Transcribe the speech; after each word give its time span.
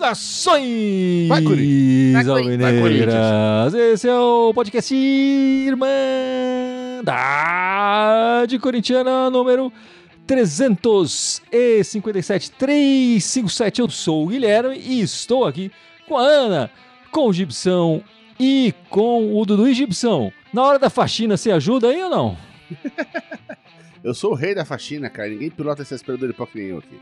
Saudações, 0.00 1.28
Vai, 1.28 1.42
Corinthians. 1.42 2.26
Alvinegras! 2.28 3.74
Esse 3.74 4.08
é 4.08 4.18
o 4.18 4.52
podcast 4.54 4.94
Irmandade 4.94 5.78
Corintiana 8.60 9.28
número 9.30 9.70
357 10.26 12.50
357. 12.52 13.80
Eu 13.80 13.90
sou 13.90 14.24
o 14.24 14.28
Guilherme 14.28 14.78
e 14.78 15.00
estou 15.00 15.44
aqui 15.44 15.70
com 16.08 16.16
a 16.16 16.22
Ana, 16.22 16.70
com 17.10 17.28
o 17.28 17.32
Gibson 17.32 18.00
e 18.40 18.74
com 18.88 19.38
o 19.38 19.44
Dudu 19.44 19.68
e 19.68 19.74
Gibson. 19.74 20.32
Na 20.52 20.62
hora 20.64 20.78
da 20.78 20.88
faxina, 20.88 21.36
você 21.36 21.52
ajuda 21.52 21.88
aí 21.88 22.02
ou 22.02 22.10
não? 22.10 22.38
Eu 24.02 24.14
sou 24.14 24.32
o 24.32 24.34
rei 24.34 24.54
da 24.54 24.64
faxina, 24.64 25.10
cara. 25.10 25.28
Ninguém 25.28 25.50
pilota 25.50 25.82
esse 25.82 25.92
aspirador 25.92 26.26
de 26.26 26.34
pó 26.34 26.46
que 26.46 26.58
nem 26.58 26.68
eu 26.68 26.78
aqui. 26.78 26.98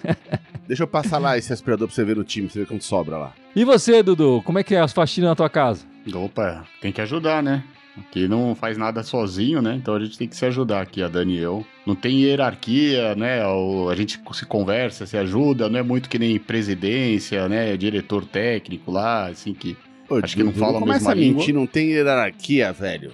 Deixa 0.66 0.82
eu 0.82 0.86
passar 0.86 1.18
lá 1.18 1.36
esse 1.36 1.52
aspirador 1.52 1.86
pra 1.86 1.94
você 1.94 2.02
ver 2.04 2.16
no 2.16 2.24
time, 2.24 2.46
pra 2.46 2.54
você 2.54 2.60
ver 2.60 2.66
quanto 2.66 2.84
sobra 2.84 3.18
lá. 3.18 3.34
E 3.54 3.66
você, 3.66 4.02
Dudu, 4.02 4.40
como 4.42 4.58
é 4.58 4.64
que 4.64 4.74
é 4.74 4.80
as 4.80 4.94
faxinas 4.94 5.28
na 5.28 5.36
tua 5.36 5.50
casa? 5.50 5.84
Opa, 6.14 6.64
tem 6.80 6.90
que 6.90 7.02
ajudar, 7.02 7.42
né? 7.42 7.62
Aqui 7.98 8.26
não 8.26 8.54
faz 8.54 8.78
nada 8.78 9.02
sozinho, 9.02 9.60
né? 9.60 9.74
Então 9.74 9.94
a 9.94 10.00
gente 10.02 10.16
tem 10.16 10.26
que 10.26 10.34
se 10.34 10.46
ajudar 10.46 10.80
aqui, 10.80 11.02
a 11.02 11.08
Dani 11.08 11.34
e 11.34 11.40
eu. 11.40 11.66
Não 11.86 11.94
tem 11.94 12.22
hierarquia, 12.22 13.14
né? 13.14 13.42
A 13.42 13.94
gente 13.94 14.18
se 14.32 14.46
conversa, 14.46 15.04
se 15.04 15.18
ajuda, 15.18 15.68
não 15.68 15.78
é 15.78 15.82
muito 15.82 16.08
que 16.08 16.18
nem 16.18 16.38
presidência, 16.38 17.46
né? 17.46 17.76
Diretor 17.76 18.24
técnico 18.24 18.90
lá, 18.90 19.26
assim 19.26 19.52
que. 19.52 19.76
Ô, 20.12 20.20
Acho 20.22 20.36
que 20.36 20.42
não 20.44 20.52
fala 20.52 20.78
a 20.78 20.80
começa 20.80 20.98
mesma 21.08 21.12
a 21.12 21.14
mentir, 21.14 21.46
língua. 21.48 21.60
não 21.60 21.66
tem 21.66 21.88
hierarquia, 21.88 22.72
velho. 22.72 23.12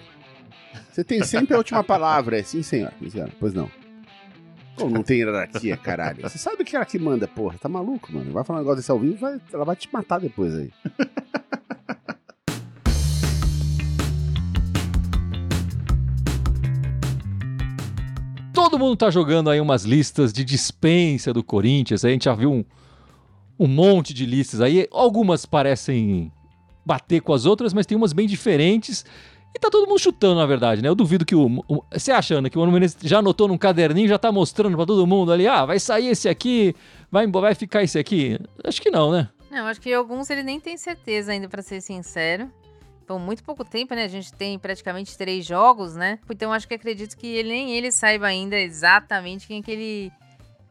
Você 0.90 1.04
tem 1.04 1.22
sempre 1.22 1.54
a 1.54 1.58
última 1.58 1.84
palavra, 1.84 2.38
é 2.38 2.42
sim, 2.42 2.62
senhor. 2.62 2.92
Pois 3.38 3.55
não. 3.55 3.70
Pô, 4.77 4.88
não 4.88 5.02
tem 5.02 5.18
hierarquia, 5.18 5.77
caralho. 5.77 6.22
Você 6.22 6.38
sabe 6.38 6.64
que 6.64 6.74
ela 6.74 6.84
que 6.84 6.98
manda, 6.98 7.28
porra. 7.28 7.56
Tá 7.58 7.68
maluco, 7.68 8.12
mano. 8.12 8.32
Vai 8.32 8.42
falar 8.44 8.58
um 8.58 8.62
negócio 8.62 8.78
desse 8.78 8.90
ao 8.90 8.98
vivo, 8.98 9.16
vai- 9.16 9.40
ela 9.52 9.64
vai 9.64 9.77
te 9.77 9.88
matar 9.92 10.18
depois 10.20 10.55
aí. 10.55 10.70
Todo 18.52 18.78
mundo 18.78 18.96
tá 18.96 19.10
jogando 19.10 19.50
aí 19.50 19.60
umas 19.60 19.84
listas 19.84 20.33
de 20.33 20.44
dispensa 20.44 21.33
do 21.33 21.42
Corinthians. 21.44 22.05
A 22.05 22.10
gente 22.10 22.24
já 22.24 22.34
viu 22.34 22.52
um, 22.52 22.64
um 23.58 23.66
monte 23.68 24.12
de 24.12 24.27
listas 24.27 24.60
aí. 24.60 24.86
Algumas 24.90 25.46
parecem 25.46 26.33
bater 26.89 27.20
com 27.20 27.34
as 27.34 27.44
outras, 27.44 27.75
mas 27.75 27.84
tem 27.84 27.97
umas 27.97 28.14
bem 28.14 28.27
diferentes. 28.27 29.05
E 29.55 29.58
tá 29.58 29.69
todo 29.70 29.86
mundo 29.89 29.98
chutando, 29.98 30.36
na 30.41 30.47
verdade, 30.47 30.81
né? 30.83 30.89
Eu 30.89 30.95
duvido 30.95 31.25
que 31.25 31.34
o. 31.34 31.62
o- 31.69 31.83
você 31.92 32.11
acha, 32.11 32.36
Ana, 32.36 32.48
que 32.48 32.56
o 32.56 32.61
Mano 32.61 32.72
Menezes 32.72 32.97
já 33.03 33.19
anotou 33.19 33.47
num 33.48 33.58
caderninho, 33.58 34.08
já 34.08 34.19
tá 34.19 34.33
mostrando 34.33 34.77
pra 34.77 34.86
todo 34.86 35.06
mundo 35.06 35.30
ali, 35.33 35.47
ah, 35.47 35.64
vai 35.67 35.78
sair 35.78 36.08
esse 36.08 36.28
aqui, 36.28 36.75
vai, 37.11 37.27
vai 37.27 37.55
ficar 37.55 37.83
esse 37.83 37.98
aqui? 37.98 38.39
Acho 38.64 38.80
que 38.80 38.91
não, 38.91 39.11
né? 39.12 39.28
Não, 39.50 39.67
acho 39.67 39.80
que 39.80 39.92
alguns 39.92 40.28
ele 40.30 40.42
nem 40.42 40.58
tem 40.61 40.77
certeza 40.77 41.33
ainda, 41.33 41.48
pra 41.48 41.62
ser 41.62 41.80
sincero. 41.80 42.50
Por 43.06 43.19
muito 43.19 43.42
pouco 43.42 43.64
tempo, 43.64 43.95
né? 43.95 44.05
A 44.05 44.08
gente 44.08 44.30
tem 44.34 44.58
praticamente 44.58 45.17
três 45.17 45.45
jogos, 45.47 45.95
né? 45.97 46.19
Então 46.30 46.52
acho 46.52 46.69
que 46.69 46.75
acredito 46.75 47.17
que 47.17 47.27
ele, 47.27 47.48
nem 47.48 47.70
ele 47.75 47.91
saiba 47.91 48.27
ainda 48.27 48.56
exatamente 48.58 49.47
quem 49.47 49.62
que 49.62 49.70
ele. 49.70 50.12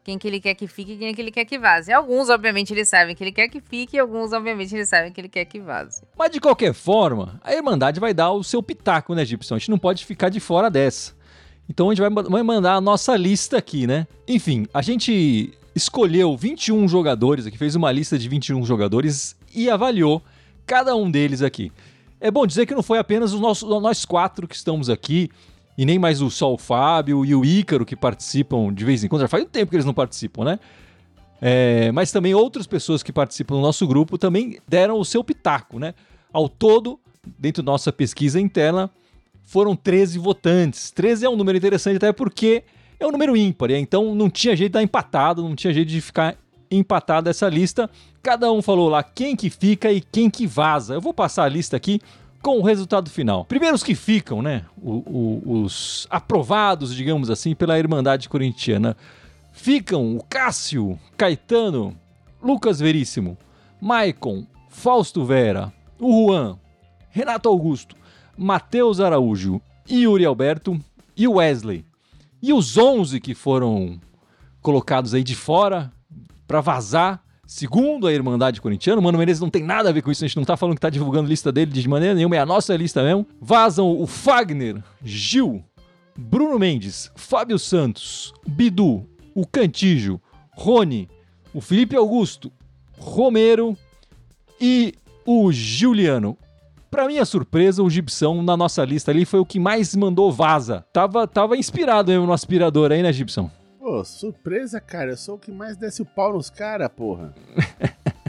Quem 0.08 0.16
que 0.16 0.26
ele 0.26 0.40
quer 0.40 0.54
que 0.54 0.66
fique 0.66 0.92
e 0.92 0.96
quem 0.96 1.14
que 1.14 1.20
ele 1.20 1.30
quer 1.30 1.44
que 1.44 1.58
vaze. 1.58 1.92
Alguns, 1.92 2.30
obviamente, 2.30 2.72
eles 2.72 2.88
sabem 2.88 3.14
que 3.14 3.22
ele 3.22 3.30
quer 3.30 3.46
que 3.46 3.60
fique, 3.60 3.94
e 3.94 4.00
alguns, 4.00 4.32
obviamente, 4.32 4.74
eles 4.74 4.88
sabem 4.88 5.12
que 5.12 5.20
ele 5.20 5.28
quer 5.28 5.44
que 5.44 5.60
vaze. 5.60 6.00
Mas 6.18 6.30
de 6.30 6.40
qualquer 6.40 6.72
forma, 6.72 7.38
a 7.44 7.52
Irmandade 7.52 8.00
vai 8.00 8.14
dar 8.14 8.32
o 8.32 8.42
seu 8.42 8.62
pitaco, 8.62 9.14
né, 9.14 9.22
Gibson? 9.22 9.56
A 9.56 9.58
gente 9.58 9.70
não 9.70 9.76
pode 9.78 10.06
ficar 10.06 10.30
de 10.30 10.40
fora 10.40 10.70
dessa. 10.70 11.12
Então 11.68 11.90
a 11.90 11.92
gente 11.94 12.00
vai, 12.00 12.08
ma- 12.08 12.22
vai 12.22 12.42
mandar 12.42 12.76
a 12.76 12.80
nossa 12.80 13.14
lista 13.18 13.58
aqui, 13.58 13.86
né? 13.86 14.06
Enfim, 14.26 14.66
a 14.72 14.80
gente 14.80 15.52
escolheu 15.74 16.34
21 16.34 16.88
jogadores 16.88 17.46
aqui, 17.46 17.58
fez 17.58 17.74
uma 17.76 17.92
lista 17.92 18.18
de 18.18 18.30
21 18.30 18.64
jogadores 18.64 19.36
e 19.54 19.68
avaliou 19.68 20.22
cada 20.64 20.96
um 20.96 21.10
deles 21.10 21.42
aqui. 21.42 21.70
É 22.18 22.30
bom 22.30 22.46
dizer 22.46 22.64
que 22.64 22.74
não 22.74 22.82
foi 22.82 22.98
apenas 22.98 23.34
os 23.34 23.40
nossos, 23.40 23.68
nós 23.68 24.06
quatro 24.06 24.48
que 24.48 24.56
estamos 24.56 24.88
aqui, 24.88 25.28
e 25.78 25.86
nem 25.86 25.96
mais 25.96 26.20
o 26.20 26.28
Sol 26.28 26.58
Fábio 26.58 27.24
e 27.24 27.32
o 27.36 27.44
Ícaro 27.44 27.86
que 27.86 27.94
participam 27.94 28.74
de 28.74 28.84
vez 28.84 29.04
em 29.04 29.08
quando. 29.08 29.22
Já 29.22 29.28
faz 29.28 29.44
um 29.44 29.46
tempo 29.46 29.70
que 29.70 29.76
eles 29.76 29.86
não 29.86 29.94
participam, 29.94 30.44
né? 30.44 30.58
É, 31.40 31.92
mas 31.92 32.10
também 32.10 32.34
outras 32.34 32.66
pessoas 32.66 33.00
que 33.00 33.12
participam 33.12 33.54
do 33.54 33.62
nosso 33.62 33.86
grupo 33.86 34.18
também 34.18 34.58
deram 34.66 34.98
o 34.98 35.04
seu 35.04 35.22
pitaco, 35.22 35.78
né? 35.78 35.94
Ao 36.32 36.48
todo, 36.48 36.98
dentro 37.38 37.62
da 37.62 37.70
nossa 37.70 37.92
pesquisa 37.92 38.40
interna, 38.40 38.90
foram 39.44 39.76
13 39.76 40.18
votantes. 40.18 40.90
13 40.90 41.26
é 41.26 41.30
um 41.30 41.36
número 41.36 41.56
interessante 41.56 41.96
até 41.96 42.12
porque 42.12 42.64
é 42.98 43.06
um 43.06 43.12
número 43.12 43.36
ímpar, 43.36 43.70
então 43.70 44.16
não 44.16 44.28
tinha 44.28 44.56
jeito 44.56 44.72
de 44.72 44.74
dar 44.74 44.82
empatado, 44.82 45.44
não 45.44 45.54
tinha 45.54 45.72
jeito 45.72 45.88
de 45.88 46.00
ficar 46.00 46.36
empatado 46.68 47.30
essa 47.30 47.48
lista. 47.48 47.88
Cada 48.20 48.50
um 48.50 48.60
falou 48.60 48.88
lá 48.88 49.04
quem 49.04 49.36
que 49.36 49.48
fica 49.48 49.92
e 49.92 50.00
quem 50.00 50.28
que 50.28 50.44
vaza. 50.44 50.94
Eu 50.94 51.00
vou 51.00 51.14
passar 51.14 51.44
a 51.44 51.48
lista 51.48 51.76
aqui 51.76 52.00
com 52.42 52.58
o 52.58 52.62
resultado 52.62 53.10
final. 53.10 53.44
Primeiro 53.44 53.74
os 53.74 53.82
que 53.82 53.94
ficam, 53.94 54.40
né? 54.42 54.64
O- 54.80 55.02
o- 55.44 55.62
os 55.64 56.06
aprovados, 56.10 56.94
digamos 56.94 57.30
assim, 57.30 57.54
pela 57.54 57.78
Irmandade 57.78 58.28
Corintiana. 58.28 58.96
Ficam 59.52 60.16
o 60.16 60.22
Cássio, 60.24 60.98
Caetano, 61.16 61.96
Lucas 62.42 62.78
Veríssimo, 62.78 63.36
Maicon, 63.80 64.46
Fausto 64.68 65.24
Vera, 65.24 65.72
o 65.98 66.28
Juan, 66.30 66.56
Renato 67.10 67.48
Augusto, 67.48 67.96
Matheus 68.36 69.00
Araújo, 69.00 69.60
Yuri 69.90 70.24
Alberto 70.24 70.78
e 71.16 71.26
Wesley. 71.26 71.84
E 72.40 72.52
os 72.52 72.78
11 72.78 73.20
que 73.20 73.34
foram 73.34 73.98
colocados 74.62 75.12
aí 75.12 75.24
de 75.24 75.34
fora 75.34 75.92
para 76.46 76.60
vazar, 76.60 77.20
segundo 77.48 78.06
a 78.06 78.12
Irmandade 78.12 78.60
Corintiana, 78.60 79.00
o 79.00 79.02
Mano 79.02 79.16
Menezes 79.16 79.40
não 79.40 79.48
tem 79.48 79.64
nada 79.64 79.88
a 79.88 79.92
ver 79.92 80.02
com 80.02 80.10
isso, 80.10 80.22
a 80.22 80.28
gente 80.28 80.36
não 80.36 80.44
tá 80.44 80.54
falando 80.54 80.74
que 80.74 80.82
tá 80.82 80.90
divulgando 80.90 81.30
lista 81.30 81.50
dele 81.50 81.72
de 81.72 81.88
maneira 81.88 82.14
nenhuma, 82.14 82.36
é 82.36 82.38
a 82.38 82.46
nossa 82.46 82.76
lista 82.76 83.02
mesmo. 83.02 83.26
Vazam 83.40 83.98
o 83.98 84.06
Fagner, 84.06 84.84
Gil, 85.02 85.64
Bruno 86.16 86.58
Mendes, 86.58 87.10
Fábio 87.16 87.58
Santos, 87.58 88.34
Bidu, 88.46 89.06
o 89.34 89.46
Cantijo, 89.46 90.20
Rony, 90.54 91.08
o 91.54 91.62
Felipe 91.62 91.96
Augusto, 91.96 92.52
Romero 92.98 93.74
e 94.60 94.92
o 95.24 95.50
Juliano. 95.50 96.36
Pra 96.90 97.06
minha 97.06 97.24
surpresa, 97.24 97.82
o 97.82 97.88
Gibson 97.88 98.42
na 98.42 98.58
nossa 98.58 98.84
lista 98.84 99.10
ali 99.10 99.24
foi 99.24 99.40
o 99.40 99.46
que 99.46 99.58
mais 99.58 99.96
mandou 99.96 100.30
vaza. 100.30 100.84
Tava, 100.92 101.26
tava 101.26 101.56
inspirado 101.56 102.10
mesmo 102.10 102.26
no 102.26 102.32
aspirador 102.32 102.92
aí, 102.92 103.02
né, 103.02 103.12
Gibson? 103.12 103.50
Pô, 103.88 104.04
surpresa, 104.04 104.82
cara. 104.82 105.12
Eu 105.12 105.16
sou 105.16 105.36
o 105.36 105.38
que 105.38 105.50
mais 105.50 105.74
desce 105.74 106.02
o 106.02 106.04
pau 106.04 106.34
nos 106.34 106.50
caras, 106.50 106.90
porra. 106.94 107.34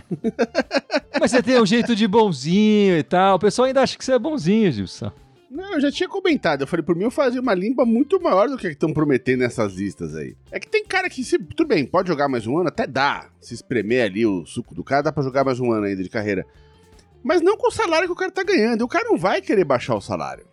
Mas 1.19 1.31
você 1.31 1.43
tem 1.43 1.61
um 1.61 1.65
jeito 1.65 1.93
de 1.97 2.07
bonzinho 2.07 2.97
e 2.97 3.03
tal. 3.03 3.35
O 3.35 3.39
pessoal 3.39 3.65
ainda 3.65 3.81
acha 3.81 3.97
que 3.97 4.05
você 4.05 4.13
é 4.13 4.17
bonzinho, 4.17 4.71
Gibson. 4.71 5.11
Não, 5.51 5.73
eu 5.73 5.81
já 5.81 5.91
tinha 5.91 6.07
comentado. 6.07 6.61
Eu 6.61 6.67
falei, 6.67 6.81
por 6.81 6.95
mim 6.95 7.03
eu 7.03 7.11
fazia 7.11 7.41
uma 7.41 7.53
limpa 7.53 7.83
muito 7.83 8.21
maior 8.21 8.47
do 8.47 8.57
que 8.57 8.67
estão 8.67 8.93
prometendo 8.93 9.41
nessas 9.41 9.73
listas 9.73 10.15
aí. 10.15 10.33
É 10.49 10.61
que 10.61 10.69
tem 10.69 10.85
cara 10.85 11.09
que, 11.09 11.25
se, 11.25 11.37
tudo 11.37 11.67
bem, 11.67 11.85
pode 11.85 12.07
jogar 12.07 12.29
mais 12.29 12.47
um 12.47 12.57
ano, 12.57 12.69
até 12.69 12.87
dá. 12.87 13.29
Se 13.41 13.53
espremer 13.53 14.05
ali 14.05 14.25
o 14.25 14.45
suco 14.45 14.73
do 14.73 14.81
cara, 14.81 15.01
dá 15.01 15.11
pra 15.11 15.23
jogar 15.23 15.43
mais 15.43 15.59
um 15.59 15.73
ano 15.73 15.87
ainda 15.87 16.01
de 16.01 16.09
carreira. 16.09 16.45
Mas 17.21 17.41
não 17.41 17.57
com 17.57 17.67
o 17.67 17.71
salário 17.71 18.07
que 18.07 18.13
o 18.13 18.15
cara 18.15 18.31
tá 18.31 18.43
ganhando. 18.43 18.79
E 18.79 18.83
o 18.85 18.87
cara 18.87 19.09
não 19.09 19.17
vai 19.17 19.41
querer 19.41 19.65
baixar 19.65 19.95
o 19.95 20.01
salário. 20.01 20.47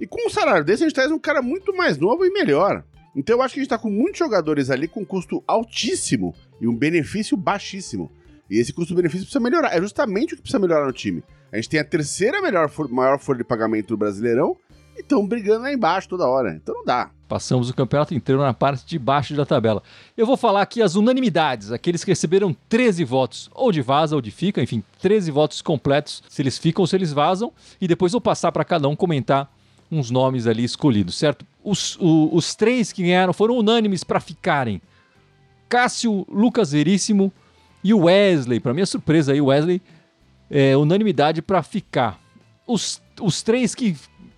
E 0.00 0.06
com 0.06 0.26
um 0.26 0.30
salário 0.30 0.64
desse, 0.64 0.82
a 0.82 0.88
gente 0.88 0.94
traz 0.94 1.10
um 1.10 1.18
cara 1.18 1.42
muito 1.42 1.76
mais 1.76 1.98
novo 1.98 2.24
e 2.24 2.30
melhor. 2.30 2.82
Então 3.14 3.36
eu 3.36 3.42
acho 3.42 3.54
que 3.54 3.60
a 3.60 3.62
gente 3.62 3.70
tá 3.70 3.78
com 3.78 3.90
muitos 3.90 4.18
jogadores 4.18 4.70
ali 4.70 4.86
com 4.86 5.04
custo 5.04 5.42
altíssimo 5.46 6.34
e 6.60 6.68
um 6.68 6.76
benefício 6.76 7.36
baixíssimo. 7.36 8.10
E 8.48 8.58
esse 8.58 8.72
custo-benefício 8.72 9.24
precisa 9.24 9.40
melhorar. 9.40 9.76
É 9.76 9.80
justamente 9.80 10.34
o 10.34 10.36
que 10.36 10.42
precisa 10.42 10.58
melhorar 10.58 10.86
no 10.86 10.92
time. 10.92 11.22
A 11.52 11.56
gente 11.56 11.68
tem 11.68 11.80
a 11.80 11.84
terceira 11.84 12.42
melhor 12.42 12.70
maior 12.90 13.18
folha 13.18 13.38
de 13.38 13.44
pagamento 13.44 13.88
do 13.88 13.96
Brasileirão 13.96 14.56
e 14.96 15.00
estão 15.00 15.26
brigando 15.26 15.62
lá 15.62 15.72
embaixo 15.72 16.08
toda 16.08 16.26
hora. 16.26 16.54
Então 16.54 16.74
não 16.74 16.84
dá. 16.84 17.10
Passamos 17.28 17.70
o 17.70 17.74
campeonato 17.74 18.12
inteiro 18.12 18.40
na 18.40 18.52
parte 18.52 18.84
de 18.84 18.98
baixo 18.98 19.34
da 19.34 19.46
tabela. 19.46 19.82
Eu 20.16 20.26
vou 20.26 20.36
falar 20.36 20.62
aqui 20.62 20.82
as 20.82 20.96
unanimidades, 20.96 21.70
aqueles 21.70 22.02
que 22.02 22.10
receberam 22.10 22.56
13 22.68 23.04
votos, 23.04 23.48
ou 23.54 23.70
de 23.70 23.80
vaza 23.80 24.16
ou 24.16 24.20
de 24.20 24.32
fica, 24.32 24.60
enfim, 24.60 24.82
13 25.00 25.30
votos 25.30 25.62
completos, 25.62 26.24
se 26.28 26.42
eles 26.42 26.58
ficam 26.58 26.82
ou 26.82 26.88
se 26.88 26.96
eles 26.96 27.12
vazam, 27.12 27.52
e 27.80 27.86
depois 27.86 28.10
vou 28.10 28.20
passar 28.20 28.50
para 28.50 28.64
cada 28.64 28.88
um 28.88 28.96
comentar 28.96 29.48
uns 29.92 30.10
nomes 30.10 30.48
ali 30.48 30.64
escolhidos, 30.64 31.16
certo? 31.16 31.46
Os, 31.62 31.96
o- 32.00 32.30
os 32.34 32.54
três 32.54 32.92
que 32.92 33.02
ganharam 33.02 33.32
foram 33.32 33.56
unânimes 33.56 34.02
para 34.04 34.20
ficarem. 34.20 34.80
Cássio, 35.68 36.26
Lucas 36.30 36.72
Veríssimo 36.72 37.32
e 37.84 37.94
o 37.94 38.04
Wesley. 38.04 38.60
Para 38.60 38.74
minha 38.74 38.86
surpresa 38.86 39.32
aí, 39.32 39.40
o 39.40 39.46
Wesley 39.46 39.80
é 40.50 40.76
unanimidade 40.76 41.40
para 41.42 41.62
ficar. 41.62 42.18
Os, 42.66 43.00
os 43.20 43.42
três 43.42 43.74
que 43.74 43.96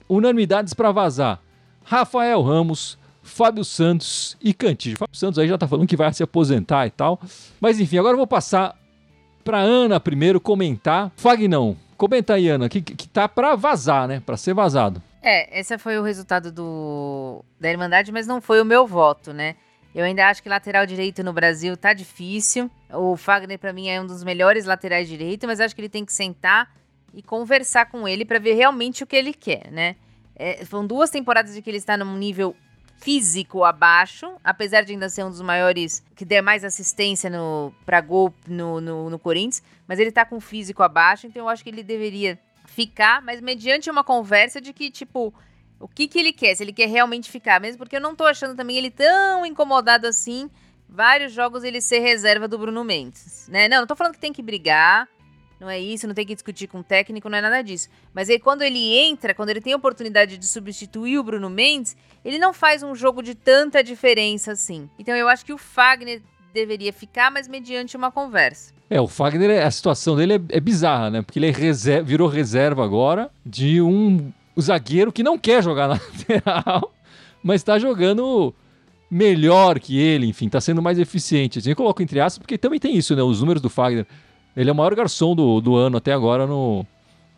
unanimidades 0.08 0.74
para 0.74 0.90
vazar. 0.92 1.40
Rafael 1.84 2.42
Ramos, 2.42 2.98
Fábio 3.22 3.64
Santos 3.64 4.36
e 4.42 4.52
Cantillo. 4.52 4.98
Fábio 4.98 5.16
Santos 5.16 5.38
aí 5.38 5.48
já 5.48 5.56
tá 5.56 5.66
falando 5.66 5.86
que 5.86 5.96
vai 5.96 6.12
se 6.12 6.22
aposentar 6.22 6.86
e 6.86 6.90
tal. 6.90 7.20
Mas 7.60 7.80
enfim, 7.80 7.98
agora 7.98 8.14
eu 8.14 8.18
vou 8.18 8.26
passar 8.26 8.76
para 9.44 9.58
Ana 9.60 9.98
primeiro 9.98 10.40
comentar. 10.40 11.10
Fagnão, 11.16 11.76
Comenta 11.96 12.34
aí, 12.34 12.48
Ana, 12.48 12.68
que, 12.68 12.80
que 12.82 13.08
tá 13.08 13.28
pra 13.28 13.54
vazar, 13.54 14.08
né? 14.08 14.20
Pra 14.26 14.36
ser 14.36 14.52
vazado. 14.54 15.00
É, 15.22 15.60
esse 15.60 15.78
foi 15.78 15.98
o 15.98 16.02
resultado 16.02 16.50
do 16.50 17.44
da 17.60 17.70
Irmandade, 17.70 18.10
mas 18.10 18.26
não 18.26 18.40
foi 18.40 18.60
o 18.60 18.64
meu 18.64 18.86
voto, 18.86 19.32
né? 19.32 19.54
Eu 19.94 20.04
ainda 20.04 20.28
acho 20.28 20.42
que 20.42 20.48
lateral 20.48 20.84
direito 20.84 21.22
no 21.22 21.32
Brasil 21.32 21.76
tá 21.76 21.92
difícil. 21.92 22.70
O 22.90 23.16
Fagner, 23.16 23.58
para 23.58 23.72
mim, 23.72 23.88
é 23.88 24.00
um 24.00 24.06
dos 24.06 24.24
melhores 24.24 24.64
laterais 24.64 25.06
direito, 25.06 25.46
mas 25.46 25.60
acho 25.60 25.74
que 25.74 25.80
ele 25.82 25.88
tem 25.88 26.04
que 26.04 26.12
sentar 26.12 26.74
e 27.14 27.22
conversar 27.22 27.86
com 27.86 28.08
ele 28.08 28.24
para 28.24 28.38
ver 28.38 28.54
realmente 28.54 29.04
o 29.04 29.06
que 29.06 29.14
ele 29.14 29.32
quer, 29.34 29.70
né? 29.70 29.96
É, 30.34 30.64
foram 30.64 30.86
duas 30.86 31.10
temporadas 31.10 31.54
de 31.54 31.62
que 31.62 31.70
ele 31.70 31.76
está 31.76 31.96
num 31.96 32.16
nível 32.16 32.56
físico 33.02 33.64
abaixo, 33.64 34.32
apesar 34.42 34.82
de 34.82 34.92
ainda 34.92 35.08
ser 35.08 35.24
um 35.24 35.30
dos 35.30 35.42
maiores 35.42 36.04
que 36.14 36.24
der 36.24 36.40
mais 36.40 36.64
assistência 36.64 37.28
no 37.28 37.72
para 37.84 38.00
gol 38.00 38.32
no, 38.46 38.80
no, 38.80 39.10
no, 39.10 39.18
Corinthians, 39.18 39.62
mas 39.86 39.98
ele 39.98 40.12
tá 40.12 40.24
com 40.24 40.40
físico 40.40 40.82
abaixo, 40.82 41.26
então 41.26 41.42
eu 41.42 41.48
acho 41.48 41.64
que 41.64 41.70
ele 41.70 41.82
deveria 41.82 42.38
ficar, 42.66 43.22
mas 43.22 43.40
mediante 43.40 43.90
uma 43.90 44.04
conversa 44.04 44.60
de 44.60 44.72
que, 44.72 44.90
tipo, 44.90 45.32
o 45.78 45.88
que 45.88 46.06
que 46.06 46.18
ele 46.18 46.32
quer, 46.32 46.54
se 46.54 46.62
ele 46.62 46.72
quer 46.72 46.88
realmente 46.88 47.30
ficar, 47.30 47.60
mesmo 47.60 47.78
porque 47.78 47.96
eu 47.96 48.00
não 48.00 48.14
tô 48.14 48.24
achando 48.24 48.56
também 48.56 48.76
ele 48.76 48.90
tão 48.90 49.44
incomodado 49.44 50.06
assim, 50.06 50.50
vários 50.88 51.32
jogos 51.32 51.64
ele 51.64 51.80
ser 51.80 51.98
reserva 51.98 52.46
do 52.46 52.58
Bruno 52.58 52.84
Mendes, 52.84 53.48
né? 53.48 53.68
Não, 53.68 53.80
não 53.80 53.86
tô 53.86 53.96
falando 53.96 54.14
que 54.14 54.20
tem 54.20 54.32
que 54.32 54.42
brigar, 54.42 55.08
não 55.58 55.70
é 55.70 55.78
isso, 55.78 56.06
não 56.06 56.14
tem 56.14 56.26
que 56.26 56.34
discutir 56.34 56.66
com 56.66 56.80
o 56.80 56.84
técnico, 56.84 57.28
não 57.28 57.38
é 57.38 57.40
nada 57.40 57.62
disso. 57.62 57.88
Mas 58.12 58.28
aí 58.28 58.38
quando 58.38 58.62
ele 58.62 58.96
entra, 58.96 59.32
quando 59.32 59.50
ele 59.50 59.60
tem 59.60 59.72
a 59.72 59.76
oportunidade 59.76 60.36
de 60.36 60.46
substituir 60.46 61.18
o 61.18 61.22
Bruno 61.22 61.48
Mendes, 61.48 61.96
ele 62.24 62.38
não 62.38 62.52
faz 62.52 62.82
um 62.82 62.94
jogo 62.94 63.22
de 63.22 63.34
tanta 63.34 63.82
diferença 63.82 64.52
assim. 64.52 64.90
Então 64.98 65.14
eu 65.14 65.28
acho 65.28 65.44
que 65.44 65.52
o 65.52 65.58
Fagner 65.58 66.20
deveria 66.52 66.92
ficar, 66.92 67.30
mas 67.30 67.48
mediante 67.48 67.96
uma 67.96 68.10
conversa. 68.12 68.74
É, 68.92 69.00
o 69.00 69.08
Fagner, 69.08 69.66
a 69.66 69.70
situação 69.70 70.14
dele 70.14 70.34
é, 70.34 70.40
é 70.50 70.60
bizarra, 70.60 71.08
né? 71.08 71.22
Porque 71.22 71.38
ele 71.38 71.46
é 71.46 71.50
reserva, 71.50 72.04
virou 72.04 72.28
reserva 72.28 72.84
agora 72.84 73.30
de 73.44 73.80
um 73.80 74.30
zagueiro 74.60 75.10
que 75.10 75.22
não 75.22 75.38
quer 75.38 75.62
jogar 75.62 75.88
na 75.88 75.94
lateral, 76.28 76.92
mas 77.42 77.62
está 77.62 77.78
jogando 77.78 78.54
melhor 79.10 79.80
que 79.80 79.98
ele, 79.98 80.26
enfim, 80.26 80.44
está 80.44 80.60
sendo 80.60 80.82
mais 80.82 80.98
eficiente. 80.98 81.58
Assim, 81.58 81.70
eu 81.70 81.76
coloco 81.76 82.02
entre 82.02 82.20
aspas, 82.20 82.38
porque 82.38 82.58
também 82.58 82.78
tem 82.78 82.94
isso, 82.94 83.16
né? 83.16 83.22
Os 83.22 83.40
números 83.40 83.62
do 83.62 83.70
Fagner 83.70 84.06
ele 84.54 84.68
é 84.68 84.72
o 84.74 84.76
maior 84.76 84.94
garçom 84.94 85.34
do, 85.34 85.58
do 85.62 85.74
ano 85.74 85.96
até 85.96 86.12
agora 86.12 86.46
no, 86.46 86.84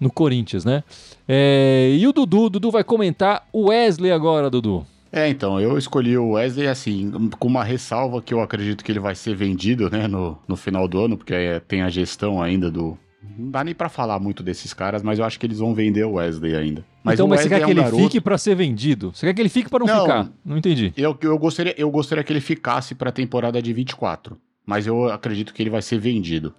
no 0.01 0.11
Corinthians, 0.11 0.65
né? 0.65 0.83
É, 1.29 1.95
e 1.97 2.05
o 2.05 2.13
Dudu, 2.13 2.47
o 2.47 2.51
Dudu 2.51 2.73
vai 2.73 2.83
comentar 2.83 3.47
o 3.53 3.69
Wesley 3.69 4.11
agora, 4.11 4.51
Dudu. 4.51 4.85
É, 5.15 5.29
então, 5.29 5.61
eu 5.61 5.79
escolhi 5.79 6.19
o 6.19 6.31
Wesley 6.31 6.67
assim, 6.67 7.31
com 7.39 7.47
uma 7.47 7.63
ressalva 7.63 8.21
que 8.21 8.35
eu 8.35 8.41
acredito 8.41 8.83
que 8.83 8.91
ele 8.91 8.99
vai 8.99 9.15
ser 9.15 9.37
vendido, 9.37 9.89
né, 9.89 10.09
no, 10.09 10.37
no 10.49 10.57
final 10.57 10.89
do 10.89 11.01
ano, 11.01 11.17
porque 11.17 11.33
é, 11.33 11.61
tem 11.61 11.83
a 11.83 11.89
gestão 11.89 12.43
ainda 12.43 12.69
do. 12.69 12.99
Não 13.39 13.49
dá 13.49 13.63
nem 13.63 13.77
pra 13.77 13.89
falar 13.89 14.19
muito 14.19 14.43
desses 14.43 14.75
caras, 14.75 15.05
mas 15.05 15.21
eu 15.21 15.25
acho 15.25 15.39
que 15.39 15.47
eles 15.47 15.61
vão 15.61 15.73
vender 15.73 16.03
o 16.03 16.15
Wesley 16.15 16.57
ainda. 16.57 16.85
Mas 17.05 17.15
então, 17.15 17.29
mas 17.29 17.43
você 17.43 17.49
quer 17.49 17.55
é 17.55 17.59
que 17.61 17.67
um 17.67 17.71
ele 17.71 17.81
garoto... 17.81 18.03
fique 18.03 18.21
para 18.21 18.37
ser 18.37 18.57
vendido? 18.57 19.13
Você 19.15 19.25
quer 19.25 19.35
que 19.35 19.41
ele 19.41 19.49
fique 19.49 19.71
para 19.71 19.85
não, 19.85 19.95
não, 19.95 20.03
ficar? 20.03 20.31
Não 20.45 20.59
entendi. 20.59 20.93
Eu, 20.97 21.17
eu, 21.21 21.39
gostaria, 21.39 21.75
eu 21.79 21.89
gostaria 21.93 22.25
que 22.25 22.33
ele 22.33 22.41
ficasse 22.41 22.93
pra 22.93 23.13
temporada 23.13 23.63
de 23.63 23.73
24, 23.73 24.37
mas 24.67 24.85
eu 24.85 25.09
acredito 25.13 25.55
que 25.55 25.63
ele 25.63 25.71
vai 25.71 25.81
ser 25.81 25.99
vendido. 25.99 26.53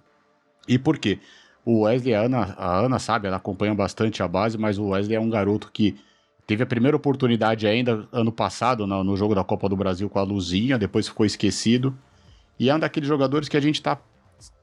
E 0.66 0.78
por 0.78 0.96
quê? 0.96 1.18
O 1.62 1.82
Wesley, 1.82 2.14
a 2.14 2.22
Ana, 2.22 2.54
a 2.56 2.78
Ana 2.78 2.98
sabe, 2.98 3.26
ela 3.26 3.36
acompanha 3.36 3.74
bastante 3.74 4.22
a 4.22 4.28
base, 4.28 4.56
mas 4.56 4.78
o 4.78 4.88
Wesley 4.88 5.14
é 5.14 5.20
um 5.20 5.28
garoto 5.28 5.70
que 5.70 5.94
teve 6.46 6.62
a 6.62 6.66
primeira 6.66 6.96
oportunidade 6.96 7.66
ainda 7.66 8.06
ano 8.12 8.30
passado 8.30 8.86
no, 8.86 9.02
no 9.02 9.16
jogo 9.16 9.34
da 9.34 9.42
Copa 9.42 9.68
do 9.68 9.76
Brasil 9.76 10.08
com 10.08 10.18
a 10.18 10.22
Luzinha, 10.22 10.78
depois 10.78 11.08
ficou 11.08 11.26
esquecido. 11.26 11.96
E 12.58 12.70
é 12.70 12.74
um 12.74 12.78
daqueles 12.78 13.08
jogadores 13.08 13.48
que 13.48 13.56
a 13.56 13.60
gente 13.60 13.82
tá 13.82 13.98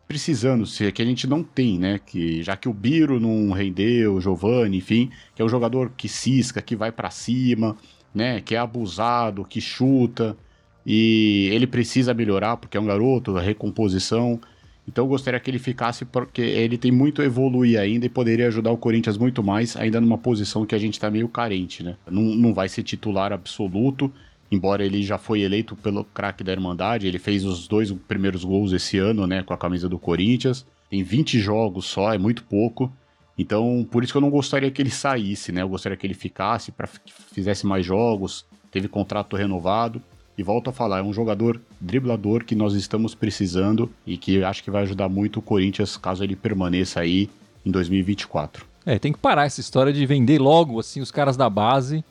precisando 0.07 0.65
ser, 0.65 0.91
que 0.91 1.01
a 1.01 1.05
gente 1.05 1.27
não 1.27 1.43
tem, 1.43 1.77
né? 1.77 1.99
Que 1.99 2.41
já 2.41 2.55
que 2.55 2.69
o 2.69 2.73
Biro 2.73 3.19
não 3.19 3.51
rendeu, 3.51 4.15
o 4.15 4.21
Giovani, 4.21 4.77
enfim, 4.77 5.11
que 5.35 5.41
é 5.41 5.45
um 5.45 5.49
jogador 5.49 5.91
que 5.95 6.07
cisca, 6.07 6.61
que 6.61 6.75
vai 6.75 6.91
para 6.91 7.09
cima, 7.09 7.75
né? 8.13 8.41
Que 8.41 8.55
é 8.55 8.57
abusado, 8.57 9.45
que 9.45 9.61
chuta 9.61 10.37
e 10.85 11.49
ele 11.51 11.65
precisa 11.65 12.13
melhorar 12.13 12.57
porque 12.57 12.77
é 12.77 12.79
um 12.79 12.85
garoto, 12.85 13.37
a 13.37 13.41
recomposição. 13.41 14.39
Então 14.87 15.05
eu 15.05 15.09
gostaria 15.09 15.39
que 15.39 15.49
ele 15.49 15.59
ficasse 15.59 16.03
porque 16.03 16.41
ele 16.41 16.77
tem 16.77 16.91
muito 16.91 17.21
a 17.21 17.25
evoluir 17.25 17.79
ainda 17.79 18.05
e 18.05 18.09
poderia 18.09 18.47
ajudar 18.47 18.71
o 18.71 18.77
Corinthians 18.77 19.17
muito 19.17 19.41
mais, 19.43 19.77
ainda 19.77 20.01
numa 20.01 20.17
posição 20.17 20.65
que 20.65 20.75
a 20.75 20.77
gente 20.77 20.95
está 20.95 21.09
meio 21.09 21.27
carente, 21.29 21.83
né? 21.83 21.95
Não, 22.09 22.21
não 22.21 22.53
vai 22.53 22.67
ser 22.67 22.83
titular 22.83 23.31
absoluto, 23.31 24.11
embora 24.51 24.85
ele 24.85 25.01
já 25.01 25.17
foi 25.17 25.41
eleito 25.41 25.75
pelo 25.75 26.03
craque 26.03 26.43
da 26.43 26.51
Irmandade, 26.51 27.07
ele 27.07 27.19
fez 27.19 27.45
os 27.45 27.67
dois 27.67 27.91
primeiros 27.91 28.43
gols 28.43 28.73
esse 28.73 28.97
ano, 28.97 29.25
né, 29.25 29.41
com 29.41 29.53
a 29.53 29.57
camisa 29.57 29.87
do 29.87 29.97
Corinthians. 29.97 30.65
Tem 30.89 31.01
20 31.01 31.39
jogos 31.39 31.85
só, 31.85 32.13
é 32.13 32.17
muito 32.17 32.43
pouco. 32.43 32.91
Então, 33.37 33.87
por 33.89 34.03
isso 34.03 34.13
que 34.13 34.17
eu 34.17 34.21
não 34.21 34.29
gostaria 34.29 34.69
que 34.69 34.81
ele 34.81 34.91
saísse, 34.91 35.51
né? 35.51 35.63
Eu 35.63 35.69
gostaria 35.69 35.97
que 35.97 36.05
ele 36.05 36.13
ficasse 36.13 36.71
para 36.71 36.87
fizesse 37.31 37.65
mais 37.65 37.83
jogos, 37.83 38.45
teve 38.69 38.87
contrato 38.87 39.35
renovado. 39.35 40.01
E 40.37 40.43
volto 40.43 40.69
a 40.69 40.73
falar, 40.73 40.99
é 40.99 41.03
um 41.03 41.13
jogador 41.13 41.61
driblador 41.79 42.43
que 42.43 42.55
nós 42.55 42.73
estamos 42.73 43.13
precisando 43.13 43.91
e 44.05 44.17
que 44.17 44.43
acho 44.43 44.63
que 44.63 44.71
vai 44.71 44.83
ajudar 44.83 45.07
muito 45.07 45.39
o 45.39 45.41
Corinthians 45.41 45.95
caso 45.95 46.23
ele 46.23 46.35
permaneça 46.35 47.01
aí 47.01 47.29
em 47.65 47.71
2024. 47.71 48.65
É, 48.85 48.97
tem 48.99 49.13
que 49.13 49.19
parar 49.19 49.45
essa 49.45 49.61
história 49.61 49.93
de 49.93 50.05
vender 50.05 50.39
logo 50.39 50.79
assim 50.79 51.01
os 51.01 51.11
caras 51.11 51.37
da 51.37 51.49
base 51.49 52.03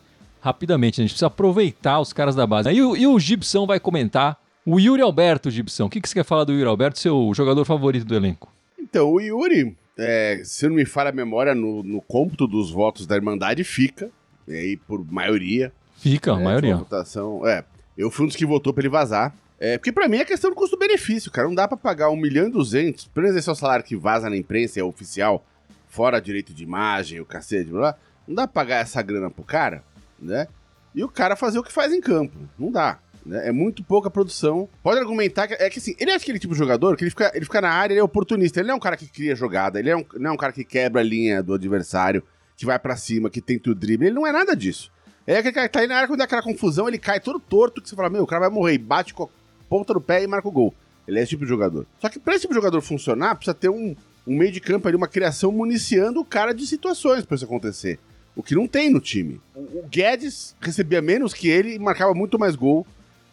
rapidamente. 0.42 1.00
A 1.00 1.02
gente 1.02 1.12
precisa 1.12 1.28
aproveitar 1.28 2.00
os 2.00 2.12
caras 2.12 2.34
da 2.34 2.46
base. 2.46 2.68
E, 2.70 2.76
e 2.76 3.06
o 3.06 3.18
Gibson 3.18 3.64
vai 3.66 3.78
comentar. 3.78 4.38
O 4.66 4.78
Yuri 4.78 5.02
Alberto, 5.02 5.50
Gibson. 5.50 5.86
O 5.86 5.90
que, 5.90 6.00
que 6.00 6.08
você 6.08 6.14
quer 6.14 6.24
falar 6.24 6.44
do 6.44 6.52
Yuri 6.52 6.66
Alberto, 6.66 6.98
seu 6.98 7.32
jogador 7.34 7.64
favorito 7.64 8.04
do 8.04 8.14
elenco? 8.14 8.52
Então, 8.78 9.10
o 9.10 9.20
Yuri, 9.20 9.76
é, 9.98 10.40
se 10.44 10.68
não 10.68 10.76
me 10.76 10.84
falha 10.84 11.10
a 11.10 11.12
memória, 11.12 11.54
no, 11.54 11.82
no 11.82 12.00
cômputo 12.00 12.46
dos 12.46 12.70
votos 12.70 13.06
da 13.06 13.16
Irmandade 13.16 13.64
fica. 13.64 14.10
E 14.46 14.54
aí, 14.54 14.76
por 14.76 15.04
maioria. 15.10 15.72
Fica, 15.96 16.32
é, 16.32 16.34
a 16.34 16.38
maioria. 16.38 16.76
Votação, 16.76 17.46
é, 17.46 17.64
eu 17.96 18.10
fui 18.10 18.24
um 18.24 18.28
dos 18.28 18.36
que 18.36 18.46
votou 18.46 18.72
pra 18.72 18.82
ele 18.82 18.88
vazar. 18.88 19.34
É, 19.58 19.78
porque 19.78 19.92
pra 19.92 20.08
mim 20.08 20.16
é 20.16 20.24
questão 20.24 20.50
do 20.50 20.56
custo-benefício, 20.56 21.30
cara. 21.30 21.46
Não 21.46 21.54
dá 21.54 21.68
pra 21.68 21.76
pagar 21.76 22.10
1 22.10 22.16
milhão 22.16 22.48
e 22.48 22.50
200, 22.50 23.06
pelo 23.06 23.26
menos 23.26 23.38
esse 23.38 23.48
é 23.48 23.52
o 23.52 23.54
salário 23.54 23.84
que 23.84 23.94
vaza 23.94 24.28
na 24.28 24.36
imprensa, 24.36 24.80
é 24.80 24.82
oficial, 24.82 25.46
fora 25.88 26.20
direito 26.20 26.52
de 26.52 26.64
imagem, 26.64 27.20
o 27.20 27.24
cacete, 27.24 27.70
blá, 27.70 27.96
não 28.26 28.34
dá 28.34 28.48
pra 28.48 28.62
pagar 28.62 28.76
essa 28.78 29.00
grana 29.02 29.30
pro 29.30 29.44
cara, 29.44 29.84
né? 30.18 30.48
E 30.94 31.04
o 31.04 31.08
cara 31.08 31.36
fazer 31.36 31.58
o 31.58 31.62
que 31.62 31.72
faz 31.72 31.92
em 31.92 32.00
campo. 32.00 32.36
Não 32.58 32.72
dá. 32.72 32.98
Né? 33.24 33.48
É 33.48 33.52
muito 33.52 33.82
pouca 33.82 34.10
produção. 34.10 34.68
Pode 34.82 34.98
argumentar 34.98 35.46
que 35.46 35.54
é 35.54 35.70
que 35.70 35.78
assim, 35.78 35.94
ele 35.98 36.10
é 36.10 36.14
aquele 36.14 36.38
tipo 36.38 36.52
de 36.52 36.58
jogador 36.58 36.96
que 36.96 37.04
ele 37.04 37.10
fica, 37.10 37.30
ele 37.34 37.44
fica 37.44 37.60
na 37.60 37.70
área, 37.70 37.94
ele 37.94 38.00
é 38.00 38.04
oportunista. 38.04 38.60
Ele 38.60 38.68
não 38.68 38.74
é 38.74 38.76
um 38.76 38.80
cara 38.80 38.96
que 38.96 39.06
cria 39.06 39.34
jogada, 39.34 39.78
ele 39.78 39.90
é 39.90 39.96
um, 39.96 40.04
não 40.14 40.30
é 40.30 40.32
um 40.34 40.36
cara 40.36 40.52
que 40.52 40.64
quebra 40.64 41.00
a 41.00 41.04
linha 41.04 41.42
do 41.42 41.54
adversário, 41.54 42.22
que 42.56 42.66
vai 42.66 42.78
para 42.78 42.96
cima, 42.96 43.30
que 43.30 43.40
tenta 43.40 43.70
o 43.70 43.74
drible. 43.74 44.08
Ele 44.08 44.14
não 44.14 44.26
é 44.26 44.32
nada 44.32 44.54
disso. 44.54 44.90
É 45.26 45.36
aquele 45.36 45.54
cara 45.54 45.68
que 45.68 45.72
tá 45.72 45.80
aí 45.80 45.86
na 45.86 45.96
área, 45.96 46.08
quando 46.08 46.18
dá 46.18 46.24
aquela 46.24 46.42
confusão, 46.42 46.88
ele 46.88 46.98
cai 46.98 47.20
todo 47.20 47.38
torto, 47.38 47.80
que 47.80 47.88
você 47.88 47.94
fala, 47.94 48.10
meu, 48.10 48.24
o 48.24 48.26
cara 48.26 48.40
vai 48.40 48.50
morrer, 48.50 48.78
bate 48.78 49.14
com 49.14 49.24
a 49.24 49.28
ponta 49.68 49.94
do 49.94 50.00
pé 50.00 50.22
e 50.22 50.26
marca 50.26 50.48
o 50.48 50.52
gol. 50.52 50.74
Ele 51.06 51.18
é 51.18 51.22
esse 51.22 51.30
tipo 51.30 51.44
de 51.44 51.48
jogador. 51.48 51.86
Só 52.00 52.08
que 52.08 52.18
pra 52.18 52.34
esse 52.34 52.42
tipo 52.42 52.54
de 52.54 52.58
jogador 52.58 52.80
funcionar, 52.80 53.36
precisa 53.36 53.54
ter 53.54 53.68
um, 53.68 53.94
um 54.26 54.36
meio 54.36 54.52
de 54.52 54.60
campo 54.60 54.88
ali, 54.88 54.96
uma 54.96 55.08
criação 55.08 55.52
municiando 55.52 56.20
o 56.20 56.24
cara 56.24 56.52
de 56.52 56.66
situações 56.66 57.24
pra 57.24 57.36
isso 57.36 57.44
acontecer. 57.44 57.98
O 58.34 58.42
que 58.42 58.54
não 58.54 58.66
tem 58.66 58.90
no 58.90 59.00
time. 59.00 59.40
O, 59.54 59.60
o 59.60 59.88
Guedes 59.88 60.56
recebia 60.60 61.02
menos 61.02 61.34
que 61.34 61.48
ele 61.48 61.74
e 61.74 61.78
marcava 61.78 62.14
muito 62.14 62.38
mais 62.38 62.56
gol. 62.56 62.86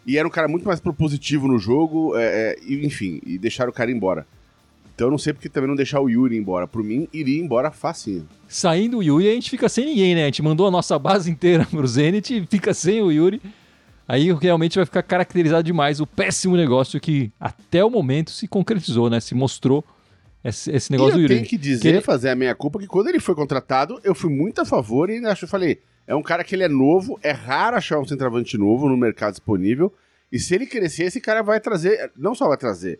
E 0.05 0.17
era 0.17 0.27
um 0.27 0.31
cara 0.31 0.47
muito 0.47 0.65
mais 0.65 0.79
propositivo 0.79 1.47
no 1.47 1.59
jogo, 1.59 2.15
é, 2.17 2.23
é, 2.23 2.73
enfim, 2.73 3.21
e 3.23 3.37
deixaram 3.37 3.69
o 3.69 3.73
cara 3.73 3.91
embora. 3.91 4.25
Então 4.99 5.07
eu 5.07 5.11
não 5.11 5.17
sei 5.17 5.31
porque 5.31 5.47
também 5.47 5.69
não 5.69 5.77
deixar 5.77 6.01
o 6.01 6.09
Yuri 6.09 6.35
embora. 6.35 6.67
Por 6.67 6.83
mim, 6.83 7.07
iria 7.13 7.41
embora 7.41 7.71
facinho. 7.71 8.27
Saindo 8.49 8.97
o 8.97 9.03
Yuri, 9.03 9.29
a 9.29 9.33
gente 9.33 9.49
fica 9.49 9.69
sem 9.69 9.85
ninguém, 9.85 10.13
né? 10.13 10.23
A 10.23 10.25
gente 10.25 10.43
mandou 10.43 10.67
a 10.67 10.71
nossa 10.71 10.99
base 10.99 11.31
inteira 11.31 11.65
pro 11.65 11.87
Zenit 11.87 12.35
e 12.35 12.45
fica 12.45 12.73
sem 12.73 13.01
o 13.01 13.09
Yuri. 13.09 13.41
Aí 14.05 14.29
realmente 14.33 14.75
vai 14.75 14.85
ficar 14.85 15.01
caracterizado 15.01 15.63
demais 15.63 16.01
o 16.01 16.05
péssimo 16.05 16.57
negócio 16.57 16.99
que 16.99 17.31
até 17.39 17.81
o 17.81 17.89
momento 17.89 18.31
se 18.31 18.45
concretizou, 18.45 19.09
né? 19.09 19.21
Se 19.21 19.33
mostrou 19.33 19.85
esse, 20.43 20.69
esse 20.69 20.91
negócio 20.91 21.13
eu 21.13 21.15
do 21.15 21.21
Yuri. 21.21 21.35
tenho 21.35 21.47
que 21.47 21.57
dizer, 21.57 21.81
que 21.81 21.87
ele... 21.87 22.01
fazer 22.01 22.31
a 22.31 22.35
minha 22.35 22.53
culpa, 22.53 22.77
que 22.77 22.87
quando 22.87 23.07
ele 23.07 23.21
foi 23.21 23.35
contratado, 23.35 24.01
eu 24.03 24.13
fui 24.13 24.29
muito 24.29 24.59
a 24.59 24.65
favor 24.65 25.09
e 25.09 25.25
acho, 25.25 25.45
eu 25.45 25.49
falei, 25.49 25.79
é 26.05 26.13
um 26.13 26.21
cara 26.21 26.43
que 26.43 26.53
ele 26.53 26.63
é 26.63 26.67
novo, 26.67 27.17
é 27.23 27.31
raro 27.31 27.77
achar 27.77 27.99
um 27.99 28.05
centroavante 28.05 28.57
novo 28.57 28.89
no 28.89 28.97
mercado 28.97 29.31
disponível. 29.31 29.93
E 30.29 30.37
se 30.37 30.53
ele 30.53 30.65
crescer, 30.65 31.05
esse 31.05 31.21
cara 31.21 31.41
vai 31.41 31.61
trazer, 31.61 32.11
não 32.17 32.35
só 32.35 32.49
vai 32.49 32.57
trazer, 32.57 32.99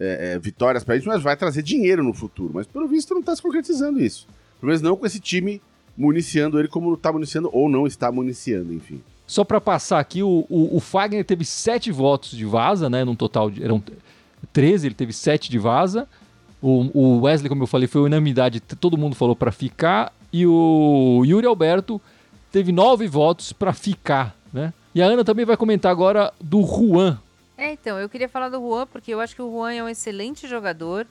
é, 0.00 0.32
é, 0.32 0.38
vitórias 0.38 0.82
para 0.82 0.96
gente, 0.96 1.06
mas 1.06 1.22
vai 1.22 1.36
trazer 1.36 1.62
dinheiro 1.62 2.02
no 2.02 2.14
futuro. 2.14 2.52
Mas 2.54 2.66
pelo 2.66 2.88
visto 2.88 3.12
não 3.12 3.20
está 3.20 3.36
se 3.36 3.42
concretizando 3.42 4.02
isso. 4.02 4.26
Pelo 4.58 4.68
menos 4.68 4.82
não 4.82 4.96
com 4.96 5.04
esse 5.04 5.20
time 5.20 5.60
municiando 5.96 6.58
ele 6.58 6.68
como 6.68 6.94
está 6.94 7.12
municiando 7.12 7.50
ou 7.52 7.68
não 7.68 7.86
está 7.86 8.10
municiando, 8.10 8.72
enfim. 8.72 9.02
Só 9.26 9.44
para 9.44 9.60
passar 9.60 10.00
aqui, 10.00 10.22
o, 10.22 10.44
o, 10.48 10.76
o, 10.76 10.80
Fagner 10.80 11.24
teve 11.24 11.44
sete 11.44 11.92
votos 11.92 12.30
de 12.30 12.44
vaza, 12.44 12.90
né? 12.90 13.04
Num 13.04 13.14
total 13.14 13.50
de. 13.50 13.62
Eram 13.62 13.80
13, 14.52 14.88
ele 14.88 14.94
teve 14.94 15.12
sete 15.12 15.50
de 15.50 15.58
vaza. 15.58 16.08
O, 16.60 16.90
o 16.92 17.20
Wesley, 17.20 17.48
como 17.48 17.62
eu 17.62 17.66
falei, 17.66 17.86
foi 17.86 18.02
unanimidade, 18.02 18.60
todo 18.60 18.98
mundo 18.98 19.14
falou 19.14 19.36
para 19.36 19.52
ficar. 19.52 20.12
E 20.32 20.46
o 20.46 21.22
Yuri 21.24 21.46
Alberto 21.46 22.00
teve 22.50 22.72
nove 22.72 23.06
votos 23.06 23.52
para 23.52 23.72
ficar, 23.72 24.36
né? 24.52 24.72
E 24.94 25.00
a 25.00 25.06
Ana 25.06 25.24
também 25.24 25.44
vai 25.44 25.56
comentar 25.56 25.92
agora 25.92 26.32
do 26.40 26.62
Juan, 26.62 27.18
então, 27.80 27.98
eu 27.98 28.08
queria 28.08 28.28
falar 28.28 28.50
do 28.50 28.60
Juan, 28.60 28.86
porque 28.86 29.12
eu 29.12 29.20
acho 29.20 29.34
que 29.34 29.40
o 29.40 29.50
Juan 29.50 29.72
é 29.72 29.82
um 29.82 29.88
excelente 29.88 30.46
jogador. 30.46 31.06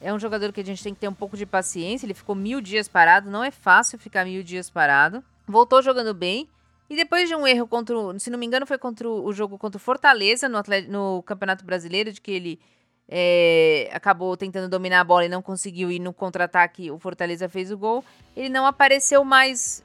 É 0.00 0.12
um 0.12 0.18
jogador 0.18 0.52
que 0.52 0.60
a 0.60 0.64
gente 0.64 0.82
tem 0.82 0.92
que 0.92 1.00
ter 1.00 1.08
um 1.08 1.14
pouco 1.14 1.36
de 1.36 1.46
paciência. 1.46 2.06
Ele 2.06 2.14
ficou 2.14 2.34
mil 2.34 2.60
dias 2.60 2.88
parado, 2.88 3.30
não 3.30 3.42
é 3.42 3.50
fácil 3.50 3.98
ficar 3.98 4.24
mil 4.24 4.42
dias 4.42 4.68
parado. 4.68 5.22
Voltou 5.46 5.80
jogando 5.80 6.12
bem. 6.12 6.48
E 6.90 6.96
depois 6.96 7.28
de 7.28 7.34
um 7.34 7.46
erro 7.46 7.66
contra, 7.66 7.94
se 8.18 8.30
não 8.30 8.38
me 8.38 8.46
engano, 8.46 8.66
foi 8.66 8.78
contra 8.78 9.08
o, 9.08 9.26
o 9.26 9.32
jogo 9.32 9.58
contra 9.58 9.76
o 9.76 9.80
Fortaleza 9.80 10.48
no, 10.48 10.60
no 10.88 11.22
Campeonato 11.22 11.64
Brasileiro, 11.64 12.12
de 12.12 12.20
que 12.20 12.30
ele 12.30 12.60
é, 13.08 13.90
acabou 13.92 14.36
tentando 14.36 14.68
dominar 14.68 15.00
a 15.00 15.04
bola 15.04 15.24
e 15.24 15.28
não 15.28 15.42
conseguiu 15.42 15.90
ir 15.90 15.98
no 15.98 16.12
contra-ataque, 16.12 16.90
o 16.90 16.98
Fortaleza 16.98 17.48
fez 17.48 17.70
o 17.70 17.78
gol. 17.78 18.04
Ele 18.36 18.48
não 18.48 18.66
apareceu 18.66 19.24
mais, 19.24 19.84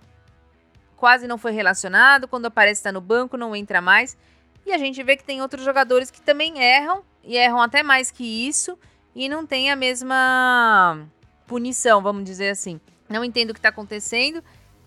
quase 0.97 1.27
não 1.27 1.37
foi 1.37 1.51
relacionado. 1.51 2.27
Quando 2.27 2.45
aparece, 2.45 2.79
está 2.79 2.91
no 2.91 3.01
banco, 3.01 3.37
não 3.37 3.55
entra 3.55 3.81
mais. 3.81 4.17
E 4.65 4.71
a 4.71 4.77
gente 4.77 5.01
vê 5.03 5.17
que 5.17 5.23
tem 5.23 5.41
outros 5.41 5.63
jogadores 5.63 6.09
que 6.09 6.21
também 6.21 6.59
erram, 6.59 7.03
e 7.23 7.35
erram 7.35 7.61
até 7.61 7.83
mais 7.83 8.11
que 8.11 8.23
isso, 8.23 8.77
e 9.15 9.27
não 9.27 9.45
tem 9.45 9.69
a 9.69 9.75
mesma 9.75 11.05
punição, 11.45 12.01
vamos 12.01 12.23
dizer 12.23 12.49
assim. 12.49 12.79
Não 13.09 13.23
entendo 13.23 13.51
o 13.51 13.53
que 13.53 13.59
está 13.59 13.69
acontecendo. 13.69 14.43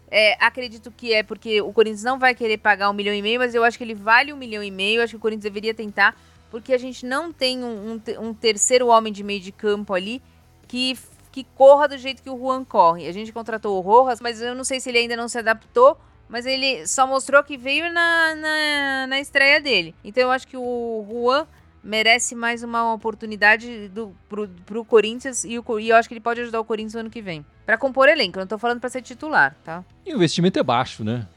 É, 0.09 0.37
acredito 0.45 0.91
que 0.91 1.13
é 1.13 1.23
porque 1.23 1.61
o 1.61 1.73
Corinthians 1.73 2.03
não 2.03 2.19
vai 2.19 2.35
querer 2.35 2.59
pagar 2.59 2.91
um 2.91 2.93
milhão 2.93 3.15
e 3.15 3.21
meio, 3.21 3.39
mas 3.39 3.55
eu 3.55 3.63
acho 3.63 3.77
que 3.77 3.85
ele 3.85 3.95
vale 3.95 4.33
um 4.33 4.37
milhão 4.37 4.63
e 4.63 4.71
meio. 4.71 5.03
Acho 5.03 5.13
que 5.13 5.17
o 5.17 5.21
Corinthians 5.21 5.45
deveria 5.45 5.75
tentar, 5.75 6.17
porque 6.51 6.73
a 6.73 6.79
gente 6.79 7.05
não 7.05 7.33
tem 7.33 7.63
um, 7.63 7.93
um, 8.19 8.29
um 8.29 8.35
terceiro 8.35 8.87
homem 8.89 9.13
de 9.13 9.23
meio 9.23 9.41
de 9.41 9.53
campo 9.53 9.95
ali 9.95 10.23
que, 10.67 10.99
que 11.31 11.45
corra 11.55 11.89
do 11.89 11.99
jeito 11.99 12.23
que 12.23 12.31
o 12.31 12.39
Juan 12.39 12.65
corre. 12.65 13.07
A 13.07 13.13
gente 13.13 13.33
contratou 13.33 13.77
o 13.77 13.81
Rojas, 13.81 14.21
mas 14.21 14.41
eu 14.41 14.55
não 14.55 14.65
sei 14.65 14.81
se 14.81 14.89
ele 14.89 14.99
ainda 14.99 15.17
não 15.17 15.29
se 15.29 15.39
adaptou 15.39 15.99
mas 16.29 16.47
ele 16.47 16.87
só 16.87 17.07
mostrou 17.07 17.43
que 17.43 17.57
veio 17.57 17.93
na, 17.93 18.35
na, 18.35 19.07
na 19.09 19.21
estreia 19.21 19.61
dele. 19.61 19.95
Então 20.05 20.25
eu 20.25 20.31
acho 20.31 20.47
que 20.47 20.57
o 20.57 21.07
Juan 21.09 21.47
merece 21.83 22.35
mais 22.35 22.63
uma 22.65 22.93
oportunidade 22.93 23.89
do, 23.89 24.15
pro, 24.29 24.49
pro 24.67 24.85
Corinthians 24.85 25.45
e, 25.45 25.59
o, 25.59 25.79
e 25.79 25.89
eu 25.89 25.97
acho 25.97 26.09
que 26.09 26.15
ele 26.15 26.21
pode 26.21 26.41
ajudar 26.41 26.61
o 26.61 26.65
Corinthians 26.65 26.95
no 26.95 27.01
ano 27.01 27.11
que 27.11 27.23
vem. 27.23 27.47
Para 27.65 27.79
compor 27.79 28.09
elenco, 28.09 28.39
não 28.39 28.47
tô 28.47 28.59
falando 28.59 28.81
para 28.81 28.91
ser 28.91 29.03
titular, 29.03 29.57
tá? 29.65 29.85
E 30.05 30.13
o 30.13 30.17
investimento 30.17 30.59
é 30.59 30.63
baixo, 30.63 31.05
né? 31.05 31.27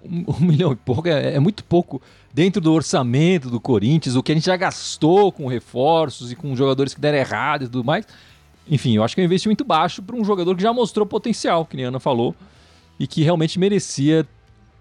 Um, 0.00 0.46
milhão 0.46 0.72
e 0.72 0.76
pouco 0.76 1.08
é, 1.08 1.34
é, 1.34 1.40
muito 1.40 1.64
pouco 1.64 2.00
dentro 2.32 2.60
do 2.60 2.72
orçamento 2.72 3.50
do 3.50 3.60
Corinthians, 3.60 4.14
o 4.14 4.22
que 4.22 4.30
a 4.30 4.34
gente 4.36 4.46
já 4.46 4.56
gastou 4.56 5.32
com 5.32 5.48
reforços 5.48 6.30
e 6.30 6.36
com 6.36 6.54
jogadores 6.54 6.94
que 6.94 7.00
deram 7.00 7.18
errado 7.18 7.64
e 7.64 7.68
tudo 7.68 7.82
mais. 7.82 8.06
Enfim, 8.70 8.94
eu 8.94 9.02
acho 9.02 9.16
que 9.16 9.20
é 9.20 9.24
um 9.24 9.26
investimento 9.26 9.64
baixo 9.64 10.00
para 10.00 10.14
um 10.14 10.24
jogador 10.24 10.54
que 10.54 10.62
já 10.62 10.72
mostrou 10.72 11.04
potencial, 11.04 11.66
que 11.66 11.82
a 11.82 11.88
Ana 11.88 11.98
falou 11.98 12.32
e 12.98 13.06
que 13.06 13.22
realmente 13.22 13.58
merecia 13.58 14.26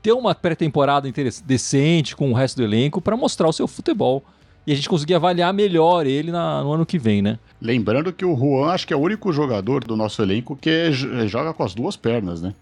ter 0.01 0.11
uma 0.11 0.33
pré-temporada 0.33 1.11
decente 1.45 2.15
com 2.15 2.31
o 2.31 2.33
resto 2.33 2.57
do 2.57 2.63
elenco 2.63 3.01
para 3.01 3.17
mostrar 3.17 3.47
o 3.47 3.53
seu 3.53 3.67
futebol. 3.67 4.23
E 4.65 4.73
a 4.73 4.75
gente 4.75 4.89
conseguir 4.89 5.13
avaliar 5.13 5.53
melhor 5.53 6.05
ele 6.05 6.29
na, 6.29 6.61
no 6.61 6.73
ano 6.73 6.85
que 6.85 6.99
vem, 6.99 7.21
né? 7.21 7.39
Lembrando 7.61 8.11
que 8.11 8.25
o 8.25 8.35
Juan 8.35 8.71
acho 8.71 8.85
que 8.85 8.93
é 8.93 8.97
o 8.97 8.99
único 8.99 9.31
jogador 9.31 9.83
do 9.85 9.95
nosso 9.95 10.21
elenco 10.21 10.57
que 10.57 10.91
joga 10.91 11.53
com 11.53 11.63
as 11.63 11.73
duas 11.73 11.95
pernas, 11.95 12.41
né? 12.41 12.53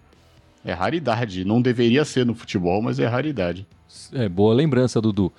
É 0.64 0.72
raridade. 0.72 1.44
Não 1.44 1.60
deveria 1.60 2.04
ser 2.04 2.24
no 2.24 2.34
futebol, 2.34 2.80
mas 2.80 3.00
é 3.00 3.06
raridade. 3.06 3.66
É, 4.12 4.28
boa 4.28 4.54
lembrança, 4.54 5.00
Dudu. 5.00 5.32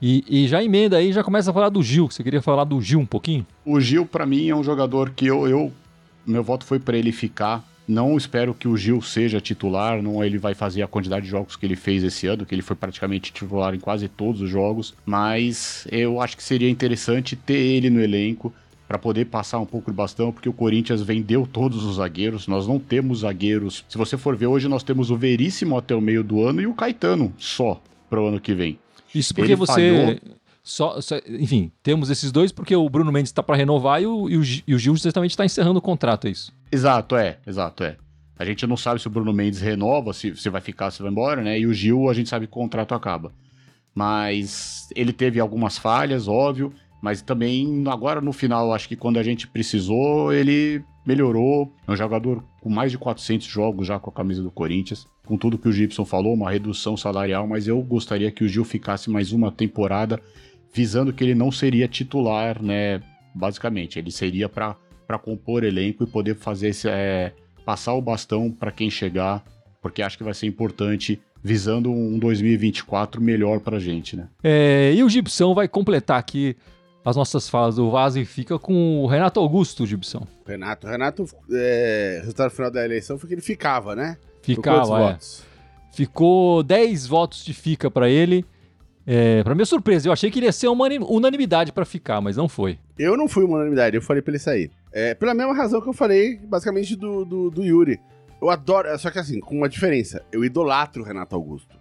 E, 0.00 0.24
e, 0.28 0.48
já 0.48 0.62
emenda 0.62 0.96
aí, 0.96 1.12
já 1.12 1.22
começa 1.22 1.50
a 1.50 1.54
falar 1.54 1.68
do 1.68 1.82
Gil. 1.82 2.10
Você 2.10 2.22
queria 2.24 2.42
falar 2.42 2.64
do 2.64 2.80
Gil 2.80 2.98
um 2.98 3.06
pouquinho? 3.06 3.46
O 3.64 3.80
Gil, 3.80 4.04
para 4.04 4.26
mim, 4.26 4.48
é 4.48 4.54
um 4.54 4.64
jogador 4.64 5.10
que 5.10 5.26
eu, 5.26 5.46
eu 5.48 5.72
meu 6.26 6.42
voto 6.42 6.64
foi 6.64 6.78
para 6.78 6.96
ele 6.96 7.12
ficar 7.12 7.64
não 7.86 8.16
espero 8.16 8.54
que 8.54 8.68
o 8.68 8.76
Gil 8.76 9.02
seja 9.02 9.40
titular, 9.40 10.02
não 10.02 10.22
ele 10.24 10.38
vai 10.38 10.54
fazer 10.54 10.82
a 10.82 10.88
quantidade 10.88 11.24
de 11.24 11.30
jogos 11.30 11.56
que 11.56 11.66
ele 11.66 11.76
fez 11.76 12.02
esse 12.02 12.26
ano, 12.26 12.46
que 12.46 12.54
ele 12.54 12.62
foi 12.62 12.76
praticamente 12.76 13.32
titular 13.32 13.74
em 13.74 13.80
quase 13.80 14.08
todos 14.08 14.40
os 14.40 14.50
jogos, 14.50 14.94
mas 15.04 15.86
eu 15.90 16.20
acho 16.20 16.36
que 16.36 16.42
seria 16.42 16.70
interessante 16.70 17.36
ter 17.36 17.58
ele 17.58 17.90
no 17.90 18.00
elenco 18.00 18.52
para 18.86 18.98
poder 18.98 19.26
passar 19.26 19.58
um 19.58 19.64
pouco 19.64 19.90
de 19.90 19.96
bastão, 19.96 20.30
porque 20.30 20.48
o 20.48 20.52
Corinthians 20.52 21.00
vendeu 21.00 21.48
todos 21.50 21.82
os 21.82 21.96
zagueiros, 21.96 22.46
nós 22.46 22.66
não 22.66 22.78
temos 22.78 23.20
zagueiros. 23.20 23.84
Se 23.88 23.96
você 23.96 24.18
for 24.18 24.36
ver 24.36 24.46
hoje, 24.46 24.68
nós 24.68 24.82
temos 24.82 25.10
o 25.10 25.16
Veríssimo 25.16 25.78
até 25.78 25.94
o 25.94 26.00
meio 26.00 26.22
do 26.22 26.46
ano 26.46 26.60
e 26.60 26.66
o 26.66 26.74
Caetano 26.74 27.32
só 27.38 27.82
para 28.10 28.20
o 28.20 28.26
ano 28.26 28.38
que 28.38 28.52
vem. 28.52 28.78
Isso 29.14 29.34
porque 29.34 29.52
ele 29.52 29.56
você 29.56 29.72
falhou... 29.72 30.20
Só, 30.62 31.00
só, 31.00 31.16
enfim, 31.26 31.72
temos 31.82 32.08
esses 32.08 32.30
dois 32.30 32.52
porque 32.52 32.74
o 32.74 32.88
Bruno 32.88 33.10
Mendes 33.10 33.30
está 33.30 33.42
para 33.42 33.56
renovar 33.56 34.00
e 34.00 34.06
o, 34.06 34.28
e, 34.28 34.36
o, 34.36 34.42
e 34.66 34.74
o 34.74 34.78
Gil 34.78 34.96
justamente 34.96 35.32
está 35.32 35.44
encerrando 35.44 35.78
o 35.78 35.82
contrato, 35.82 36.28
é 36.28 36.30
isso? 36.30 36.52
Exato, 36.70 37.16
é, 37.16 37.38
exato, 37.46 37.82
é. 37.82 37.96
A 38.38 38.44
gente 38.44 38.66
não 38.66 38.76
sabe 38.76 39.00
se 39.00 39.06
o 39.06 39.10
Bruno 39.10 39.32
Mendes 39.32 39.60
renova, 39.60 40.12
se, 40.12 40.34
se 40.36 40.48
vai 40.48 40.60
ficar, 40.60 40.90
se 40.90 41.02
vai 41.02 41.10
embora, 41.10 41.42
né? 41.42 41.58
E 41.58 41.66
o 41.66 41.74
Gil, 41.74 42.08
a 42.08 42.14
gente 42.14 42.28
sabe 42.28 42.46
que 42.46 42.52
o 42.52 42.54
contrato 42.54 42.94
acaba. 42.94 43.32
Mas 43.94 44.88
ele 44.96 45.12
teve 45.12 45.38
algumas 45.38 45.76
falhas, 45.78 46.28
óbvio, 46.28 46.72
mas 47.02 47.20
também 47.20 47.84
agora 47.88 48.20
no 48.20 48.32
final, 48.32 48.72
acho 48.72 48.88
que 48.88 48.96
quando 48.96 49.18
a 49.18 49.22
gente 49.22 49.48
precisou, 49.48 50.32
ele 50.32 50.82
melhorou. 51.04 51.72
É 51.86 51.90
um 51.90 51.96
jogador 51.96 52.42
com 52.60 52.70
mais 52.70 52.92
de 52.92 52.98
400 52.98 53.46
jogos 53.46 53.86
já 53.88 53.98
com 53.98 54.10
a 54.10 54.12
camisa 54.12 54.42
do 54.42 54.50
Corinthians. 54.50 55.06
Com 55.26 55.36
tudo 55.36 55.58
que 55.58 55.68
o 55.68 55.72
Gibson 55.72 56.04
falou, 56.04 56.32
uma 56.34 56.50
redução 56.50 56.96
salarial, 56.96 57.46
mas 57.46 57.66
eu 57.68 57.80
gostaria 57.82 58.30
que 58.30 58.44
o 58.44 58.48
Gil 58.48 58.64
ficasse 58.64 59.10
mais 59.10 59.32
uma 59.32 59.52
temporada 59.52 60.20
visando 60.72 61.12
que 61.12 61.22
ele 61.22 61.34
não 61.34 61.52
seria 61.52 61.86
titular, 61.86 62.62
né? 62.62 63.02
Basicamente, 63.34 63.98
ele 63.98 64.10
seria 64.10 64.48
para 64.48 64.76
compor 65.22 65.64
elenco 65.64 66.04
e 66.04 66.06
poder 66.06 66.34
fazer 66.36 66.68
esse, 66.68 66.88
é, 66.88 67.32
passar 67.64 67.94
o 67.94 68.00
bastão 68.00 68.50
para 68.50 68.72
quem 68.72 68.90
chegar, 68.90 69.44
porque 69.80 70.02
acho 70.02 70.16
que 70.16 70.24
vai 70.24 70.34
ser 70.34 70.46
importante 70.46 71.20
visando 71.42 71.90
um 71.90 72.18
2024 72.18 73.20
melhor 73.20 73.60
para 73.60 73.76
a 73.76 73.80
gente, 73.80 74.16
né? 74.16 74.28
É, 74.42 74.92
e 74.94 75.02
o 75.02 75.08
Gibson 75.08 75.54
vai 75.54 75.66
completar 75.66 76.18
aqui 76.18 76.56
as 77.04 77.16
nossas 77.16 77.48
falas 77.48 77.76
do 77.76 77.90
Vaso 77.90 78.18
e 78.20 78.24
fica 78.24 78.58
com 78.58 79.02
o 79.02 79.06
Renato 79.06 79.40
Augusto, 79.40 79.84
Gibson. 79.84 80.26
Renato, 80.46 80.86
Renato, 80.86 81.26
é, 81.50 82.18
resultado 82.20 82.50
final 82.50 82.70
da 82.70 82.84
eleição 82.84 83.18
foi 83.18 83.28
que 83.28 83.34
ele 83.34 83.42
ficava, 83.42 83.96
né? 83.96 84.16
Ficava, 84.40 85.00
é. 85.00 85.12
Votos? 85.12 85.44
Ficou 85.92 86.62
10 86.62 87.06
votos 87.06 87.44
de 87.44 87.52
fica 87.52 87.90
para 87.90 88.08
ele. 88.08 88.44
É, 89.06 89.42
pra 89.42 89.54
minha 89.54 89.66
surpresa, 89.66 90.08
eu 90.08 90.12
achei 90.12 90.30
que 90.30 90.38
ele 90.38 90.46
ia 90.46 90.52
ser 90.52 90.68
uma 90.68 90.86
unanimidade 90.86 91.72
para 91.72 91.84
ficar, 91.84 92.20
mas 92.20 92.36
não 92.36 92.48
foi. 92.48 92.78
Eu 92.98 93.16
não 93.16 93.28
fui 93.28 93.44
uma 93.44 93.56
unanimidade, 93.56 93.96
eu 93.96 94.02
falei 94.02 94.22
pra 94.22 94.30
ele 94.30 94.38
sair. 94.38 94.70
É, 94.92 95.14
pela 95.14 95.34
mesma 95.34 95.54
razão 95.54 95.80
que 95.80 95.88
eu 95.88 95.92
falei, 95.92 96.36
basicamente, 96.36 96.94
do, 96.94 97.24
do, 97.24 97.50
do 97.50 97.64
Yuri. 97.64 97.98
Eu 98.40 98.50
adoro, 98.50 98.96
só 98.98 99.10
que 99.10 99.18
assim, 99.18 99.40
com 99.40 99.56
uma 99.56 99.68
diferença. 99.68 100.22
Eu 100.30 100.44
idolatro 100.44 101.02
o 101.02 101.04
Renato 101.04 101.34
Augusto. 101.34 101.76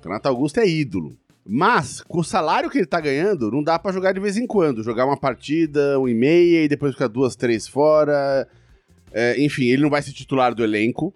O 0.00 0.04
Renato 0.04 0.28
Augusto 0.28 0.58
é 0.58 0.68
ídolo. 0.68 1.16
Mas, 1.46 2.00
com 2.00 2.20
o 2.20 2.24
salário 2.24 2.70
que 2.70 2.78
ele 2.78 2.86
tá 2.86 3.00
ganhando, 3.00 3.50
não 3.50 3.62
dá 3.62 3.78
para 3.78 3.92
jogar 3.92 4.12
de 4.12 4.20
vez 4.20 4.36
em 4.36 4.46
quando. 4.46 4.82
Jogar 4.82 5.04
uma 5.04 5.16
partida, 5.16 5.98
um 6.00 6.08
e 6.08 6.14
meia, 6.14 6.64
e 6.64 6.68
depois 6.68 6.92
ficar 6.92 7.08
duas, 7.08 7.36
três 7.36 7.68
fora. 7.68 8.48
É, 9.12 9.40
enfim, 9.42 9.64
ele 9.64 9.82
não 9.82 9.90
vai 9.90 10.02
ser 10.02 10.12
titular 10.12 10.54
do 10.54 10.64
elenco. 10.64 11.14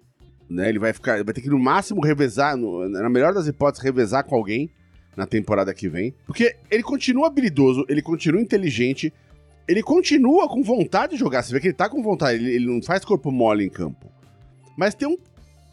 Né? 0.49 0.69
Ele 0.69 0.79
vai 0.79 0.93
ficar. 0.93 1.23
Vai 1.23 1.33
ter 1.33 1.41
que, 1.41 1.49
no 1.49 1.59
máximo, 1.59 2.01
revezar, 2.01 2.55
no, 2.55 2.87
na 2.87 3.09
melhor 3.09 3.33
das 3.33 3.47
hipóteses, 3.47 3.83
revezar 3.83 4.23
com 4.23 4.35
alguém 4.35 4.69
na 5.19 5.27
temporada 5.27 5.73
que 5.73 5.89
vem. 5.89 6.15
Porque 6.25 6.55
ele 6.71 6.81
continua 6.81 7.27
habilidoso, 7.27 7.85
ele 7.89 8.01
continua 8.01 8.41
inteligente, 8.41 9.13
ele 9.67 9.83
continua 9.83 10.47
com 10.47 10.63
vontade 10.63 11.13
de 11.13 11.19
jogar. 11.19 11.43
Você 11.43 11.53
vê 11.53 11.59
que 11.59 11.67
ele 11.67 11.73
tá 11.73 11.89
com 11.89 12.01
vontade, 12.01 12.41
ele, 12.41 12.55
ele 12.55 12.65
não 12.65 12.81
faz 12.81 13.03
corpo 13.03 13.29
mole 13.31 13.65
em 13.65 13.69
campo. 13.69 14.09
Mas 14.77 14.95
tem 14.95 15.07
um, 15.07 15.17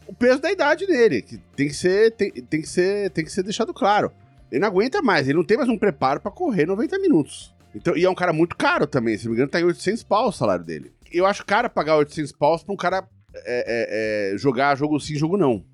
o 0.07 0.13
peso 0.13 0.41
da 0.41 0.51
idade 0.51 0.87
nele, 0.87 1.23
que 1.23 1.39
tem 1.55 1.69
que 1.69 1.75
ser, 1.75 2.11
tem, 2.11 2.31
tem 2.31 2.61
que 2.61 2.69
ser, 2.69 3.11
tem 3.11 3.25
que 3.25 3.33
ser 3.33 3.45
deixado 3.45 3.73
claro. 3.73 4.11
Ele 4.51 4.61
não 4.61 4.69
aguenta 4.69 5.01
mais, 5.01 5.29
ele 5.29 5.39
não 5.39 5.45
tem 5.45 5.57
mais 5.57 5.69
um 5.69 5.79
preparo 5.79 6.21
para 6.21 6.31
correr 6.31 6.67
90 6.67 6.99
minutos. 6.99 7.55
Então, 7.75 7.97
e 7.97 8.05
é 8.05 8.11
um 8.11 8.15
cara 8.15 8.33
muito 8.33 8.57
caro 8.57 8.87
também, 8.87 9.17
se 9.17 9.27
não 9.27 9.31
me 9.31 9.37
engano, 9.37 9.51
tá 9.51 9.61
em 9.61 9.65
800 9.65 10.03
pau 10.03 10.29
o 10.29 10.33
salário 10.33 10.65
dele. 10.65 10.93
Eu 11.13 11.25
acho 11.25 11.47
caro 11.47 11.71
pagar 11.71 11.97
800 11.97 12.33
paus 12.33 12.63
pra 12.65 12.75
um 12.75 12.77
cara 12.77 13.07
é, 13.35 14.33
é, 14.33 14.35
é, 14.35 14.39
jogar 14.39 14.77
jogo 14.77 14.99
sim, 14.99 15.15
jogo 15.15 15.37
não. 15.37 15.65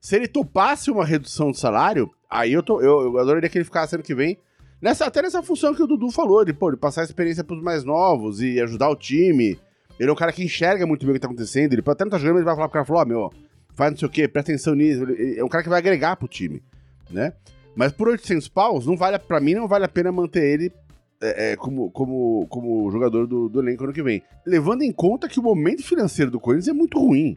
Se 0.00 0.14
ele 0.14 0.28
topasse 0.28 0.90
uma 0.90 1.04
redução 1.04 1.50
de 1.50 1.58
salário, 1.58 2.10
aí 2.28 2.52
eu, 2.52 2.62
tô, 2.62 2.80
eu, 2.80 3.14
eu 3.14 3.18
adoraria 3.18 3.48
que 3.48 3.58
ele 3.58 3.64
ficasse 3.64 3.94
ano 3.94 4.04
que 4.04 4.14
vem. 4.14 4.38
Nessa, 4.80 5.06
até 5.06 5.22
nessa 5.22 5.42
função 5.42 5.74
que 5.74 5.82
o 5.82 5.86
Dudu 5.86 6.10
falou, 6.10 6.44
de, 6.44 6.52
pô, 6.52 6.70
de 6.70 6.76
passar 6.76 7.00
a 7.00 7.04
experiência 7.04 7.42
pros 7.42 7.62
mais 7.62 7.82
novos 7.82 8.40
e 8.40 8.60
ajudar 8.60 8.88
o 8.88 8.96
time. 8.96 9.58
Ele 9.98 10.08
é 10.08 10.12
um 10.12 10.16
cara 10.16 10.32
que 10.32 10.44
enxerga 10.44 10.86
muito 10.86 11.04
bem 11.04 11.10
o 11.10 11.14
que 11.14 11.20
tá 11.20 11.26
acontecendo. 11.26 11.72
Ele 11.72 11.82
até 11.84 12.04
não 12.04 12.10
tá 12.10 12.18
jogando, 12.18 12.36
ele 12.36 12.44
vai 12.44 12.54
falar 12.54 12.68
pro 12.68 12.74
cara, 12.74 12.84
falou, 12.84 13.02
ó, 13.02 13.04
oh, 13.04 13.08
meu, 13.08 13.32
faz 13.74 13.90
não 13.90 13.98
sei 13.98 14.06
o 14.06 14.10
quê, 14.10 14.28
presta 14.28 14.52
atenção 14.52 14.74
nisso. 14.74 15.02
Ele 15.02 15.38
é 15.38 15.44
um 15.44 15.48
cara 15.48 15.64
que 15.64 15.68
vai 15.68 15.78
agregar 15.78 16.16
pro 16.16 16.28
time, 16.28 16.62
né? 17.10 17.32
Mas 17.74 17.92
por 17.92 18.08
800 18.08 18.48
paus, 18.48 18.86
não 18.86 18.96
vale, 18.96 19.18
pra 19.18 19.40
mim, 19.40 19.54
não 19.54 19.66
vale 19.66 19.84
a 19.84 19.88
pena 19.88 20.12
manter 20.12 20.44
ele 20.44 20.72
é, 21.20 21.52
é, 21.52 21.56
como, 21.56 21.90
como, 21.90 22.46
como 22.48 22.90
jogador 22.90 23.26
do, 23.26 23.48
do 23.48 23.60
elenco 23.60 23.84
ano 23.84 23.92
que 23.92 24.02
vem. 24.02 24.22
Levando 24.46 24.82
em 24.82 24.92
conta 24.92 25.28
que 25.28 25.40
o 25.40 25.42
momento 25.42 25.82
financeiro 25.82 26.30
do 26.30 26.40
Corinthians 26.40 26.68
é 26.68 26.72
muito 26.72 26.98
ruim. 26.98 27.36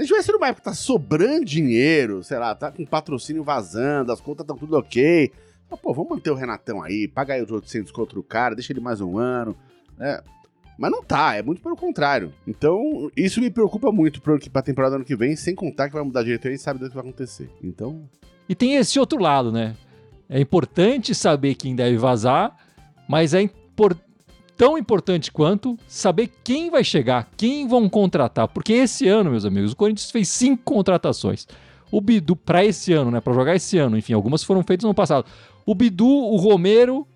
Se 0.00 0.06
tivesse 0.06 0.32
numa 0.32 0.48
época 0.48 0.62
que 0.62 0.70
tá 0.70 0.74
sobrando 0.74 1.44
dinheiro, 1.44 2.24
sei 2.24 2.38
lá, 2.38 2.54
tá 2.54 2.70
com 2.70 2.86
patrocínio 2.86 3.44
vazando, 3.44 4.10
as 4.10 4.20
contas 4.20 4.44
estão 4.44 4.56
tudo 4.56 4.78
ok. 4.78 5.30
Mas, 5.70 5.78
pô, 5.78 5.92
vamos 5.92 6.10
manter 6.10 6.30
o 6.30 6.34
Renatão 6.34 6.82
aí, 6.82 7.06
paga 7.06 7.34
aí 7.34 7.42
os 7.42 7.50
800 7.50 7.92
contra 7.92 8.18
o 8.18 8.22
cara, 8.22 8.54
deixa 8.54 8.72
ele 8.72 8.80
mais 8.80 9.02
um 9.02 9.18
ano, 9.18 9.54
né? 9.98 10.20
Mas 10.78 10.90
não 10.90 11.04
tá, 11.04 11.36
é 11.36 11.42
muito 11.42 11.60
pelo 11.60 11.76
contrário. 11.76 12.32
Então, 12.46 13.10
isso 13.14 13.42
me 13.42 13.50
preocupa 13.50 13.92
muito 13.92 14.22
pra, 14.22 14.62
temporada 14.62 14.96
ano 14.96 15.04
que 15.04 15.14
vem, 15.14 15.36
sem 15.36 15.54
contar 15.54 15.88
que 15.88 15.94
vai 15.94 16.02
mudar 16.02 16.20
a 16.20 16.24
diretoria 16.24 16.54
e 16.54 16.58
sabe 16.58 16.80
do 16.80 16.88
que 16.88 16.94
vai 16.94 17.04
acontecer. 17.04 17.50
Então. 17.62 18.08
E 18.48 18.54
tem 18.54 18.76
esse 18.76 18.98
outro 18.98 19.20
lado, 19.20 19.52
né? 19.52 19.76
É 20.30 20.40
importante 20.40 21.14
saber 21.14 21.56
quem 21.56 21.76
deve 21.76 21.98
vazar, 21.98 22.56
mas 23.06 23.34
é 23.34 23.42
importante 23.42 24.09
tão 24.60 24.76
importante 24.76 25.32
quanto 25.32 25.78
saber 25.88 26.30
quem 26.44 26.68
vai 26.68 26.84
chegar, 26.84 27.30
quem 27.34 27.66
vão 27.66 27.88
contratar. 27.88 28.46
Porque 28.46 28.74
esse 28.74 29.08
ano, 29.08 29.30
meus 29.30 29.46
amigos, 29.46 29.72
o 29.72 29.76
Corinthians 29.76 30.10
fez 30.10 30.28
cinco 30.28 30.62
contratações. 30.64 31.48
O 31.90 31.98
Bidu, 31.98 32.36
para 32.36 32.62
esse 32.62 32.92
ano, 32.92 33.10
né? 33.10 33.22
Para 33.22 33.32
jogar 33.32 33.56
esse 33.56 33.78
ano, 33.78 33.96
enfim, 33.96 34.12
algumas 34.12 34.44
foram 34.44 34.62
feitas 34.62 34.86
no 34.86 34.92
passado. 34.92 35.24
O 35.64 35.74
Bidu, 35.74 36.06
o 36.06 36.36
Romero, 36.36 37.08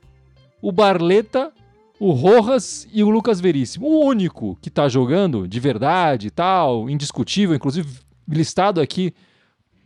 o 0.63 0.73
Barleta, 0.73 1.53
o 2.01 2.13
Rojas 2.13 2.89
e 2.91 3.05
o 3.05 3.11
Lucas 3.11 3.43
Veríssimo. 3.43 3.89
O 3.89 4.07
único 4.07 4.57
que 4.63 4.71
tá 4.71 4.89
jogando 4.89 5.47
de 5.47 5.61
verdade 5.61 6.29
e 6.29 6.31
tal, 6.31 6.89
indiscutível, 6.89 7.55
inclusive 7.55 8.01
listado 8.27 8.81
aqui 8.81 9.13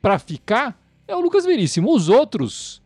para 0.00 0.16
ficar, 0.20 0.80
é 1.08 1.16
o 1.16 1.20
Lucas 1.20 1.44
Veríssimo. 1.44 1.92
Os 1.92 2.08
outros, 2.08 2.80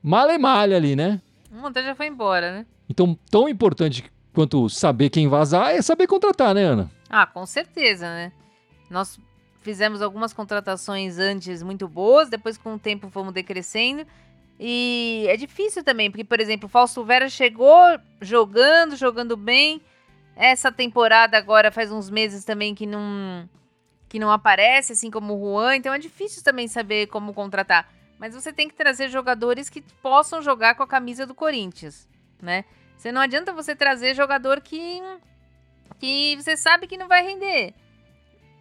male 0.00 0.38
malha 0.38 0.76
ali, 0.76 0.94
né? 0.94 1.20
Um 1.52 1.66
até 1.66 1.82
já 1.82 1.96
foi 1.96 2.06
embora, 2.06 2.52
né? 2.52 2.66
Então, 2.90 3.16
tão 3.30 3.48
importante 3.48 4.10
quanto 4.34 4.68
saber 4.68 5.10
quem 5.10 5.28
vazar 5.28 5.70
é 5.70 5.80
saber 5.80 6.08
contratar, 6.08 6.52
né, 6.52 6.64
Ana? 6.64 6.90
Ah, 7.08 7.24
com 7.24 7.46
certeza, 7.46 8.04
né? 8.06 8.32
Nós 8.90 9.16
fizemos 9.60 10.02
algumas 10.02 10.32
contratações 10.32 11.16
antes 11.16 11.62
muito 11.62 11.86
boas, 11.86 12.28
depois 12.28 12.58
com 12.58 12.74
o 12.74 12.78
tempo 12.78 13.08
fomos 13.08 13.32
decrescendo. 13.32 14.04
E 14.58 15.24
é 15.28 15.36
difícil 15.36 15.84
também, 15.84 16.10
porque, 16.10 16.24
por 16.24 16.40
exemplo, 16.40 16.66
o 16.66 16.68
Fausto 16.68 17.04
Vera 17.04 17.28
chegou 17.28 17.78
jogando, 18.20 18.96
jogando 18.96 19.36
bem. 19.36 19.80
Essa 20.34 20.72
temporada 20.72 21.38
agora 21.38 21.70
faz 21.70 21.92
uns 21.92 22.10
meses 22.10 22.44
também 22.44 22.74
que 22.74 22.86
não 22.86 23.48
que 24.08 24.18
não 24.18 24.32
aparece, 24.32 24.94
assim 24.94 25.08
como 25.08 25.34
o 25.34 25.38
Juan, 25.38 25.76
então 25.76 25.94
é 25.94 25.98
difícil 25.98 26.42
também 26.42 26.66
saber 26.66 27.06
como 27.06 27.32
contratar. 27.32 27.88
Mas 28.18 28.34
você 28.34 28.52
tem 28.52 28.68
que 28.68 28.74
trazer 28.74 29.08
jogadores 29.08 29.70
que 29.70 29.80
possam 30.02 30.42
jogar 30.42 30.74
com 30.74 30.82
a 30.82 30.88
camisa 30.88 31.24
do 31.24 31.32
Corinthians, 31.32 32.08
né? 32.42 32.64
Você 33.00 33.10
não 33.10 33.22
adianta 33.22 33.50
você 33.54 33.74
trazer 33.74 34.14
jogador 34.14 34.60
que 34.60 35.02
que 35.98 36.36
você 36.36 36.54
sabe 36.54 36.86
que 36.86 36.98
não 36.98 37.08
vai 37.08 37.24
render. 37.24 37.72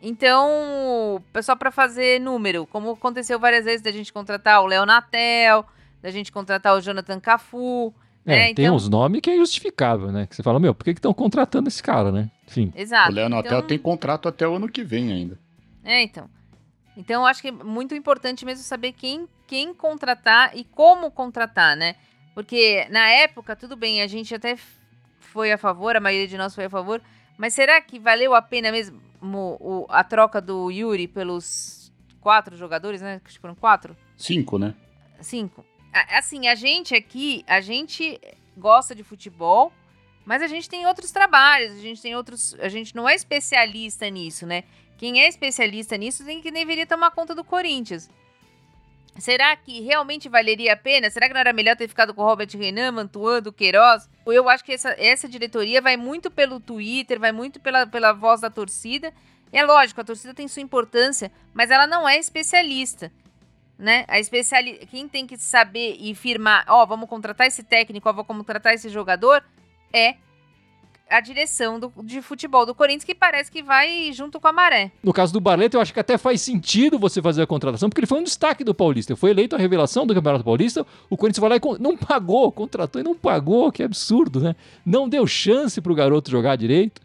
Então, 0.02 1.22
só 1.44 1.58
para 1.58 1.70
fazer 1.72 2.22
número, 2.22 2.66
como 2.66 2.92
aconteceu 2.92 3.38
várias 3.38 3.66
vezes 3.66 3.82
da 3.82 3.92
gente 3.92 4.14
contratar 4.14 4.62
o 4.62 4.66
Léo 4.66 4.86
Natel, 4.86 5.66
da 6.02 6.10
gente 6.10 6.32
contratar 6.32 6.74
o 6.74 6.80
Jonathan 6.80 7.20
Cafu. 7.20 7.94
É, 8.26 8.32
né? 8.32 8.54
tem 8.54 8.64
então, 8.64 8.76
uns 8.76 8.88
nomes 8.88 9.20
que 9.20 9.30
é 9.30 9.36
justificável, 9.36 10.10
né? 10.10 10.26
Que 10.26 10.34
você 10.34 10.42
fala, 10.42 10.58
meu, 10.58 10.74
por 10.74 10.86
que 10.86 10.92
estão 10.92 11.14
contratando 11.14 11.68
esse 11.68 11.84
cara, 11.84 12.10
né? 12.10 12.32
Enfim. 12.48 12.72
Exato. 12.74 13.12
O 13.12 13.16
Leonatel 13.16 13.58
então, 13.58 13.68
tem 13.68 13.78
contrato 13.78 14.30
até 14.30 14.48
o 14.48 14.56
ano 14.56 14.70
que 14.70 14.86
vem 14.86 15.12
ainda. 15.12 15.38
É, 15.84 16.02
então. 16.02 16.30
Então, 16.96 17.24
eu 17.24 17.28
acho 17.28 17.42
que 17.42 17.50
é 17.50 17.52
muito 17.52 17.94
importante 17.94 18.46
mesmo 18.46 18.64
saber 18.64 18.94
quem, 18.94 19.28
quem 19.46 19.74
contratar 19.74 20.56
e 20.56 20.64
como 20.64 21.12
contratar, 21.12 21.76
né? 21.76 21.98
Porque 22.34 22.88
na 22.90 23.10
época, 23.10 23.56
tudo 23.56 23.76
bem, 23.76 24.02
a 24.02 24.08
gente 24.08 24.34
até 24.34 24.58
foi 25.20 25.52
a 25.52 25.58
favor, 25.58 25.96
a 25.96 26.00
maioria 26.00 26.28
de 26.28 26.38
nós 26.38 26.56
foi 26.56 26.66
a 26.66 26.70
favor, 26.70 27.02
mas 27.38 27.54
será 27.54 27.82
que 27.82 28.00
valeu 28.00 28.34
a 28.34 28.42
pena 28.42 28.72
mesmo 28.72 29.02
o, 29.22 29.86
a 29.90 30.04
troca 30.04 30.42
do 30.42 30.70
Yuri 30.72 31.08
pelos 31.08 31.92
quatro 32.22 32.56
jogadores, 32.56 33.02
né? 33.02 33.22
Que 33.24 33.38
foram 33.40 33.56
quatro? 33.56 33.96
Cinco, 34.18 34.58
né? 34.58 34.74
Cinco. 35.22 35.66
Assim, 35.92 36.48
a 36.48 36.56
gente 36.56 36.96
aqui, 36.96 37.44
a 37.48 37.62
gente 37.62 38.20
gosta 38.56 38.94
de 38.94 39.04
futebol, 39.04 39.74
mas 40.26 40.42
a 40.42 40.48
gente 40.48 40.70
tem 40.70 40.86
outros 40.86 41.12
trabalhos, 41.12 41.74
a 41.74 41.82
gente 41.82 42.02
tem 42.02 42.16
outros. 42.16 42.56
A 42.60 42.70
gente 42.70 42.96
não 42.96 43.08
é 43.10 43.16
especialista 43.16 44.10
nisso, 44.10 44.46
né? 44.46 44.64
Quem 44.98 45.22
é 45.22 45.28
especialista 45.28 45.98
nisso 45.98 46.26
tem 46.26 46.42
que 46.42 46.52
deveria 46.52 46.86
tomar 46.86 47.12
conta 47.12 47.34
do 47.34 47.44
Corinthians. 47.44 48.10
Será 49.20 49.56
que 49.56 49.82
realmente 49.82 50.30
valeria 50.30 50.74
a 50.74 50.78
pena? 50.78 51.10
Será 51.10 51.28
que 51.28 51.34
não 51.34 51.42
era 51.42 51.54
melhor 51.54 51.76
ter 51.76 51.88
ficado 51.88 52.14
com 52.14 52.24
Robert 52.24 52.50
Renan, 52.58 52.92
Mantuan, 52.92 53.42
Queiroz? 53.56 54.10
Eu 54.26 54.48
acho 54.50 54.64
que 54.64 54.74
essa, 54.74 54.96
essa 54.98 55.28
diretoria 55.28 55.82
vai 55.82 55.98
muito 55.98 56.32
pelo 56.32 56.60
Twitter, 56.60 57.20
vai 57.20 57.32
muito 57.32 57.60
pela, 57.60 57.86
pela 57.86 58.14
voz 58.14 58.42
da 58.42 58.50
torcida. 58.50 59.14
É 59.52 59.64
lógico, 59.64 60.02
a 60.02 60.04
torcida 60.04 60.34
tem 60.34 60.48
sua 60.48 60.62
importância, 60.62 61.32
mas 61.54 61.72
ela 61.72 61.88
não 61.88 62.08
é 62.08 62.18
especialista 62.18 63.12
né? 63.80 64.04
A 64.10 64.20
especiali... 64.20 64.86
Quem 64.92 65.08
tem 65.08 65.26
que 65.26 65.38
saber 65.38 65.96
e 65.98 66.14
firmar, 66.14 66.66
ó, 66.68 66.84
oh, 66.84 66.86
vamos 66.86 67.08
contratar 67.08 67.48
esse 67.48 67.64
técnico, 67.64 68.10
ó, 68.10 68.12
vamos 68.12 68.28
contratar 68.28 68.74
esse 68.74 68.90
jogador, 68.90 69.42
é 69.94 70.16
a 71.10 71.20
direção 71.20 71.80
do, 71.80 71.92
de 72.04 72.22
futebol 72.22 72.66
do 72.66 72.76
Corinthians, 72.76 73.04
que 73.04 73.16
parece 73.16 73.52
que 73.52 73.64
vai 73.64 74.12
junto 74.14 74.40
com 74.40 74.48
a 74.48 74.54
maré. 74.54 74.92
No 75.04 75.12
caso 75.12 75.34
do 75.34 75.40
Barleta, 75.40 75.78
eu 75.78 75.82
acho 75.82 75.94
que 75.94 76.00
até 76.00 76.18
faz 76.18 76.42
sentido 76.42 77.00
você 77.00 77.22
fazer 77.22 77.42
a 77.42 77.48
contratação, 77.48 77.90
porque 77.90 78.02
ele 78.02 78.08
foi 78.08 78.20
um 78.20 78.24
destaque 78.24 78.64
do 78.64 78.74
Paulista. 78.74 79.16
Foi 79.16 79.32
eleito 79.32 79.56
a 79.56 79.60
revelação 79.60 80.06
do 80.06 80.14
Campeonato 80.14 80.44
Paulista. 80.44 80.86
O 81.10 81.18
Corinthians 81.18 81.42
vai 81.42 81.50
lá 81.50 81.56
e 81.58 81.82
não 81.82 81.98
pagou, 81.98 82.52
contratou 82.52 83.02
e 83.02 83.04
não 83.04 83.16
pagou, 83.16 83.72
que 83.72 83.84
absurdo, 83.84 84.40
né? 84.40 84.56
Não 84.86 85.10
deu 85.10 85.26
chance 85.26 85.82
pro 85.82 85.96
garoto 85.96 86.30
jogar 86.30 86.56
direito. 86.56 87.02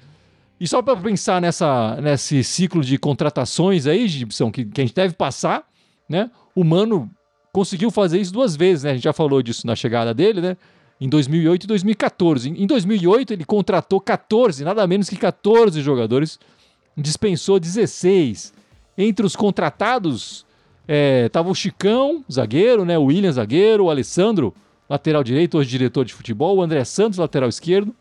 E 0.61 0.69
só 0.69 0.81
para 0.81 0.97
pensar 0.97 1.41
nessa, 1.41 1.97
nesse 2.01 2.45
ciclo 2.45 2.83
de 2.83 2.97
contratações 2.99 3.87
aí, 3.87 4.07
Gibson, 4.07 4.51
que, 4.51 4.65
que 4.65 4.81
a 4.81 4.85
gente 4.85 4.95
deve 4.95 5.15
passar, 5.15 5.65
né? 6.09 6.31
O 6.55 6.63
Mano 6.63 7.11
conseguiu 7.53 7.91
fazer 7.91 8.21
isso 8.21 8.33
duas 8.33 8.57
vezes, 8.57 8.85
né? 8.85 8.91
A 8.91 8.95
gente 8.95 9.05
já 9.05 9.13
falou 9.13 9.43
disso 9.43 9.67
na 9.67 9.77
chegada 9.77 10.15
dele, 10.15 10.41
né? 10.41 10.57
Em 11.05 11.09
2008 11.11 11.65
e 11.65 11.67
2014. 11.67 12.49
Em 12.49 12.67
2008 12.67 13.35
ele 13.35 13.45
contratou 13.45 14.01
14, 14.01 14.65
nada 14.65 14.87
menos 14.87 15.07
que 15.07 15.17
14 15.17 15.83
jogadores, 15.83 16.41
dispensou 16.97 17.61
16. 17.61 18.55
Entre 18.97 19.27
os 19.27 19.37
contratados 19.37 20.47
estava 21.27 21.51
é, 21.51 21.53
o 21.53 21.55
Chicão, 21.55 22.25
zagueiro, 22.33 22.87
né? 22.87 22.97
O 22.97 23.05
William, 23.05 23.31
zagueiro, 23.31 23.85
o 23.85 23.91
Alessandro, 23.91 24.55
lateral 24.89 25.23
direito, 25.23 25.59
hoje 25.59 25.69
diretor 25.69 26.07
de 26.07 26.15
futebol, 26.15 26.57
o 26.57 26.63
André 26.63 26.83
Santos, 26.85 27.19
lateral 27.19 27.51
esquerdo, 27.51 27.95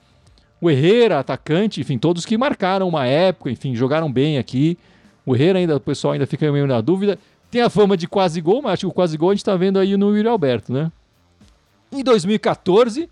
o 0.62 0.72
Herrera, 0.72 1.20
atacante, 1.20 1.82
enfim, 1.82 1.98
todos 1.98 2.26
que 2.26 2.38
marcaram 2.38 2.88
uma 2.88 3.06
época, 3.06 3.52
enfim, 3.52 3.76
jogaram 3.76 4.10
bem 4.10 4.38
aqui. 4.38 4.78
O 5.26 5.36
Herrera 5.36 5.60
ainda, 5.60 5.76
o 5.76 5.80
pessoal 5.82 6.14
ainda 6.14 6.26
fica 6.26 6.50
meio 6.54 6.66
na 6.68 6.80
dúvida. 6.80 7.20
Tem 7.52 7.62
a 7.62 7.70
fama 7.70 7.98
de 7.98 8.08
quase 8.08 8.40
gol, 8.40 8.62
mas 8.62 8.76
acho 8.76 8.80
que 8.84 8.88
o 8.88 8.94
quase 8.94 9.18
gol 9.18 9.32
a 9.32 9.36
gente 9.36 9.44
tá 9.44 9.58
vendo 9.58 9.78
aí 9.78 9.98
no 9.98 10.16
Yuri 10.16 10.30
Alberto, 10.30 10.72
né? 10.72 10.90
Em 11.94 12.04
2014, 12.04 13.10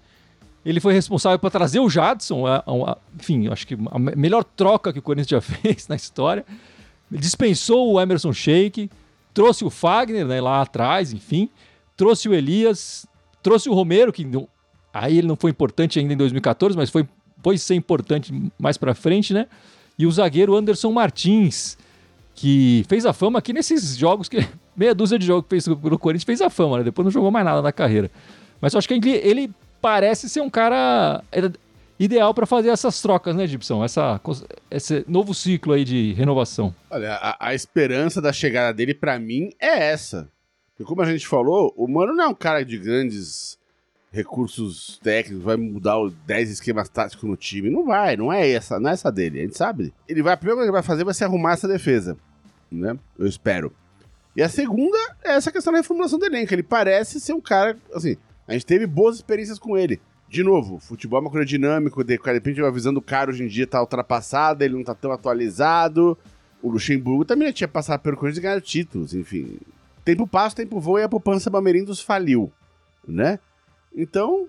ele 0.65 0.79
foi 0.79 0.93
responsável 0.93 1.39
por 1.39 1.49
trazer 1.51 1.79
o 1.79 1.89
Jadson, 1.89 2.45
a, 2.45 2.57
a, 2.57 2.97
enfim, 3.19 3.47
acho 3.47 3.65
que 3.65 3.77
a 3.89 3.99
melhor 3.99 4.43
troca 4.43 4.91
que 4.91 4.99
o 4.99 5.01
Corinthians 5.01 5.29
já 5.29 5.41
fez 5.41 5.87
na 5.87 5.95
história. 5.95 6.45
Dispensou 7.09 7.93
o 7.93 8.01
Emerson 8.01 8.31
Sheik, 8.31 8.89
trouxe 9.33 9.65
o 9.65 9.69
Fagner 9.69 10.25
né, 10.25 10.39
lá 10.39 10.61
atrás, 10.61 11.13
enfim, 11.13 11.49
trouxe 11.97 12.29
o 12.29 12.33
Elias, 12.33 13.05
trouxe 13.43 13.69
o 13.69 13.73
Romero, 13.73 14.13
que 14.13 14.23
não, 14.23 14.47
aí 14.93 15.17
ele 15.17 15.27
não 15.27 15.35
foi 15.35 15.51
importante 15.51 15.99
ainda 15.99 16.13
em 16.13 16.17
2014, 16.17 16.77
mas 16.77 16.89
foi, 16.89 17.07
foi 17.43 17.57
ser 17.57 17.75
importante 17.75 18.33
mais 18.57 18.77
para 18.77 18.93
frente, 18.93 19.33
né? 19.33 19.47
E 19.97 20.05
o 20.05 20.11
zagueiro 20.11 20.55
Anderson 20.55 20.91
Martins, 20.91 21.77
que 22.33 22.85
fez 22.87 23.05
a 23.05 23.13
fama 23.13 23.39
aqui 23.39 23.51
nesses 23.51 23.97
jogos 23.97 24.29
que 24.29 24.47
meia 24.75 24.95
dúzia 24.95 25.19
de 25.19 25.25
jogos 25.25 25.43
que 25.43 25.49
fez 25.49 25.67
no 25.67 25.99
Corinthians 25.99 26.23
fez 26.23 26.41
a 26.41 26.49
fama, 26.49 26.77
né? 26.77 26.83
Depois 26.83 27.03
não 27.03 27.11
jogou 27.11 27.29
mais 27.29 27.45
nada 27.45 27.61
na 27.61 27.71
carreira. 27.71 28.09
Mas 28.61 28.73
eu 28.73 28.77
acho 28.77 28.87
que 28.87 28.93
ele, 28.93 29.11
ele 29.11 29.51
parece 29.81 30.29
ser 30.29 30.41
um 30.41 30.49
cara 30.49 31.23
ideal 31.99 32.33
para 32.33 32.45
fazer 32.45 32.69
essas 32.69 33.01
trocas, 33.01 33.35
né, 33.35 33.47
Gibson? 33.47 33.83
Essa, 33.83 34.21
esse 34.69 35.03
novo 35.07 35.33
ciclo 35.33 35.73
aí 35.73 35.83
de 35.83 36.13
renovação. 36.13 36.73
Olha, 36.89 37.13
a, 37.15 37.47
a 37.49 37.55
esperança 37.55 38.21
da 38.21 38.31
chegada 38.31 38.73
dele 38.73 38.93
para 38.93 39.19
mim 39.19 39.51
é 39.59 39.89
essa. 39.91 40.29
Porque 40.69 40.87
como 40.87 41.01
a 41.01 41.11
gente 41.11 41.27
falou, 41.27 41.73
o 41.75 41.87
Mano 41.87 42.13
não 42.13 42.23
é 42.23 42.27
um 42.27 42.35
cara 42.35 42.63
de 42.63 42.77
grandes 42.77 43.59
recursos 44.11 44.99
técnicos, 45.01 45.43
vai 45.43 45.55
mudar 45.55 45.97
os 45.99 46.13
10 46.27 46.51
esquemas 46.51 46.89
táticos 46.89 47.27
no 47.27 47.37
time. 47.37 47.69
Não 47.69 47.85
vai, 47.85 48.15
não 48.17 48.31
é 48.31 48.49
essa, 48.49 48.79
não 48.79 48.89
é 48.89 48.93
essa 48.93 49.11
dele. 49.11 49.39
A 49.39 49.43
gente 49.43 49.57
sabe. 49.57 49.93
Ele 50.07 50.21
vai, 50.21 50.33
a 50.33 50.37
primeira 50.37 50.57
coisa 50.57 50.65
que 50.67 50.75
ele 50.75 50.81
vai 50.81 50.87
fazer 50.87 51.03
vai 51.03 51.13
ser 51.13 51.23
arrumar 51.25 51.53
essa 51.53 51.67
defesa 51.67 52.17
né? 52.71 52.97
Eu 53.19 53.27
espero. 53.27 53.73
E 54.35 54.41
a 54.41 54.47
segunda 54.47 54.97
é 55.23 55.33
essa 55.33 55.51
questão 55.51 55.73
da 55.73 55.79
reformulação 55.79 56.17
do 56.17 56.25
elenco. 56.25 56.53
Ele 56.53 56.63
parece 56.63 57.19
ser 57.19 57.33
um 57.33 57.41
cara, 57.41 57.77
assim, 57.93 58.15
a 58.51 58.53
gente 58.53 58.65
teve 58.65 58.85
boas 58.85 59.15
experiências 59.15 59.57
com 59.57 59.77
ele. 59.77 60.01
De 60.27 60.43
novo, 60.43 60.77
futebol 60.77 61.19
é 61.19 61.21
uma 61.21 61.29
coisa 61.29 61.45
dinâmica, 61.45 62.03
de, 62.03 62.19
repente 62.21 62.61
a 62.61 62.69
visão 62.69 62.93
do 62.93 63.01
cara 63.01 63.31
hoje 63.31 63.43
em 63.43 63.47
dia 63.47 63.65
tá 63.65 63.79
ultrapassada, 63.79 64.63
ele 64.63 64.75
não 64.75 64.83
tá 64.83 64.93
tão 64.93 65.11
atualizado. 65.11 66.17
O 66.61 66.69
Luxemburgo 66.69 67.25
também 67.25 67.47
já 67.47 67.53
tinha 67.53 67.67
passado 67.67 68.01
pelo 68.01 68.17
Corinthians 68.17 68.37
e 68.37 68.41
ganhado 68.41 68.61
títulos, 68.61 69.13
enfim. 69.13 69.57
Tempo 70.03 70.27
passa, 70.27 70.55
tempo 70.55 70.79
voa 70.79 70.99
e 70.99 71.03
a 71.03 71.09
poupança 71.09 71.49
Bamerindos 71.49 72.01
faliu, 72.01 72.51
né? 73.07 73.39
Então, 73.95 74.47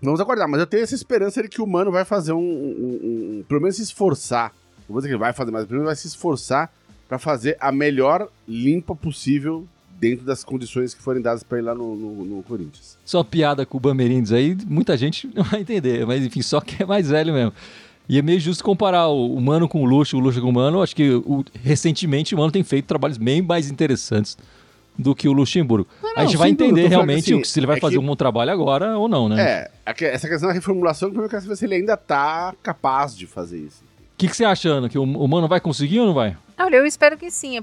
vamos 0.00 0.20
aguardar. 0.20 0.48
Mas 0.48 0.60
eu 0.60 0.66
tenho 0.66 0.82
essa 0.82 0.94
esperança 0.94 1.42
de 1.42 1.48
que 1.48 1.62
o 1.62 1.66
Mano 1.66 1.92
vai 1.92 2.04
fazer 2.04 2.32
um, 2.32 2.38
um, 2.38 3.38
um 3.38 3.44
pelo 3.48 3.60
menos 3.60 3.76
se 3.76 3.82
esforçar. 3.82 4.52
Não 4.80 4.94
vou 4.94 4.98
dizer 4.98 5.08
que 5.08 5.14
ele 5.14 5.20
vai 5.20 5.32
fazer, 5.32 5.50
mas 5.50 5.64
pelo 5.64 5.78
menos 5.78 5.86
vai 5.86 5.96
se 5.96 6.08
esforçar 6.08 6.72
para 7.08 7.18
fazer 7.18 7.56
a 7.60 7.70
melhor 7.70 8.28
limpa 8.48 8.94
possível 8.96 9.66
dentro 10.02 10.26
das 10.26 10.42
condições 10.42 10.92
que 10.94 11.00
forem 11.00 11.22
dadas 11.22 11.44
para 11.44 11.58
ele 11.58 11.68
lá 11.68 11.76
no, 11.76 11.94
no, 11.94 12.24
no, 12.24 12.42
Corinthians. 12.42 12.98
Só 13.04 13.22
piada 13.22 13.64
com 13.64 13.76
o 13.76 13.80
Bamerindes 13.80 14.32
aí, 14.32 14.58
muita 14.66 14.96
gente 14.96 15.30
não 15.32 15.44
vai 15.44 15.60
entender, 15.60 16.04
mas 16.04 16.24
enfim, 16.26 16.42
só 16.42 16.60
que 16.60 16.82
é 16.82 16.86
mais 16.86 17.08
velho 17.08 17.32
mesmo. 17.32 17.52
E 18.08 18.18
é 18.18 18.22
meio 18.22 18.40
justo 18.40 18.64
comparar 18.64 19.06
o, 19.06 19.40
Mano 19.40 19.68
com 19.68 19.80
o 19.80 19.84
Luxo, 19.86 20.16
o 20.16 20.20
Luxo 20.20 20.40
com 20.40 20.48
o 20.48 20.52
Mano. 20.52 20.82
Acho 20.82 20.94
que 20.96 21.08
o, 21.08 21.44
recentemente 21.62 22.34
o 22.34 22.38
Mano 22.38 22.50
tem 22.50 22.64
feito 22.64 22.86
trabalhos 22.86 23.16
bem 23.16 23.40
mais 23.40 23.70
interessantes 23.70 24.36
do 24.98 25.14
que 25.14 25.28
o 25.28 25.32
Luxemburgo. 25.32 25.88
Não, 26.02 26.12
a 26.16 26.24
gente 26.26 26.36
vai 26.36 26.50
entender 26.50 26.88
realmente 26.88 27.32
assim, 27.32 27.44
se 27.44 27.60
ele 27.60 27.66
vai 27.68 27.76
é 27.76 27.80
fazer 27.80 27.94
que- 27.94 28.00
um 28.02 28.06
bom 28.06 28.16
trabalho 28.16 28.50
agora 28.50 28.98
ou 28.98 29.06
não, 29.08 29.28
né? 29.28 29.40
É, 29.40 29.70
aque- 29.86 30.04
essa 30.04 30.28
questão 30.28 30.48
da 30.48 30.52
reformulação, 30.54 31.10
primeiro 31.10 31.26
eu 31.26 31.30
quero 31.30 31.42
saber 31.42 31.56
se 31.56 31.64
ele 31.64 31.76
ainda 31.76 31.96
tá 31.96 32.52
capaz 32.60 33.16
de 33.16 33.24
fazer 33.26 33.58
isso. 33.58 33.84
Que, 34.22 34.28
que 34.28 34.36
você 34.36 34.44
acha, 34.44 34.68
Ana? 34.68 34.88
Que 34.88 34.96
o, 34.96 35.02
o 35.02 35.26
Mano 35.26 35.48
vai 35.48 35.60
conseguir 35.60 35.98
ou 35.98 36.06
não 36.06 36.14
vai? 36.14 36.36
Olha, 36.56 36.76
eu 36.76 36.86
espero 36.86 37.18
que 37.18 37.28
sim, 37.28 37.58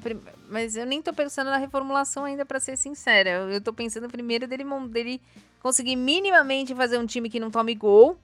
mas 0.50 0.76
eu 0.76 0.86
nem 0.86 1.02
tô 1.02 1.13
pensando 1.13 1.50
na 1.50 1.56
reformulação 1.56 2.26
ainda, 2.26 2.45
pra 2.45 2.60
ser 2.60 2.76
sincera. 2.76 3.30
Eu, 3.30 3.50
eu 3.50 3.62
tô 3.62 3.72
pensando 3.72 4.10
primeiro 4.10 4.45
dele, 4.45 4.65
dele 4.89 5.22
conseguir 5.62 5.95
minimamente 5.95 6.76
fazer 6.76 6.98
um 6.98 7.06
time 7.06 7.30
que 7.30 7.39
não 7.39 7.50
tome 7.50 7.74
gol, 7.76 8.17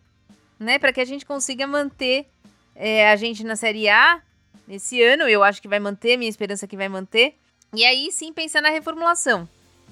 né? 0.60 0.78
Pra 0.78 0.92
que 0.92 1.00
a 1.00 1.06
gente 1.06 1.26
consiga 1.26 1.66
manter 1.66 2.28
é, 2.76 3.10
a 3.10 3.16
gente 3.16 3.42
na 3.42 3.56
Série 3.56 3.88
A 3.88 4.22
nesse 4.68 5.02
ano. 5.02 5.24
Eu 5.30 5.42
acho 5.42 5.62
que 5.62 5.68
vai 5.70 5.80
manter, 5.80 6.18
minha 6.18 6.30
esperança 6.30 6.66
é 6.66 6.68
que 6.68 6.76
vai 6.76 6.90
manter. 6.90 7.36
E 7.74 7.86
aí 7.86 8.12
sim 8.12 8.34
pensar 8.34 8.62
na 8.62 8.70
reformulação. 8.70 9.48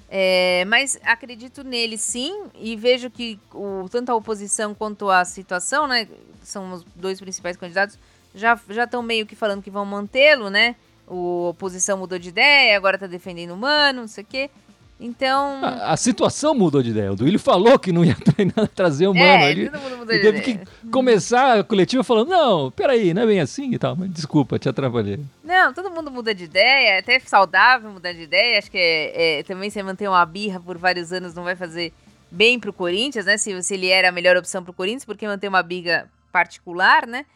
É, 0.06 0.66
mas 0.66 0.98
acredito 1.02 1.64
nele 1.64 1.96
sim, 1.96 2.44
e 2.56 2.76
vejo 2.76 3.08
que 3.08 3.40
o, 3.54 3.88
tanto 3.90 4.12
a 4.12 4.14
oposição 4.14 4.74
quanto 4.74 5.08
a 5.08 5.24
situação, 5.24 5.86
né? 5.86 6.06
São 6.42 6.74
os 6.74 6.84
dois 6.94 7.18
principais 7.18 7.56
candidatos, 7.56 7.98
já 8.34 8.58
estão 8.84 9.02
meio 9.02 9.26
que 9.26 9.36
falando 9.36 9.62
que 9.62 9.70
vão 9.70 9.84
mantê-lo, 9.84 10.50
né? 10.50 10.74
O 11.06 11.48
oposição 11.50 11.98
mudou 11.98 12.18
de 12.18 12.30
ideia, 12.30 12.76
agora 12.76 12.96
tá 12.98 13.06
defendendo 13.06 13.52
o 13.52 13.56
Mano, 13.56 14.00
não 14.02 14.08
sei 14.08 14.24
o 14.24 14.26
quê. 14.26 14.50
Então. 14.98 15.60
A, 15.62 15.92
a 15.92 15.96
situação 15.96 16.54
mudou 16.54 16.82
de 16.82 16.90
ideia. 16.90 17.12
O 17.12 17.16
Duílio 17.16 17.38
falou 17.38 17.78
que 17.78 17.92
não 17.92 18.04
ia 18.04 18.14
treinar, 18.24 18.68
trazer 18.68 19.06
o 19.08 19.12
Mano. 19.14 19.26
é, 19.26 19.50
ele 19.50 19.68
todo 19.68 19.80
mundo 19.82 19.96
mudou 19.98 20.14
ele 20.14 20.22
de 20.22 20.32
teve 20.32 20.50
ideia. 20.52 20.66
que 20.82 20.88
começar 20.88 21.58
a 21.58 21.64
coletiva 21.64 22.02
falando: 22.04 22.28
não, 22.28 22.70
peraí, 22.70 23.12
não 23.12 23.22
é 23.22 23.26
bem 23.26 23.40
assim 23.40 23.72
e 23.72 23.78
tal. 23.78 23.96
Mas 23.96 24.10
desculpa, 24.10 24.58
te 24.58 24.68
atrapalhei. 24.68 25.18
Não, 25.42 25.74
todo 25.74 25.90
mundo 25.90 26.10
muda 26.10 26.34
de 26.34 26.44
ideia, 26.44 26.94
é 26.94 26.98
até 27.00 27.18
saudável 27.20 27.90
mudar 27.90 28.12
de 28.12 28.22
ideia. 28.22 28.58
Acho 28.58 28.70
que 28.70 28.78
é, 28.78 29.40
é- 29.40 29.42
também 29.42 29.68
você 29.68 29.82
manter 29.82 30.08
uma 30.08 30.24
birra 30.24 30.60
por 30.60 30.78
vários 30.78 31.12
anos 31.12 31.34
não 31.34 31.42
vai 31.44 31.56
fazer 31.56 31.92
bem 32.30 32.58
pro 32.58 32.72
Corinthians, 32.72 33.26
né? 33.26 33.36
Se, 33.36 33.62
se 33.62 33.74
ele 33.74 33.88
era 33.88 34.08
a 34.08 34.12
melhor 34.12 34.36
opção 34.36 34.62
pro 34.64 34.72
Corinthians, 34.72 35.04
porque 35.04 35.26
manter 35.26 35.48
uma 35.48 35.62
birra 35.62 36.08
particular, 36.32 37.06
né? 37.06 37.26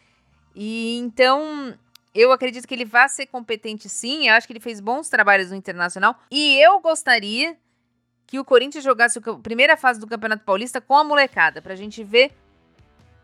E 0.61 0.99
então 0.99 1.73
eu 2.13 2.33
acredito 2.33 2.67
que 2.67 2.75
ele 2.75 2.85
vai 2.85 3.09
ser 3.09 3.27
competente 3.27 3.89
sim. 3.89 4.29
Eu 4.29 4.35
acho 4.35 4.45
que 4.45 4.53
ele 4.53 4.59
fez 4.59 4.81
bons 4.81 5.09
trabalhos 5.09 5.51
no 5.51 5.57
Internacional. 5.57 6.19
E 6.29 6.61
eu 6.61 6.81
gostaria 6.81 7.57
que 8.27 8.41
o 8.41 8.45
Corinthians 8.45 8.83
jogasse 8.83 9.21
a 9.21 9.35
primeira 9.35 9.77
fase 9.77 10.01
do 10.01 10.07
Campeonato 10.07 10.45
Paulista 10.45 10.81
com 10.81 10.97
a 10.97 11.05
molecada, 11.05 11.63
pra 11.63 11.77
gente 11.77 12.03
ver 12.03 12.33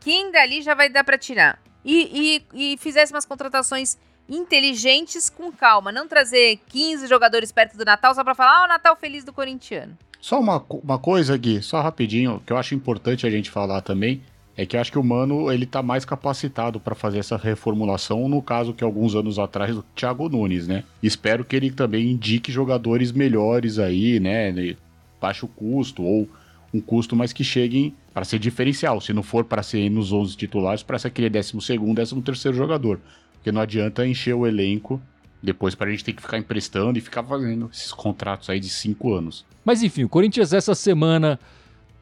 quem 0.01 0.31
dali 0.31 0.63
já 0.63 0.75
vai 0.75 0.89
dar 0.89 1.03
pra 1.03 1.19
tirar. 1.19 1.61
E, 1.85 2.41
e, 2.55 2.73
e 2.73 2.79
fizesse 2.79 3.13
umas 3.13 3.27
contratações 3.27 3.99
inteligentes 4.29 5.29
com 5.29 5.51
calma. 5.51 5.91
Não 5.91 6.07
trazer 6.07 6.61
15 6.69 7.09
jogadores 7.09 7.51
perto 7.51 7.77
do 7.77 7.85
Natal 7.85 8.15
só 8.15 8.23
pra 8.23 8.35
falar, 8.35 8.61
ah, 8.61 8.65
o 8.65 8.69
Natal 8.69 8.95
feliz 8.97 9.25
do 9.25 9.33
corintiano. 9.33 9.99
Só 10.21 10.39
uma, 10.39 10.65
uma 10.83 10.99
coisa, 11.01 11.37
Gui, 11.37 11.61
só 11.63 11.83
rapidinho, 11.83 12.41
que 12.47 12.53
eu 12.53 12.57
acho 12.57 12.77
importante 12.77 13.27
a 13.27 13.31
gente 13.31 13.51
falar 13.51 13.83
também, 13.83 14.23
é 14.57 14.65
que 14.65 14.77
eu 14.77 14.81
acho 14.81 14.93
que 14.93 14.99
o 14.99 15.03
Mano, 15.03 15.51
ele 15.51 15.67
tá 15.67 15.83
mais 15.83 16.05
capacitado 16.05 16.79
pra 16.79 16.95
fazer 16.95 17.19
essa 17.19 17.37
reformulação, 17.37 18.29
no 18.29 18.41
caso 18.41 18.73
que 18.73 18.85
alguns 18.85 19.15
anos 19.15 19.39
atrás, 19.39 19.77
o 19.77 19.85
Thiago 19.95 20.29
Nunes, 20.29 20.69
né? 20.69 20.85
Espero 21.03 21.45
que 21.45 21.57
ele 21.57 21.71
também 21.71 22.11
indique 22.11 22.53
jogadores 22.53 23.11
melhores 23.11 23.79
aí, 23.79 24.21
né, 24.21 24.77
baixo 25.21 25.49
custo, 25.49 26.03
ou 26.03 26.29
um 26.73 26.81
custo, 26.81 27.17
mas 27.17 27.33
que 27.33 27.43
cheguem 27.43 27.95
para 28.13 28.25
ser 28.25 28.39
diferencial, 28.39 29.01
se 29.01 29.13
não 29.13 29.23
for 29.23 29.45
para 29.45 29.63
ser 29.63 29.89
nos 29.91 30.13
11 30.13 30.37
titulares, 30.37 30.83
para 30.83 30.99
ser 30.99 31.09
aquele 31.09 31.31
12º, 31.31 32.23
13º 32.23 32.53
jogador, 32.53 33.01
porque 33.35 33.51
não 33.51 33.61
adianta 33.61 34.07
encher 34.07 34.35
o 34.35 34.47
elenco 34.47 35.01
depois 35.43 35.75
pra 35.75 35.91
gente 35.91 36.05
ter 36.05 36.13
que 36.13 36.23
ficar 36.23 36.39
emprestando 36.39 36.97
e 36.97 37.01
ficar 37.03 37.23
fazendo 37.23 37.69
esses 37.73 37.93
contratos 37.93 38.49
aí 38.49 38.59
de 38.59 38.69
5 38.69 39.13
anos. 39.13 39.45
Mas 39.65 39.83
enfim, 39.83 40.05
o 40.05 40.09
Corinthians 40.09 40.53
essa 40.53 40.75
semana 40.75 41.39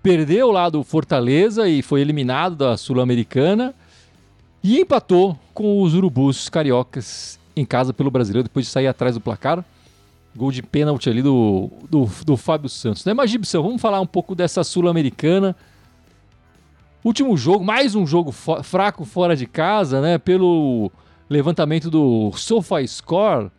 perdeu 0.03 0.51
lá 0.51 0.69
do 0.69 0.83
Fortaleza 0.83 1.69
e 1.69 1.81
foi 1.81 2.01
eliminado 2.01 2.57
da 2.57 2.77
Sul-Americana 2.77 3.73
e 4.63 4.81
empatou 4.81 5.39
com 5.55 5.81
os 5.81 5.95
Urubus 5.95 6.49
Cariocas 6.49 7.39
em 7.55 7.65
casa 7.65 7.93
pelo 7.93 8.11
Brasileiro 8.11 8.43
depois 8.43 8.67
de 8.67 8.73
sair 8.73 8.87
atrás 8.87 9.15
do 9.15 9.21
placar. 9.21 9.65
Gol 10.35 10.51
de 10.51 10.63
pênalti 10.63 11.09
ali 11.09 11.23
do, 11.23 11.71
do, 11.89 12.09
do 12.25 12.37
Fábio 12.37 12.69
Santos. 12.69 13.05
Né? 13.05 13.13
Mas, 13.13 13.31
Gibson, 13.31 13.63
vamos 13.63 13.81
falar 13.81 14.01
um 14.01 14.07
pouco 14.07 14.35
dessa 14.35 14.65
Sul-Americana. 14.65 15.55
Último 17.05 17.37
jogo, 17.37 17.65
mais 17.65 17.95
um 17.95 18.07
jogo 18.07 18.33
fraco 18.33 19.05
fora 19.05 19.37
de 19.37 19.47
casa, 19.47 20.01
né? 20.01 20.19
Pelo 20.19 20.91
levantamento 21.29 21.91
do 21.91 22.33
SofaScore, 22.33 23.51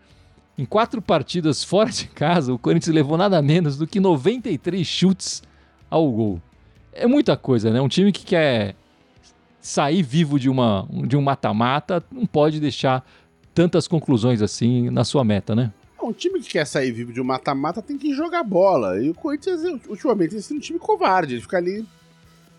em 0.58 0.66
quatro 0.66 1.02
partidas 1.02 1.64
fora 1.64 1.92
de 1.92 2.08
casa, 2.08 2.54
o 2.54 2.58
Corinthians 2.58 2.96
levou 2.96 3.18
nada 3.18 3.42
menos 3.42 3.78
do 3.78 3.86
que 3.86 4.00
93 4.00 4.88
chutes 4.88 5.44
ao 5.94 6.12
gol. 6.12 6.42
É 6.92 7.06
muita 7.06 7.38
coisa, 7.38 7.72
né? 7.72 7.80
Um 7.80 7.88
time 7.88 8.12
que 8.12 8.26
quer 8.26 8.76
sair 9.62 10.02
vivo 10.02 10.40
de, 10.40 10.50
uma, 10.50 10.88
de 11.08 11.16
um 11.16 11.22
mata-mata 11.22 12.04
não 12.12 12.26
pode 12.26 12.60
deixar 12.60 13.06
tantas 13.54 13.88
conclusões 13.88 14.42
assim 14.42 14.90
na 14.90 15.04
sua 15.04 15.24
meta, 15.24 15.56
né? 15.56 15.72
Um 16.02 16.12
time 16.12 16.42
que 16.42 16.50
quer 16.50 16.66
sair 16.66 16.92
vivo 16.92 17.14
de 17.14 17.22
um 17.22 17.24
mata-mata 17.24 17.82
tem 17.82 17.98
que 17.98 18.14
jogar 18.14 18.44
bola. 18.44 19.02
E 19.02 19.10
o 19.10 19.14
Corinthians, 19.14 19.62
ultimamente, 19.88 20.32
tem 20.32 20.42
sido 20.42 20.58
um 20.58 20.60
time 20.60 20.78
covarde. 20.78 21.36
Ele 21.36 21.42
fica 21.42 21.58
ali 21.58 21.86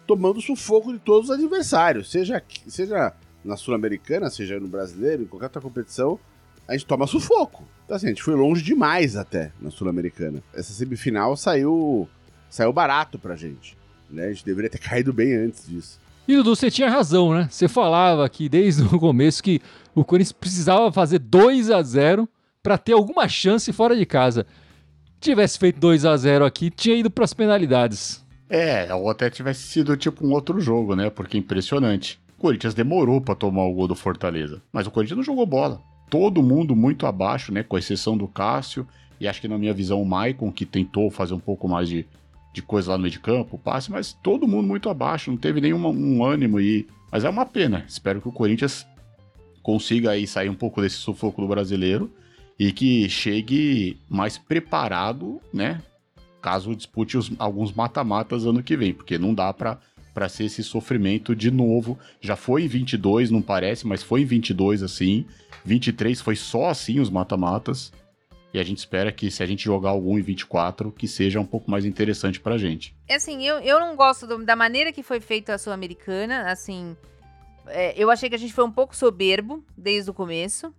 tomando 0.06 0.40
sufoco 0.40 0.92
de 0.92 0.98
todos 0.98 1.28
os 1.28 1.36
adversários. 1.36 2.10
Seja, 2.10 2.42
seja 2.66 3.12
na 3.44 3.56
Sul-Americana, 3.56 4.30
seja 4.30 4.58
no 4.58 4.68
Brasileiro, 4.68 5.24
em 5.24 5.26
qualquer 5.26 5.46
outra 5.46 5.60
competição, 5.60 6.18
a 6.66 6.72
gente 6.72 6.86
toma 6.86 7.06
sufoco. 7.06 7.64
Então, 7.84 7.96
assim, 7.96 8.06
a 8.06 8.08
gente 8.10 8.22
foi 8.22 8.34
longe 8.34 8.62
demais 8.62 9.16
até 9.16 9.52
na 9.60 9.70
Sul-Americana. 9.70 10.42
Essa 10.54 10.72
semifinal 10.72 11.36
saiu, 11.36 12.08
saiu 12.54 12.72
barato 12.72 13.18
pra 13.18 13.34
gente. 13.34 13.76
Né? 14.08 14.26
A 14.26 14.28
gente 14.28 14.44
deveria 14.44 14.70
ter 14.70 14.78
caído 14.78 15.12
bem 15.12 15.34
antes 15.34 15.66
disso. 15.66 15.98
E 16.26 16.36
Dudu, 16.36 16.54
você 16.54 16.70
tinha 16.70 16.88
razão, 16.88 17.34
né? 17.34 17.48
Você 17.50 17.68
falava 17.68 18.24
aqui 18.24 18.48
desde 18.48 18.82
o 18.82 18.98
começo 18.98 19.42
que 19.42 19.60
o 19.94 20.04
Corinthians 20.04 20.32
precisava 20.32 20.90
fazer 20.92 21.18
2 21.18 21.70
a 21.70 21.82
0 21.82 22.28
para 22.62 22.78
ter 22.78 22.92
alguma 22.92 23.28
chance 23.28 23.70
fora 23.72 23.94
de 23.94 24.06
casa. 24.06 24.46
Tivesse 25.20 25.58
feito 25.58 25.80
2 25.80 26.04
a 26.06 26.16
0 26.16 26.44
aqui, 26.44 26.70
tinha 26.70 26.96
ido 26.96 27.10
para 27.10 27.24
as 27.24 27.34
penalidades. 27.34 28.24
É, 28.48 28.94
ou 28.94 29.10
até 29.10 29.28
tivesse 29.28 29.64
sido 29.64 29.96
tipo 29.96 30.26
um 30.26 30.32
outro 30.32 30.60
jogo, 30.60 30.94
né? 30.94 31.10
Porque 31.10 31.36
impressionante. 31.36 32.20
O 32.38 32.40
Corinthians 32.40 32.72
demorou 32.72 33.20
pra 33.20 33.34
tomar 33.34 33.64
o 33.64 33.74
gol 33.74 33.88
do 33.88 33.94
Fortaleza, 33.94 34.62
mas 34.72 34.86
o 34.86 34.90
Corinthians 34.90 35.16
não 35.16 35.24
jogou 35.24 35.44
bola. 35.44 35.82
Todo 36.08 36.42
mundo 36.42 36.74
muito 36.76 37.06
abaixo, 37.06 37.52
né? 37.52 37.62
Com 37.62 37.76
exceção 37.76 38.16
do 38.16 38.28
Cássio 38.28 38.86
e 39.20 39.28
acho 39.28 39.40
que 39.40 39.48
na 39.48 39.58
minha 39.58 39.74
visão 39.74 40.00
o 40.00 40.06
Maicon, 40.06 40.50
que 40.50 40.66
tentou 40.66 41.10
fazer 41.10 41.34
um 41.34 41.40
pouco 41.40 41.68
mais 41.68 41.88
de, 41.88 42.06
de 42.54 42.62
coisa 42.62 42.92
lá 42.92 42.96
no 42.96 43.02
meio 43.02 43.12
de 43.12 43.18
campo, 43.18 43.58
passe, 43.58 43.90
mas 43.90 44.12
todo 44.22 44.46
mundo 44.46 44.66
muito 44.68 44.88
abaixo, 44.88 45.28
não 45.30 45.36
teve 45.36 45.60
nenhum 45.60 45.84
um 45.88 46.24
ânimo 46.24 46.58
aí. 46.58 46.86
Mas 47.10 47.24
é 47.24 47.28
uma 47.28 47.44
pena. 47.44 47.84
Espero 47.88 48.20
que 48.20 48.28
o 48.28 48.32
Corinthians 48.32 48.86
consiga 49.62 50.12
aí 50.12 50.24
sair 50.26 50.48
um 50.48 50.54
pouco 50.54 50.80
desse 50.80 50.96
sufoco 50.96 51.42
do 51.42 51.48
brasileiro 51.48 52.10
e 52.58 52.70
que 52.70 53.08
chegue 53.08 53.98
mais 54.08 54.38
preparado, 54.38 55.40
né? 55.52 55.82
Caso 56.40 56.76
dispute 56.76 57.16
os- 57.18 57.32
alguns 57.38 57.72
mata-matas 57.72 58.46
ano 58.46 58.62
que 58.62 58.76
vem, 58.76 58.94
porque 58.94 59.18
não 59.18 59.34
dá 59.34 59.52
pra, 59.52 59.78
pra 60.12 60.28
ser 60.28 60.44
esse 60.44 60.62
sofrimento 60.62 61.34
de 61.34 61.50
novo. 61.50 61.98
Já 62.20 62.36
foi 62.36 62.64
em 62.64 62.68
22, 62.68 63.30
não 63.32 63.42
parece, 63.42 63.84
mas 63.86 64.02
foi 64.02 64.22
em 64.22 64.26
22 64.26 64.82
assim. 64.82 65.24
23 65.64 66.20
foi 66.20 66.36
só 66.36 66.66
assim 66.68 67.00
os 67.00 67.10
mata-matas. 67.10 67.92
E 68.54 68.60
a 68.60 68.62
gente 68.64 68.78
espera 68.78 69.10
que 69.10 69.30
se 69.32 69.42
a 69.42 69.46
gente 69.46 69.64
jogar 69.64 69.90
algum 69.90 70.16
em 70.16 70.22
24, 70.22 70.92
que 70.92 71.08
seja 71.08 71.40
um 71.40 71.44
pouco 71.44 71.68
mais 71.68 71.84
interessante 71.84 72.38
pra 72.38 72.56
gente. 72.56 72.94
É 73.08 73.16
Assim, 73.16 73.44
eu, 73.44 73.58
eu 73.58 73.80
não 73.80 73.96
gosto 73.96 74.28
do- 74.28 74.44
da 74.44 74.54
maneira 74.54 74.92
que 74.92 75.02
foi 75.02 75.18
feita 75.20 75.54
a 75.54 75.58
Sul-Americana, 75.58 76.50
assim... 76.50 76.96
é, 77.66 77.92
eu 77.96 78.10
achei 78.12 78.28
que 78.28 78.34
a 78.36 78.38
gente 78.38 78.52
foi 78.54 78.64
um 78.64 78.70
pouco 78.70 78.94
soberbo 78.94 79.64
desde 79.76 80.08
o 80.08 80.14
começo. 80.14 80.72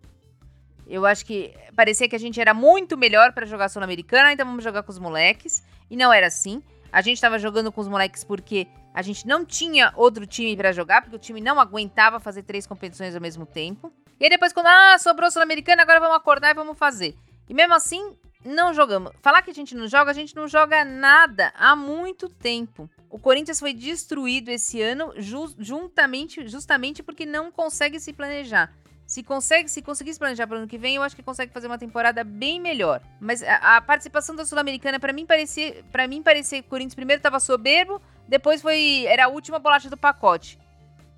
Eu 0.88 1.06
acho 1.06 1.26
que 1.26 1.54
parecia 1.76 2.08
que 2.08 2.16
a 2.16 2.20
gente 2.20 2.40
era 2.40 2.54
muito 2.54 2.96
melhor 2.98 3.34
pra 3.34 3.46
jogar 3.46 3.68
Sul-Americana, 3.70 4.32
então 4.32 4.46
vamos 4.46 4.64
jogar 4.64 4.82
com 4.84 4.92
os 4.92 5.00
moleques. 5.00 5.62
E 5.92 5.98
não 5.98 6.14
era 6.14 6.28
assim. 6.28 6.62
A 6.94 7.02
gente 7.02 7.20
tava 7.20 7.38
jogando 7.38 7.72
com 7.74 7.82
os 7.82 7.88
moleques 7.90 8.24
porque 8.24 8.68
a 8.94 9.02
gente 9.02 9.28
não 9.28 9.44
tinha 9.44 9.92
outro 9.98 10.26
time 10.26 10.56
pra 10.56 10.72
jogar, 10.72 11.02
porque 11.02 11.16
o 11.18 11.20
time 11.20 11.42
não 11.42 11.60
aguentava 11.60 12.22
fazer 12.22 12.44
três 12.44 12.66
competições 12.66 13.14
ao 13.16 13.22
mesmo 13.22 13.46
tempo. 13.46 13.92
E 14.18 14.24
aí 14.24 14.30
depois, 14.30 14.54
quando, 14.54 14.68
ah, 14.68 14.98
sobrou 14.98 15.30
Sul-Americana, 15.30 15.82
agora 15.82 16.00
vamos 16.00 16.16
acordar 16.16 16.52
e 16.52 16.54
vamos 16.54 16.78
fazer. 16.78 17.16
E 17.50 17.54
mesmo 17.54 17.74
assim, 17.74 18.16
não 18.44 18.74
jogamos. 18.74 19.12
Falar 19.22 19.42
que 19.42 19.52
a 19.52 19.54
gente 19.54 19.76
não 19.76 19.88
joga, 19.88 20.12
a 20.12 20.14
gente 20.14 20.36
não 20.36 20.48
joga 20.48 20.86
nada 20.86 21.52
há 21.58 21.76
muito 21.76 22.30
tempo. 22.30 22.90
O 23.10 23.18
Corinthians 23.20 23.60
foi 23.60 23.74
destruído 23.74 24.50
esse 24.50 24.82
ano 24.82 25.14
ju- 25.18 25.56
juntamente, 25.58 26.48
justamente 26.48 27.02
porque 27.02 27.26
não 27.26 27.52
consegue 27.52 28.00
se 28.00 28.14
planejar. 28.14 28.72
Se 29.08 29.22
consegue, 29.22 29.70
se 29.70 29.84
conseguir 29.84 30.14
se 30.14 30.20
planejar 30.20 30.48
para 30.48 30.56
o 30.56 30.58
ano 30.60 30.68
que 30.68 30.80
vem, 30.80 30.96
eu 30.96 31.04
acho 31.04 31.16
que 31.16 31.22
consegue 31.22 31.54
fazer 31.54 31.68
uma 31.68 31.78
temporada 31.78 32.24
bem 32.24 32.60
melhor. 32.60 33.02
Mas 33.20 33.44
a, 33.44 33.78
a 33.78 33.82
participação 33.82 34.36
da 34.36 34.44
Sul-Americana, 34.46 35.00
para 35.00 35.14
mim 35.14 35.26
parecia, 35.28 35.84
para 35.92 36.08
mim 36.08 36.24
parecia 36.24 36.60
que 36.62 36.68
o 36.68 36.70
Corinthians 36.70 36.96
primeiro 36.96 37.20
estava 37.20 37.40
soberbo, 37.40 38.02
depois 38.28 38.62
foi 38.64 39.06
era 39.08 39.26
a 39.26 39.28
última 39.28 39.60
bolacha 39.60 39.90
do 39.92 39.98
pacote. 39.98 40.58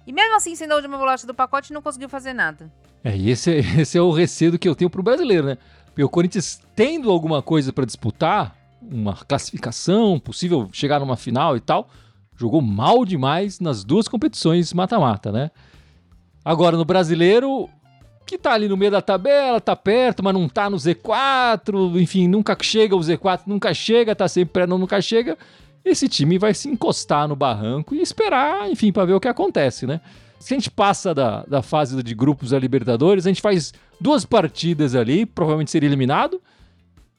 E 0.06 0.12
mesmo 0.12 0.36
assim, 0.36 0.54
sendo 0.56 0.74
a 0.74 0.76
última 0.76 0.98
bolacha 0.98 1.26
do 1.26 1.34
pacote, 1.34 1.72
não 1.74 1.82
conseguiu 1.82 2.10
fazer 2.10 2.34
nada. 2.34 2.70
É, 3.04 3.16
e 3.16 3.30
esse, 3.30 3.52
esse 3.80 3.98
é 3.98 4.02
o 4.02 4.12
receio 4.12 4.60
que 4.60 4.68
eu 4.68 4.76
tenho 4.76 4.90
pro 4.90 5.02
brasileiro, 5.02 5.48
né? 5.48 5.58
Porque 5.98 6.04
o 6.04 6.10
Corinthians 6.10 6.62
tendo 6.76 7.10
alguma 7.10 7.42
coisa 7.42 7.74
para 7.74 7.84
disputar, 7.84 8.56
uma 8.80 9.16
classificação, 9.16 10.20
possível 10.20 10.70
chegar 10.72 11.00
numa 11.00 11.18
final 11.18 11.58
e 11.58 11.60
tal, 11.60 11.90
jogou 12.36 12.62
mal 12.62 13.04
demais 13.04 13.60
nas 13.60 13.84
duas 13.84 14.08
competições 14.08 14.72
mata-mata, 14.74 15.32
né? 15.32 15.50
Agora 16.46 16.78
no 16.78 16.86
brasileiro, 16.86 17.68
que 18.28 18.38
tá 18.38 18.54
ali 18.54 18.68
no 18.68 18.78
meio 18.78 18.92
da 18.92 19.02
tabela, 19.02 19.60
tá 19.60 19.76
perto, 19.76 20.24
mas 20.24 20.36
não 20.36 20.48
tá 20.48 20.70
no 20.70 20.78
Z4, 20.78 22.00
enfim, 22.00 22.28
nunca 22.28 22.56
chega 22.62 22.96
o 22.96 23.00
Z4, 23.00 23.42
nunca 23.48 23.74
chega, 23.74 24.16
tá 24.16 24.28
sempre 24.28 24.54
perto, 24.54 24.78
nunca 24.78 25.02
chega. 25.02 25.36
Esse 25.84 26.08
time 26.08 26.38
vai 26.38 26.54
se 26.54 26.70
encostar 26.70 27.28
no 27.28 27.36
barranco 27.36 27.96
e 27.96 28.02
esperar, 28.04 28.70
enfim, 28.70 28.92
para 28.92 29.06
ver 29.06 29.14
o 29.14 29.20
que 29.20 29.28
acontece, 29.28 29.88
né? 29.88 30.00
Se 30.40 30.54
a 30.54 30.58
gente 30.58 30.70
passa 30.70 31.14
da, 31.14 31.44
da 31.44 31.62
fase 31.62 32.02
de 32.02 32.16
grupos 32.16 32.52
da 32.52 32.60
Libertadores, 32.60 33.26
a 33.26 33.30
gente 33.30 33.42
faz 33.42 33.74
duas 34.00 34.24
partidas 34.26 34.96
ali, 34.96 35.26
provavelmente 35.26 35.72
seria 35.72 35.90
eliminado. 35.90 36.42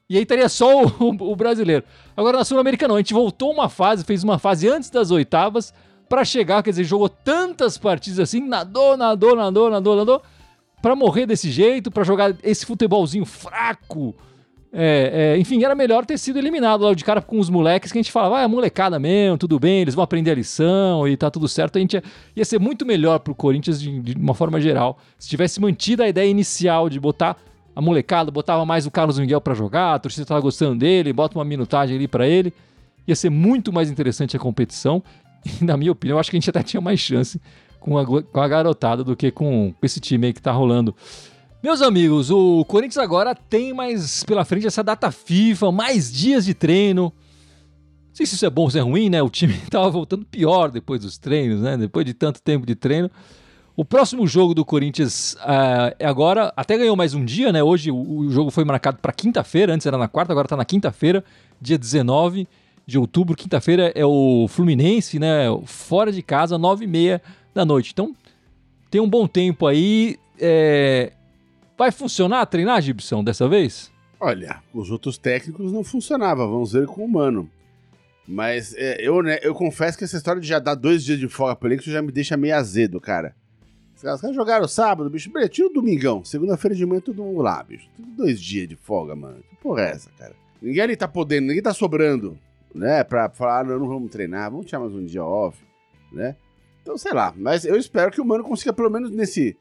E 0.09 0.17
aí 0.17 0.25
teria 0.25 0.49
só 0.49 0.85
o, 0.85 0.87
o, 0.87 1.11
o 1.33 1.37
brasileiro. 1.37 1.85
Agora 2.17 2.39
na 2.39 2.45
Sul-Americana, 2.45 2.95
a 2.95 2.99
gente 2.99 3.13
voltou 3.13 3.53
uma 3.53 3.69
fase, 3.69 4.05
fez 4.05 4.25
uma 4.25 4.39
fase 4.39 4.69
antes 4.69 4.89
das 4.89 5.11
oitavas 5.11 5.75
para 6.09 6.25
chegar, 6.25 6.63
quer 6.63 6.71
dizer, 6.71 6.85
jogou 6.85 7.09
tantas 7.09 7.77
partidas 7.77 8.19
assim, 8.19 8.41
nadou, 8.41 8.97
nadou, 8.97 9.37
nadou, 9.37 9.71
nadou, 9.71 9.97
nadou, 9.97 10.23
para 10.81 10.97
morrer 10.97 11.27
desse 11.27 11.51
jeito, 11.51 11.91
para 11.91 12.05
jogar 12.05 12.35
esse 12.43 12.65
futebolzinho 12.65 13.27
fraco. 13.27 14.15
É, 14.71 15.35
é, 15.35 15.39
enfim, 15.39 15.65
era 15.65 15.75
melhor 15.75 16.05
ter 16.05 16.19
sido 16.19 16.39
eliminado 16.39 16.83
lá 16.83 16.93
de 16.93 17.03
cara 17.03 17.23
com 17.23 17.39
os 17.39 17.49
moleques 17.49 17.91
que 17.91 17.99
a 17.99 18.03
gente 18.03 18.13
falava, 18.13 18.39
ah, 18.39 18.43
é 18.43 18.47
molecada 18.47 18.99
mesmo, 18.99 19.39
tudo 19.39 19.59
bem, 19.59 19.81
eles 19.81 19.95
vão 19.95 20.05
aprender 20.05 20.31
a 20.31 20.35
lição 20.35 21.09
e 21.09 21.17
tá 21.17 21.31
tudo 21.31 21.49
certo. 21.49 21.77
A 21.77 21.81
gente 21.81 21.95
ia, 21.95 22.03
ia 22.37 22.45
ser 22.45 22.61
muito 22.61 22.85
melhor 22.85 23.19
pro 23.21 23.35
Corinthians 23.35 23.81
de, 23.81 23.99
de 24.01 24.15
uma 24.15 24.35
forma 24.35 24.61
geral 24.61 24.99
se 25.19 25.29
tivesse 25.29 25.61
mantido 25.61 26.03
a 26.03 26.09
ideia 26.09 26.29
inicial 26.29 26.91
de 26.91 27.01
botar 27.01 27.37
a 27.75 27.81
molecada, 27.81 28.31
botava 28.31 28.67
mais 28.67 28.87
o 28.87 28.91
Carlos 28.91 29.19
Miguel 29.19 29.41
para 29.41 29.55
jogar, 29.55 29.95
a 29.95 29.99
torcida 29.99 30.27
tava 30.27 30.41
gostando 30.41 30.77
dele, 30.79 31.13
bota 31.13 31.39
uma 31.39 31.45
minutagem 31.45 31.97
ali 31.97 32.09
para 32.09 32.27
ele. 32.27 32.53
Ia 33.07 33.15
ser 33.15 33.31
muito 33.31 33.73
mais 33.73 33.91
interessante 33.91 34.37
a 34.37 34.41
competição. 34.41 35.03
E, 35.61 35.65
na 35.65 35.77
minha 35.77 35.93
opinião, 35.93 36.19
acho 36.19 36.31
que 36.31 36.37
a 36.37 36.41
gente 36.41 36.51
até 36.51 36.65
tinha 36.65 36.81
mais 36.81 36.99
chance 36.99 37.41
com 37.79 37.97
a, 37.97 38.05
com 38.05 38.41
a 38.41 38.49
garotada 38.49 39.05
do 39.05 39.15
que 39.15 39.31
com, 39.31 39.73
com 39.73 39.87
esse 39.87 40.01
time 40.01 40.27
aí 40.27 40.33
que 40.33 40.43
tá 40.43 40.51
rolando. 40.51 40.95
Meus 41.61 41.83
amigos, 41.83 42.31
o 42.31 42.64
Corinthians 42.66 42.99
agora 42.99 43.35
tem 43.35 43.75
mais 43.75 44.23
pela 44.23 44.44
frente 44.44 44.68
essa 44.68 44.83
data 44.83 45.11
FIFA, 45.11 45.73
mais 45.73 46.12
dias 46.12 46.44
de 46.44 46.55
treino. 46.55 47.12
Não 48.09 48.14
sei 48.14 48.27
se 48.27 48.37
isso 48.37 48.47
é 48.47 48.51
bom 48.51 48.62
ou 48.62 48.71
se 48.71 48.79
é 48.79 48.81
ruim, 48.81 49.11
né? 49.11 49.21
O 49.21 49.29
time 49.29 49.55
tava 49.68 49.90
voltando 49.90 50.25
pior 50.25 50.71
depois 50.71 51.01
dos 51.01 51.18
treinos, 51.18 51.61
né? 51.61 51.77
Depois 51.77 52.07
de 52.07 52.14
tanto 52.14 52.40
tempo 52.40 52.64
de 52.64 52.77
treino. 52.77 53.11
O 53.77 53.85
próximo 53.85 54.25
jogo 54.25 54.55
do 54.55 54.64
Corinthians 54.64 55.35
uh, 55.35 55.94
é 55.99 56.07
agora, 56.07 56.53
até 56.57 56.79
ganhou 56.79 56.94
mais 56.94 57.12
um 57.12 57.25
dia, 57.25 57.51
né? 57.51 57.61
Hoje 57.61 57.90
o, 57.90 57.97
o 57.97 58.31
jogo 58.31 58.53
foi 58.53 58.64
marcado 58.64 58.99
para 58.99 59.12
quinta-feira, 59.12 59.75
antes 59.75 59.87
era 59.87 59.99
na 59.99 60.07
quarta, 60.07 60.33
agora 60.33 60.47
tá 60.47 60.57
na 60.57 60.64
quinta-feira, 60.64 61.25
dia 61.61 61.77
19 61.77 62.47
de 62.87 62.99
outubro. 62.99 63.35
Quinta-feira 63.37 63.90
é 63.97 64.07
o 64.07 64.47
Fluminense, 64.49 65.18
né? 65.18 65.47
Fora 65.64 66.12
de 66.12 66.23
casa, 66.23 66.57
9 66.57 66.85
e 66.85 66.88
meia 66.88 67.21
da 67.53 67.64
noite. 67.64 67.90
Então, 67.92 68.14
tem 68.88 69.01
um 69.01 69.11
bom 69.11 69.27
tempo 69.27 69.66
aí. 69.66 70.16
É... 70.40 71.12
Vai 71.79 71.93
funcionar 71.93 72.45
treinar, 72.47 72.83
Gibson, 72.83 73.23
dessa 73.23 73.49
vez? 73.49 73.93
Olha, 74.19 74.61
os 74.75 74.91
outros 74.91 75.17
técnicos 75.17 75.71
não 75.71 75.85
funcionava, 75.85 76.45
vamos 76.45 76.73
ver 76.73 76.88
com 76.88 77.05
o 77.05 77.09
Mano. 77.09 77.49
Mas 78.27 78.75
é, 78.77 79.01
eu, 79.01 79.23
né, 79.23 79.38
eu 79.43 79.55
confesso 79.55 79.97
que 79.97 80.03
essa 80.03 80.17
história 80.17 80.43
de 80.43 80.49
já 80.49 80.59
dar 80.59 80.75
dois 80.75 81.05
dias 81.05 81.21
de 81.21 81.29
folga 81.29 81.55
pro 81.55 81.69
elenco 81.69 81.85
já 81.85 82.03
me 82.03 82.11
deixa 82.11 82.37
meio 82.37 82.57
azedo, 82.57 83.01
cara. 83.01 83.33
Os 83.95 84.03
caras 84.03 84.35
jogaram 84.35 84.67
sábado, 84.67 85.09
bicho. 85.09 85.31
Tira 85.49 85.69
o 85.69 85.73
domingão. 85.73 86.25
Segunda-feira 86.25 86.75
de 86.75 86.85
manhã, 86.85 87.01
todo 87.01 87.23
mundo 87.23 87.41
lá, 87.41 87.62
bicho. 87.62 87.88
Dois 87.97 88.41
dias 88.41 88.69
de 88.69 88.75
folga, 88.75 89.14
mano. 89.14 89.38
Que 89.49 89.57
porra 89.57 89.83
é 89.83 89.91
essa, 89.91 90.11
cara? 90.19 90.35
Ninguém 90.61 90.83
ali 90.83 90.97
tá 90.97 91.07
podendo, 91.07 91.47
ninguém 91.47 91.62
tá 91.62 91.73
sobrando, 91.73 92.37
né? 92.75 93.05
Pra 93.05 93.31
falar, 93.31 93.64
não, 93.64 93.79
não 93.79 93.87
vamos 93.87 94.11
treinar, 94.11 94.51
vamos 94.51 94.67
tirar 94.67 94.81
mais 94.81 94.93
um 94.93 95.05
dia 95.05 95.25
off, 95.25 95.57
né? 96.12 96.35
Então, 96.83 96.99
sei 96.99 97.12
lá. 97.12 97.33
Mas 97.37 97.64
eu 97.64 97.77
espero 97.77 98.11
que 98.11 98.21
o 98.21 98.25
mano 98.25 98.43
consiga, 98.43 98.73
pelo 98.73 98.91
menos 98.91 99.11
nesse, 99.12 99.57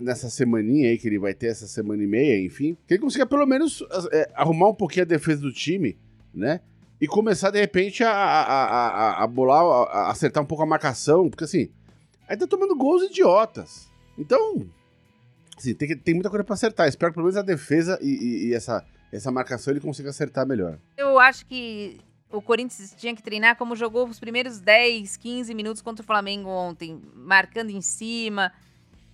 nessa 0.00 0.30
semaninha 0.30 0.90
aí 0.90 0.98
que 0.98 1.08
ele 1.08 1.18
vai 1.18 1.34
ter, 1.34 1.46
essa 1.46 1.66
semana 1.66 2.02
e 2.02 2.06
meia, 2.06 2.44
enfim, 2.44 2.76
que 2.86 2.94
ele 2.94 3.02
consiga 3.02 3.26
pelo 3.26 3.46
menos 3.46 3.82
é, 4.12 4.30
arrumar 4.34 4.68
um 4.68 4.74
pouquinho 4.74 5.04
a 5.04 5.08
defesa 5.08 5.42
do 5.42 5.52
time, 5.52 5.98
né? 6.32 6.60
E 7.00 7.06
começar, 7.06 7.50
de 7.50 7.60
repente, 7.60 8.04
a, 8.04 8.12
a, 8.12 8.64
a, 8.64 9.24
a 9.24 9.26
bolar, 9.26 9.64
a 9.90 10.10
acertar 10.10 10.42
um 10.42 10.46
pouco 10.46 10.62
a 10.62 10.66
marcação, 10.66 11.28
porque 11.28 11.44
assim 11.44 11.68
Aí 12.32 12.36
tá 12.38 12.46
tomando 12.46 12.74
gols 12.74 13.02
idiotas. 13.02 13.90
Então, 14.16 14.66
assim, 15.54 15.74
tem, 15.74 15.94
tem 15.96 16.14
muita 16.14 16.30
coisa 16.30 16.42
para 16.42 16.54
acertar. 16.54 16.88
Espero 16.88 17.12
que 17.12 17.16
pelo 17.16 17.26
menos 17.26 17.36
a 17.36 17.42
defesa 17.42 17.98
e, 18.00 18.08
e, 18.08 18.46
e, 18.46 18.54
essa, 18.54 18.82
essa 19.12 19.30
marcação 19.30 19.70
ele 19.70 19.80
consiga 19.80 20.08
acertar 20.08 20.46
melhor. 20.46 20.78
Eu 20.96 21.18
acho 21.18 21.44
que 21.44 22.00
o 22.30 22.40
Corinthians 22.40 22.94
tinha 22.96 23.14
que 23.14 23.22
treinar 23.22 23.56
como 23.56 23.76
jogou 23.76 24.08
os 24.08 24.18
primeiros 24.18 24.60
10, 24.60 25.18
15 25.18 25.54
minutos 25.54 25.82
contra 25.82 26.02
o 26.02 26.06
Flamengo 26.06 26.48
ontem, 26.48 27.02
marcando 27.14 27.68
em 27.68 27.82
cima, 27.82 28.50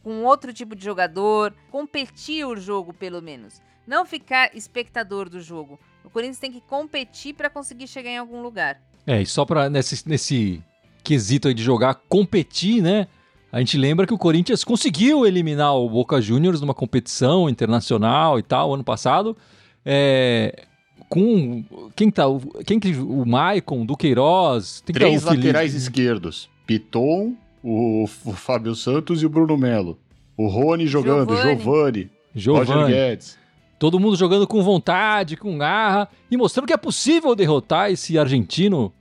com 0.09 0.25
outro 0.25 0.55
tipo 0.55 0.75
de 0.75 0.83
jogador, 0.83 1.53
competir 1.71 2.47
o 2.47 2.57
jogo 2.57 2.95
pelo 2.95 3.21
menos. 3.21 3.61
Não 3.87 4.07
ficar 4.07 4.57
espectador 4.57 5.29
do 5.29 5.39
jogo. 5.39 5.79
O 6.03 6.09
Corinthians 6.09 6.39
tem 6.39 6.51
que 6.51 6.63
competir 6.63 7.35
para 7.35 7.51
conseguir 7.51 7.87
chegar 7.87 8.09
em 8.09 8.17
algum 8.17 8.41
lugar. 8.41 8.81
É, 9.07 9.21
e 9.21 9.27
só 9.27 9.45
para 9.45 9.69
nesse, 9.69 10.09
nesse 10.09 10.65
quesito 11.05 11.47
aí 11.47 11.53
de 11.53 11.63
jogar, 11.63 11.93
competir, 12.09 12.81
né? 12.81 13.07
A 13.53 13.59
gente 13.59 13.77
lembra 13.77 14.07
que 14.07 14.15
o 14.15 14.19
Corinthians 14.19 14.65
conseguiu 14.65 15.27
eliminar 15.27 15.75
o 15.77 15.91
Boca 15.91 16.23
Juniors 16.23 16.63
numa 16.63 16.73
competição 16.73 17.47
internacional 17.47 18.39
e 18.39 18.43
tal, 18.43 18.73
ano 18.73 18.85
passado. 18.85 19.37
É, 19.85 20.65
com. 21.11 21.67
Quem 21.95 22.11
tá? 22.11 22.25
Quem 22.67 22.81
que. 22.81 22.93
O 22.95 23.27
Maicon, 23.27 23.85
Duqueiroz. 23.85 24.81
Tem 24.87 24.95
Três 24.95 25.23
tá 25.23 25.33
laterais 25.33 25.75
esquerdos: 25.75 26.49
Piton, 26.67 27.37
o, 27.69 28.05
o 28.05 28.33
Fábio 28.33 28.75
Santos 28.75 29.23
e 29.23 29.27
o 29.27 29.29
Bruno 29.29 29.57
Melo. 29.57 29.99
O 30.37 30.49
Rony 30.49 30.87
jogando, 30.87 31.37
Giovanni, 31.37 32.11
Giovanni 32.35 32.71
Roger 32.71 32.87
Guedes. 32.87 33.39
Todo 33.79 34.01
mundo 34.01 34.17
jogando 34.17 34.47
com 34.47 34.63
vontade, 34.63 35.37
com 35.37 35.57
garra 35.59 36.09
e 36.31 36.37
mostrando 36.37 36.67
que 36.67 36.73
é 36.73 36.77
possível 36.77 37.35
derrotar 37.35 37.91
esse 37.91 38.19
argentino 38.19 38.93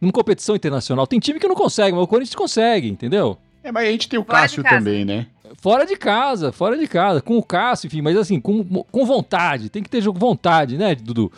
numa 0.00 0.12
competição 0.12 0.54
internacional. 0.54 1.06
Tem 1.06 1.18
time 1.18 1.40
que 1.40 1.48
não 1.48 1.54
consegue, 1.54 1.94
mas 1.94 2.04
o 2.04 2.06
Corinthians 2.06 2.34
consegue, 2.34 2.88
entendeu? 2.88 3.36
É, 3.62 3.72
mas 3.72 3.88
a 3.88 3.90
gente 3.90 4.08
tem 4.08 4.18
o 4.18 4.24
fora 4.24 4.40
Cássio 4.40 4.62
também, 4.62 5.04
né? 5.04 5.26
Fora 5.60 5.86
de 5.86 5.96
casa, 5.96 6.52
fora 6.52 6.76
de 6.76 6.86
casa, 6.86 7.20
com 7.20 7.38
o 7.38 7.42
Cássio, 7.42 7.86
enfim, 7.86 8.02
mas 8.02 8.16
assim, 8.16 8.40
com, 8.40 8.64
com 8.64 9.06
vontade, 9.06 9.68
tem 9.68 9.82
que 9.82 9.88
ter 9.88 10.02
vontade, 10.02 10.76
né, 10.76 10.94
Dudu? 10.94 11.32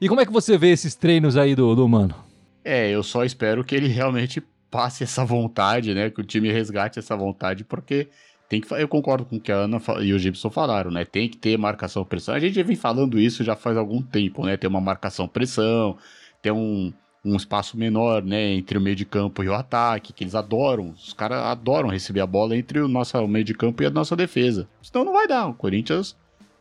E 0.00 0.08
como 0.08 0.20
é 0.20 0.26
que 0.26 0.32
você 0.32 0.56
vê 0.56 0.70
esses 0.70 0.94
treinos 0.94 1.36
aí 1.36 1.54
do, 1.54 1.74
do 1.74 1.88
Mano? 1.88 2.14
É, 2.64 2.90
eu 2.90 3.02
só 3.02 3.24
espero 3.24 3.64
que 3.64 3.74
ele 3.74 3.88
realmente 3.88 4.42
passe 4.70 5.04
essa 5.04 5.24
vontade, 5.24 5.94
né, 5.94 6.10
que 6.10 6.20
o 6.20 6.24
time 6.24 6.50
resgate 6.50 6.98
essa 6.98 7.16
vontade, 7.16 7.64
porque 7.64 8.08
tem 8.48 8.60
que, 8.60 8.72
eu 8.74 8.88
concordo 8.88 9.24
com 9.24 9.36
o 9.36 9.40
que 9.40 9.50
a 9.50 9.56
Ana 9.56 9.80
e 10.00 10.12
o 10.12 10.18
Gibson 10.18 10.50
falaram, 10.50 10.90
né? 10.90 11.04
Tem 11.04 11.28
que 11.28 11.36
ter 11.36 11.58
marcação 11.58 12.04
pressão. 12.04 12.32
A 12.32 12.38
gente 12.38 12.62
vem 12.62 12.76
falando 12.76 13.18
isso 13.18 13.42
já 13.42 13.56
faz 13.56 13.76
algum 13.76 14.00
tempo, 14.00 14.46
né? 14.46 14.56
Ter 14.56 14.68
uma 14.68 14.80
marcação 14.80 15.26
pressão, 15.26 15.96
ter 16.40 16.52
um, 16.52 16.92
um 17.24 17.34
espaço 17.34 17.76
menor, 17.76 18.22
né, 18.22 18.54
entre 18.54 18.78
o 18.78 18.80
meio 18.80 18.94
de 18.94 19.04
campo 19.04 19.42
e 19.42 19.48
o 19.48 19.54
ataque, 19.54 20.12
que 20.12 20.22
eles 20.22 20.34
adoram. 20.34 20.90
Os 20.90 21.12
caras 21.12 21.42
adoram 21.42 21.88
receber 21.88 22.20
a 22.20 22.26
bola 22.26 22.56
entre 22.56 22.78
o 22.78 22.86
nosso 22.86 23.26
meio 23.26 23.44
de 23.44 23.52
campo 23.52 23.82
e 23.82 23.86
a 23.86 23.90
nossa 23.90 24.14
defesa. 24.14 24.68
Senão 24.80 25.04
não 25.04 25.12
vai 25.12 25.26
dar. 25.26 25.48
O 25.48 25.54
Corinthians 25.54 26.16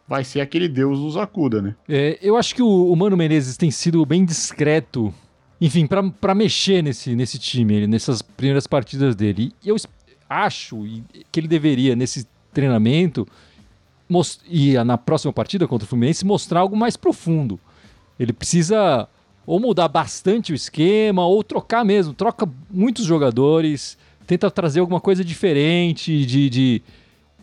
vai 0.07 0.23
ser 0.23 0.41
aquele 0.41 0.67
Deus 0.67 0.99
nos 0.99 1.17
acuda, 1.17 1.61
né? 1.61 1.75
É, 1.87 2.17
eu 2.21 2.35
acho 2.35 2.55
que 2.55 2.63
o, 2.63 2.91
o, 2.91 2.95
Mano 2.95 3.15
Menezes 3.15 3.57
tem 3.57 3.69
sido 3.69 4.03
bem 4.05 4.25
discreto, 4.25 5.13
enfim, 5.65 5.87
para 5.87 6.35
mexer 6.35 6.83
nesse, 6.83 7.15
nesse 7.15 7.39
time, 7.39 7.87
nessas 7.87 8.21
primeiras 8.21 8.67
partidas 8.67 9.15
dele. 9.15 9.51
E 9.63 9.69
eu 9.69 9.75
acho 10.29 10.83
que 11.31 11.39
ele 11.39 11.47
deveria, 11.47 11.95
nesse 11.95 12.27
treinamento, 12.53 13.27
e 14.47 14.75
na 14.83 14.95
próxima 14.95 15.33
partida 15.33 15.67
contra 15.67 15.83
o 15.83 15.87
Fluminense, 15.89 16.23
mostrar 16.23 16.59
algo 16.59 16.77
mais 16.77 16.95
profundo. 16.95 17.59
Ele 18.19 18.31
precisa 18.31 19.07
ou 19.43 19.59
mudar 19.59 19.87
bastante 19.87 20.51
o 20.51 20.55
esquema, 20.55 21.25
ou 21.25 21.43
trocar 21.43 21.83
mesmo. 21.83 22.13
Troca 22.13 22.47
muitos 22.69 23.03
jogadores, 23.03 23.97
tenta 24.27 24.51
trazer 24.51 24.81
alguma 24.81 25.01
coisa 25.01 25.25
diferente 25.25 26.27
de, 26.27 26.47
de, 26.47 26.81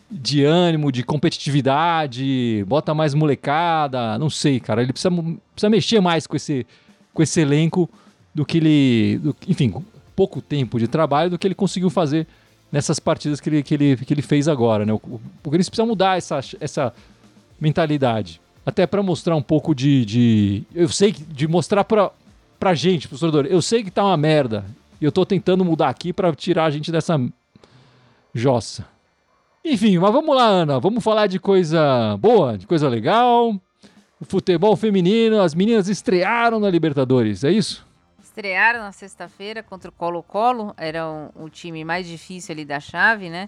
de 0.09 0.45
ânimo, 0.45 0.93
de 0.93 1.03
competitividade, 1.03 2.63
bota 2.69 2.93
mais 2.93 3.13
molecada, 3.13 4.17
não 4.17 4.29
sei, 4.29 4.61
cara. 4.61 4.81
Ele 4.81 4.93
precisa, 4.93 5.11
precisa 5.11 5.69
mexer 5.69 5.99
mais 5.99 6.25
com 6.25 6.37
esse, 6.37 6.65
com 7.13 7.21
esse 7.21 7.41
elenco 7.41 7.89
do 8.33 8.45
que 8.45 8.57
ele. 8.57 9.19
Do, 9.19 9.35
enfim, 9.47 9.73
pouco 10.15 10.41
tempo 10.41 10.79
de 10.79 10.87
trabalho 10.87 11.29
do 11.29 11.37
que 11.37 11.47
ele 11.47 11.55
conseguiu 11.55 11.89
fazer 11.89 12.27
nessas 12.71 12.99
partidas 12.99 13.39
que 13.39 13.49
ele, 13.49 13.63
que 13.63 13.73
ele, 13.73 13.95
que 13.97 14.13
ele 14.13 14.21
fez 14.21 14.47
agora, 14.47 14.85
né? 14.85 14.93
O, 14.93 14.97
o, 14.97 15.21
o 15.43 15.55
eles 15.55 15.69
precisam 15.69 15.87
mudar 15.87 16.17
essa, 16.17 16.39
essa 16.59 16.93
mentalidade 17.59 18.41
até 18.65 18.87
para 18.87 19.03
mostrar 19.03 19.35
um 19.35 19.41
pouco 19.41 19.75
de, 19.75 20.05
de, 20.05 20.63
Eu 20.73 20.87
sei 20.87 21.11
que. 21.11 21.23
De 21.23 21.47
mostrar 21.47 21.83
pra, 21.83 22.11
pra 22.59 22.73
gente, 22.73 23.07
pro 23.07 23.17
torcedor. 23.17 23.45
Eu 23.45 23.61
sei 23.61 23.83
que 23.83 23.91
tá 23.91 24.03
uma 24.03 24.17
merda. 24.17 24.63
E 25.01 25.05
eu 25.05 25.11
tô 25.11 25.25
tentando 25.25 25.65
mudar 25.65 25.89
aqui 25.89 26.13
para 26.13 26.33
tirar 26.33 26.65
a 26.65 26.69
gente 26.69 26.91
dessa 26.91 27.19
jossa. 28.33 28.85
Enfim, 29.65 29.97
mas 29.97 30.11
vamos 30.11 30.35
lá, 30.35 30.45
Ana. 30.45 30.79
Vamos 30.79 31.03
falar 31.03 31.27
de 31.27 31.39
coisa 31.39 32.17
boa, 32.17 32.57
de 32.57 32.65
coisa 32.65 32.87
legal. 32.87 33.55
O 34.19 34.25
futebol 34.25 34.75
feminino, 34.77 35.41
as 35.41 35.53
meninas 35.53 35.89
estrearam 35.89 36.59
na 36.59 36.69
Libertadores, 36.69 37.43
é 37.43 37.51
isso? 37.51 37.85
Estrearam 38.33 38.79
na 38.79 38.91
sexta-feira 38.91 39.61
contra 39.61 39.89
o 39.89 39.93
Colo-Colo. 39.93 40.73
Era 40.75 41.07
o, 41.07 41.43
o 41.43 41.49
time 41.51 41.85
mais 41.85 42.07
difícil 42.07 42.51
ali 42.51 42.65
da 42.65 42.79
chave, 42.79 43.29
né? 43.29 43.47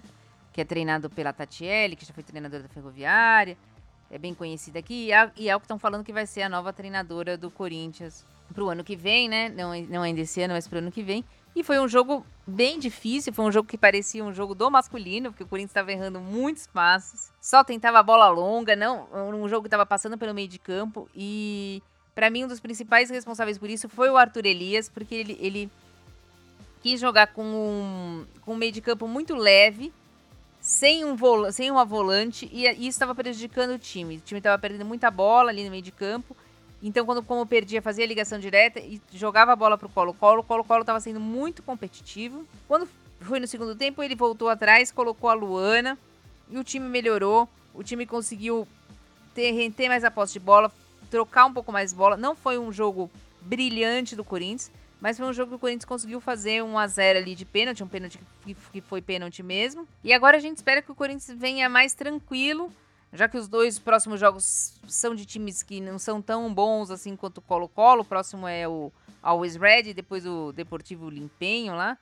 Que 0.52 0.60
é 0.60 0.64
treinado 0.64 1.10
pela 1.10 1.32
Tatiele, 1.32 1.96
que 1.96 2.06
já 2.06 2.14
foi 2.14 2.22
treinadora 2.22 2.62
da 2.62 2.68
Ferroviária. 2.68 3.58
É 4.08 4.16
bem 4.16 4.32
conhecida 4.32 4.78
aqui. 4.78 5.06
E 5.06 5.12
é, 5.12 5.32
e 5.36 5.50
é 5.50 5.56
o 5.56 5.58
que 5.58 5.64
estão 5.64 5.76
falando 5.76 6.04
que 6.04 6.12
vai 6.12 6.24
ser 6.24 6.42
a 6.42 6.48
nova 6.48 6.72
treinadora 6.72 7.36
do 7.36 7.50
Corinthians 7.50 8.24
pro 8.54 8.68
ano 8.68 8.84
que 8.84 8.94
vem, 8.94 9.28
né? 9.28 9.48
Não, 9.48 9.74
não 9.88 10.02
ainda 10.02 10.20
esse 10.20 10.40
ano, 10.40 10.54
mas 10.54 10.68
pro 10.68 10.78
ano 10.78 10.92
que 10.92 11.02
vem. 11.02 11.24
E 11.56 11.64
foi 11.64 11.80
um 11.80 11.88
jogo 11.88 12.24
bem 12.46 12.78
difícil, 12.78 13.32
foi 13.32 13.44
um 13.44 13.50
jogo 13.50 13.68
que 13.68 13.76
parecia 13.76 14.22
um 14.22 14.32
jogo 14.32 14.54
do 14.54 14.70
masculino, 14.70 15.30
porque 15.32 15.42
o 15.42 15.48
Corinthians 15.48 15.70
estava 15.70 15.90
errando 15.90 16.20
muitos 16.20 16.68
passes, 16.68 17.32
só 17.40 17.64
tentava 17.64 17.98
a 17.98 18.04
bola 18.04 18.28
longa, 18.28 18.76
não, 18.76 19.08
um 19.12 19.48
jogo 19.48 19.62
que 19.62 19.66
estava 19.66 19.86
passando 19.86 20.16
pelo 20.16 20.32
meio 20.34 20.46
de 20.46 20.60
campo 20.60 21.08
e 21.12 21.82
para 22.16 22.30
mim 22.30 22.44
um 22.44 22.48
dos 22.48 22.58
principais 22.58 23.10
responsáveis 23.10 23.58
por 23.58 23.70
isso 23.70 23.88
foi 23.88 24.08
o 24.08 24.16
Arthur 24.16 24.46
Elias, 24.46 24.88
porque 24.88 25.14
ele, 25.14 25.38
ele 25.38 25.70
quis 26.82 26.98
jogar 26.98 27.28
com 27.28 27.44
um, 27.44 28.26
com 28.40 28.54
um 28.54 28.56
meio 28.56 28.72
de 28.72 28.80
campo 28.80 29.06
muito 29.06 29.36
leve, 29.36 29.92
sem, 30.60 31.04
um 31.04 31.14
vol 31.14 31.52
sem 31.52 31.70
uma 31.70 31.84
volante, 31.84 32.48
e, 32.50 32.66
e 32.66 32.70
isso 32.70 32.88
estava 32.96 33.14
prejudicando 33.14 33.74
o 33.74 33.78
time. 33.78 34.16
O 34.16 34.20
time 34.20 34.38
estava 34.38 34.58
perdendo 34.58 34.84
muita 34.84 35.10
bola 35.10 35.50
ali 35.50 35.62
no 35.62 35.70
meio 35.70 35.82
de 35.82 35.92
campo, 35.92 36.34
então, 36.82 37.04
quando 37.04 37.22
como 37.22 37.44
perdia, 37.46 37.82
fazia 37.82 38.04
a 38.04 38.08
ligação 38.08 38.38
direta 38.38 38.80
e 38.80 39.00
jogava 39.12 39.52
a 39.52 39.56
bola 39.56 39.76
pro 39.76 39.88
Colo-Colo. 39.88 40.40
O 40.40 40.44
Colo-Colo 40.44 40.82
estava 40.82 41.00
sendo 41.00 41.18
muito 41.18 41.62
competitivo. 41.62 42.46
Quando 42.68 42.88
foi 43.20 43.40
no 43.40 43.46
segundo 43.46 43.74
tempo, 43.74 44.02
ele 44.02 44.14
voltou 44.14 44.48
atrás, 44.48 44.92
colocou 44.92 45.30
a 45.30 45.34
Luana 45.34 45.98
e 46.48 46.58
o 46.58 46.64
time 46.64 46.88
melhorou. 46.88 47.48
O 47.74 47.82
time 47.82 48.06
conseguiu 48.06 48.68
ter, 49.34 49.70
ter 49.72 49.88
mais 49.88 50.04
a 50.04 50.10
posse 50.10 50.34
de 50.34 50.40
bola, 50.40 50.70
trocar 51.10 51.46
um 51.46 51.52
pouco 51.52 51.72
mais 51.72 51.92
bola. 51.92 52.16
Não 52.16 52.34
foi 52.34 52.58
um 52.58 52.72
jogo 52.72 53.10
brilhante 53.40 54.16
do 54.16 54.24
Corinthians, 54.24 54.70
mas 55.00 55.16
foi 55.16 55.26
um 55.26 55.32
jogo 55.32 55.50
que 55.50 55.56
o 55.56 55.58
Corinthians 55.58 55.84
conseguiu 55.84 56.20
fazer 56.20 56.62
um 56.62 56.78
a 56.78 56.86
0 56.86 57.18
ali 57.18 57.34
de 57.34 57.44
pênalti, 57.44 57.82
um 57.82 57.88
pênalti 57.88 58.18
que 58.72 58.80
foi 58.80 59.00
pênalti 59.00 59.42
mesmo. 59.42 59.86
E 60.02 60.12
agora 60.12 60.36
a 60.36 60.40
gente 60.40 60.56
espera 60.56 60.82
que 60.82 60.90
o 60.90 60.94
Corinthians 60.94 61.38
venha 61.38 61.68
mais 61.68 61.94
tranquilo 61.94 62.72
já 63.12 63.28
que 63.28 63.36
os 63.36 63.48
dois 63.48 63.78
próximos 63.78 64.20
jogos 64.20 64.74
são 64.86 65.14
de 65.14 65.24
times 65.24 65.62
que 65.62 65.80
não 65.80 65.98
são 65.98 66.20
tão 66.20 66.52
bons 66.52 66.90
assim 66.90 67.16
quanto 67.16 67.38
o 67.38 67.42
Colo-Colo, 67.42 68.02
o 68.02 68.04
próximo 68.04 68.46
é 68.46 68.68
o 68.68 68.92
Always 69.22 69.56
Red, 69.56 69.94
depois 69.94 70.26
o 70.26 70.52
Deportivo 70.52 71.08
Limpenho 71.08 71.74
lá. 71.74 71.98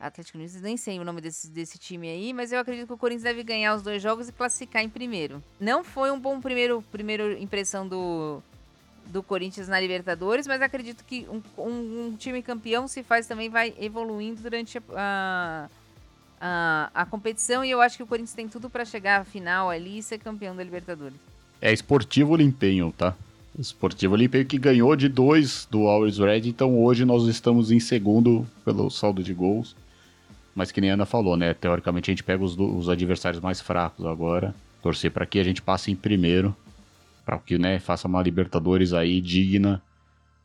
Atlético 0.00 0.38
Nunes, 0.38 0.60
nem 0.60 0.76
sei 0.76 0.98
o 0.98 1.04
nome 1.04 1.20
desse, 1.20 1.50
desse 1.50 1.78
time 1.78 2.08
aí, 2.08 2.32
mas 2.32 2.52
eu 2.52 2.58
acredito 2.58 2.86
que 2.86 2.92
o 2.92 2.98
Corinthians 2.98 3.24
deve 3.24 3.42
ganhar 3.42 3.74
os 3.74 3.82
dois 3.82 4.02
jogos 4.02 4.28
e 4.28 4.32
classificar 4.32 4.82
em 4.82 4.88
primeiro. 4.88 5.42
Não 5.60 5.84
foi 5.84 6.10
um 6.10 6.18
bom 6.18 6.40
primeiro, 6.40 6.82
primeiro 6.90 7.36
impressão 7.38 7.86
do, 7.86 8.42
do 9.06 9.22
Corinthians 9.22 9.68
na 9.68 9.78
Libertadores, 9.78 10.46
mas 10.46 10.62
acredito 10.62 11.04
que 11.04 11.26
um, 11.28 11.42
um, 11.62 12.06
um 12.06 12.16
time 12.16 12.42
campeão 12.42 12.88
se 12.88 13.02
faz 13.02 13.26
também, 13.26 13.50
vai 13.50 13.74
evoluindo 13.78 14.40
durante 14.40 14.78
a, 14.78 14.82
a 14.96 15.68
a, 16.40 16.90
a 16.94 17.06
competição 17.06 17.62
e 17.64 17.70
eu 17.70 17.80
acho 17.80 17.98
que 17.98 18.02
o 18.02 18.06
Corinthians 18.06 18.32
tem 18.32 18.48
tudo 18.48 18.70
para 18.70 18.84
chegar 18.84 19.20
à 19.20 19.24
final 19.24 19.68
ali 19.68 19.98
e 19.98 20.02
ser 20.02 20.18
campeão 20.18 20.56
da 20.56 20.64
Libertadores. 20.64 21.18
É 21.60 21.70
Esportivo 21.70 22.34
Limpenho, 22.34 22.92
tá? 22.96 23.14
Esportivo 23.58 24.16
Limpenho 24.16 24.46
que 24.46 24.56
ganhou 24.56 24.96
de 24.96 25.08
dois 25.08 25.68
do 25.70 25.86
Always 25.86 26.16
Red, 26.16 26.48
então 26.48 26.82
hoje 26.82 27.04
nós 27.04 27.26
estamos 27.26 27.70
em 27.70 27.78
segundo 27.78 28.46
pelo 28.64 28.88
saldo 28.88 29.22
de 29.22 29.34
gols. 29.34 29.76
Mas 30.54 30.72
que 30.72 30.80
nem 30.80 30.90
a 30.90 30.94
Ana 30.94 31.06
falou, 31.06 31.36
né? 31.36 31.54
Teoricamente 31.54 32.10
a 32.10 32.12
gente 32.12 32.24
pega 32.24 32.42
os, 32.42 32.56
os 32.58 32.88
adversários 32.88 33.42
mais 33.42 33.60
fracos 33.60 34.04
agora. 34.06 34.54
Torcer 34.82 35.10
para 35.10 35.26
que 35.26 35.38
a 35.38 35.44
gente 35.44 35.62
passe 35.62 35.90
em 35.90 35.96
primeiro. 35.96 36.54
Para 37.24 37.38
que 37.38 37.58
né, 37.58 37.78
faça 37.78 38.08
uma 38.08 38.22
Libertadores 38.22 38.92
aí 38.92 39.20
digna 39.20 39.82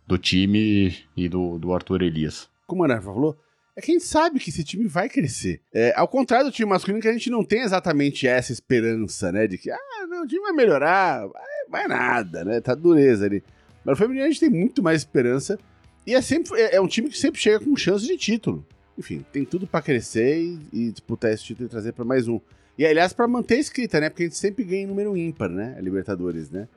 do 0.06 0.18
time 0.18 0.96
e 1.18 1.28
do, 1.28 1.58
do 1.58 1.74
Arthur 1.74 2.04
Elias. 2.04 2.48
Como 2.68 2.84
a 2.84 2.86
Ana 2.86 3.02
falou, 3.02 3.36
é 3.76 3.82
que 3.82 3.92
a 3.92 3.94
gente 3.94 4.06
sabe 4.06 4.40
que 4.40 4.50
esse 4.50 4.64
time 4.64 4.88
vai 4.88 5.10
crescer. 5.10 5.62
É, 5.74 5.94
ao 5.96 6.08
contrário 6.08 6.46
do 6.46 6.52
time 6.52 6.70
masculino, 6.70 7.02
que 7.02 7.08
a 7.08 7.14
gente 7.14 7.30
não 7.30 7.44
tem 7.44 7.62
exatamente 7.62 8.28
essa 8.28 8.54
esperança, 8.54 9.32
né? 9.32 9.48
De 9.48 9.58
que, 9.58 9.70
ah, 9.70 10.08
não, 10.08 10.24
o 10.24 10.28
time 10.28 10.42
vai 10.42 10.54
melhorar, 10.54 11.28
vai, 11.28 11.44
vai 11.70 11.88
nada, 11.88 12.46
né? 12.46 12.62
Tá 12.62 12.74
dureza 12.74 13.26
ali. 13.26 13.44
Mas 13.84 13.94
no 13.94 13.98
feminino 13.98 14.26
a 14.26 14.30
gente 14.30 14.40
tem 14.40 14.50
muito 14.50 14.82
mais 14.82 15.02
esperança. 15.02 15.60
E 16.08 16.14
é, 16.14 16.22
sempre, 16.22 16.60
é, 16.60 16.76
é 16.76 16.82
um 16.82 16.88
time 16.88 17.10
que 17.10 17.18
sempre 17.18 17.42
chega 17.42 17.60
com 17.60 17.76
chance 17.76 18.06
de 18.06 18.16
título. 18.18 18.66
Enfim, 18.98 19.26
tem 19.32 19.44
tudo 19.44 19.68
para 19.68 19.82
crescer 19.82 20.40
e, 20.40 20.60
e, 20.72 20.92
disputar 20.92 21.32
esse 21.32 21.44
título 21.44 21.68
e 21.68 21.70
trazer 21.70 21.92
para 21.92 22.06
mais 22.06 22.28
um. 22.28 22.40
E 22.78 22.86
aliás, 22.86 23.14
para 23.14 23.28
manter 23.28 23.56
a 23.56 23.60
escrita, 23.60 24.00
né? 24.00 24.10
Porque 24.10 24.24
a 24.24 24.26
gente 24.26 24.38
sempre 24.38 24.64
ganha 24.64 24.84
em 24.84 24.88
número 24.88 25.16
ímpar, 25.16 25.50
né? 25.50 25.76
A 25.78 25.82
Libertadores, 25.82 26.50
né? 26.50 26.68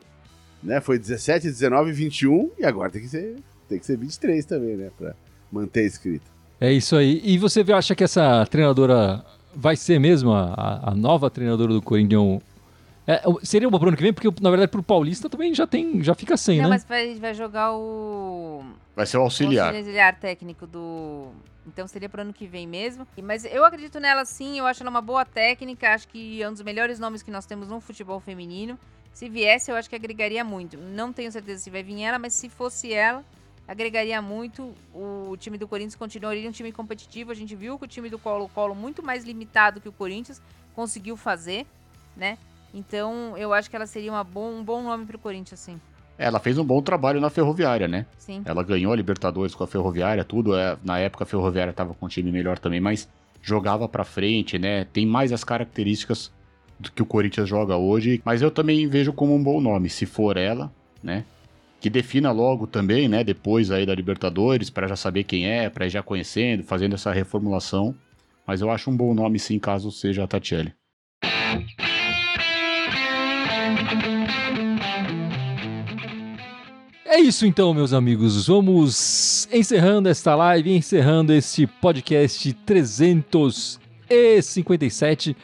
né? 0.62 0.80
Foi 0.80 0.98
17, 0.98 1.46
19, 1.46 1.92
21 1.92 2.50
e 2.58 2.64
agora 2.64 2.90
tem 2.90 3.02
que 3.02 3.08
ser, 3.08 3.36
tem 3.68 3.78
que 3.78 3.86
ser 3.86 3.96
23 3.96 4.44
também, 4.44 4.76
né? 4.76 4.90
Pra 4.96 5.14
manter 5.50 5.80
a 5.80 5.84
escrita. 5.84 6.26
É 6.60 6.72
isso 6.72 6.96
aí. 6.96 7.20
E 7.24 7.38
você 7.38 7.64
acha 7.72 7.94
que 7.94 8.02
essa 8.02 8.44
treinadora 8.46 9.24
vai 9.54 9.76
ser 9.76 9.98
mesmo 9.98 10.32
a, 10.32 10.90
a 10.90 10.94
nova 10.94 11.30
treinadora 11.30 11.72
do 11.72 11.82
Corinthians? 11.82 12.40
É, 13.06 13.22
seria 13.42 13.68
uma 13.68 13.78
pro 13.78 13.88
ano 13.88 13.96
que 13.96 14.02
vem? 14.02 14.12
Porque, 14.12 14.28
na 14.42 14.50
verdade, 14.50 14.70
pro 14.70 14.82
Paulista 14.82 15.30
também 15.30 15.54
já 15.54 15.66
tem, 15.66 16.02
já 16.02 16.14
fica 16.14 16.36
sem, 16.36 16.58
Não, 16.58 16.64
né? 16.64 16.70
mas 16.70 16.84
vai, 16.84 17.14
vai 17.14 17.32
jogar 17.32 17.72
o... 17.74 18.62
Vai 18.94 19.06
ser 19.06 19.16
o 19.16 19.22
auxiliar. 19.22 19.72
O 19.72 19.76
auxiliar 19.76 20.18
técnico 20.18 20.66
do... 20.66 21.28
Então 21.68 21.86
seria 21.86 22.08
pro 22.08 22.22
ano 22.22 22.32
que 22.32 22.46
vem 22.46 22.66
mesmo. 22.66 23.06
Mas 23.22 23.44
eu 23.44 23.64
acredito 23.64 24.00
nela 24.00 24.24
sim, 24.24 24.58
eu 24.58 24.66
acho 24.66 24.82
ela 24.82 24.90
uma 24.90 25.00
boa 25.00 25.24
técnica, 25.24 25.94
acho 25.94 26.08
que 26.08 26.42
é 26.42 26.48
um 26.48 26.52
dos 26.52 26.62
melhores 26.62 26.98
nomes 26.98 27.22
que 27.22 27.30
nós 27.30 27.46
temos 27.46 27.68
no 27.68 27.80
futebol 27.80 28.18
feminino. 28.18 28.78
Se 29.12 29.28
viesse, 29.28 29.70
eu 29.70 29.76
acho 29.76 29.88
que 29.88 29.96
agregaria 29.96 30.44
muito. 30.44 30.76
Não 30.76 31.12
tenho 31.12 31.30
certeza 31.30 31.62
se 31.62 31.70
vai 31.70 31.82
vir 31.82 32.02
ela, 32.02 32.18
mas 32.18 32.32
se 32.34 32.48
fosse 32.48 32.92
ela, 32.92 33.24
agregaria 33.66 34.20
muito. 34.22 34.74
O 34.94 35.36
time 35.36 35.58
do 35.58 35.68
Corinthians 35.68 35.96
continuaria 35.96 36.48
um 36.48 36.52
time 36.52 36.72
competitivo. 36.72 37.32
A 37.32 37.34
gente 37.34 37.54
viu 37.54 37.78
que 37.78 37.84
o 37.84 37.88
time 37.88 38.08
do 38.08 38.18
Colo-Colo, 38.18 38.74
muito 38.74 39.02
mais 39.02 39.24
limitado 39.24 39.80
que 39.80 39.88
o 39.88 39.92
Corinthians, 39.92 40.40
conseguiu 40.74 41.16
fazer, 41.16 41.66
né? 42.16 42.38
Então, 42.72 43.36
eu 43.36 43.52
acho 43.52 43.68
que 43.68 43.74
ela 43.74 43.86
seria 43.86 44.12
uma 44.12 44.22
bom, 44.22 44.52
um 44.52 44.62
bom 44.62 44.82
nome 44.82 45.04
para 45.04 45.16
o 45.16 45.18
Corinthians, 45.18 45.60
sim. 45.60 45.80
Ela 46.18 46.40
fez 46.40 46.58
um 46.58 46.64
bom 46.64 46.82
trabalho 46.82 47.20
na 47.20 47.30
Ferroviária, 47.30 47.86
né? 47.86 48.04
Sim. 48.18 48.42
Ela 48.44 48.62
ganhou 48.62 48.92
a 48.92 48.96
Libertadores 48.96 49.54
com 49.54 49.62
a 49.62 49.66
Ferroviária, 49.66 50.24
tudo. 50.24 50.56
É, 50.56 50.76
na 50.84 50.98
época 50.98 51.24
a 51.24 51.26
Ferroviária 51.26 51.70
estava 51.70 51.94
com 51.94 52.06
um 52.06 52.08
time 52.08 52.32
melhor 52.32 52.58
também, 52.58 52.80
mas 52.80 53.08
jogava 53.40 53.88
para 53.88 54.04
frente, 54.04 54.58
né? 54.58 54.84
Tem 54.92 55.06
mais 55.06 55.32
as 55.32 55.44
características 55.44 56.32
do 56.78 56.90
que 56.90 57.02
o 57.02 57.06
Corinthians 57.06 57.48
joga 57.48 57.76
hoje. 57.76 58.20
Mas 58.24 58.42
eu 58.42 58.50
também 58.50 58.86
vejo 58.88 59.12
como 59.12 59.34
um 59.34 59.42
bom 59.42 59.60
nome, 59.60 59.88
se 59.88 60.04
for 60.04 60.36
ela, 60.36 60.72
né? 61.02 61.24
que 61.80 61.88
defina 61.88 62.32
logo 62.32 62.66
também, 62.66 63.08
né, 63.08 63.22
depois 63.22 63.70
aí 63.70 63.86
da 63.86 63.94
Libertadores, 63.94 64.68
para 64.68 64.88
já 64.88 64.96
saber 64.96 65.24
quem 65.24 65.46
é, 65.46 65.70
para 65.70 65.86
ir 65.86 65.90
já 65.90 66.02
conhecendo, 66.02 66.64
fazendo 66.64 66.94
essa 66.94 67.12
reformulação. 67.12 67.94
Mas 68.46 68.60
eu 68.60 68.70
acho 68.70 68.90
um 68.90 68.96
bom 68.96 69.14
nome 69.14 69.38
sim, 69.38 69.58
caso 69.58 69.90
seja 69.92 70.24
a 70.24 70.26
Tatiele. 70.26 70.72
É 77.18 77.20
isso 77.20 77.44
então, 77.44 77.74
meus 77.74 77.92
amigos. 77.92 78.46
Vamos 78.46 79.48
encerrando 79.52 80.08
esta 80.08 80.36
live, 80.36 80.70
encerrando 80.70 81.32
este 81.32 81.66
podcast 81.66 82.52
357. 82.64 85.36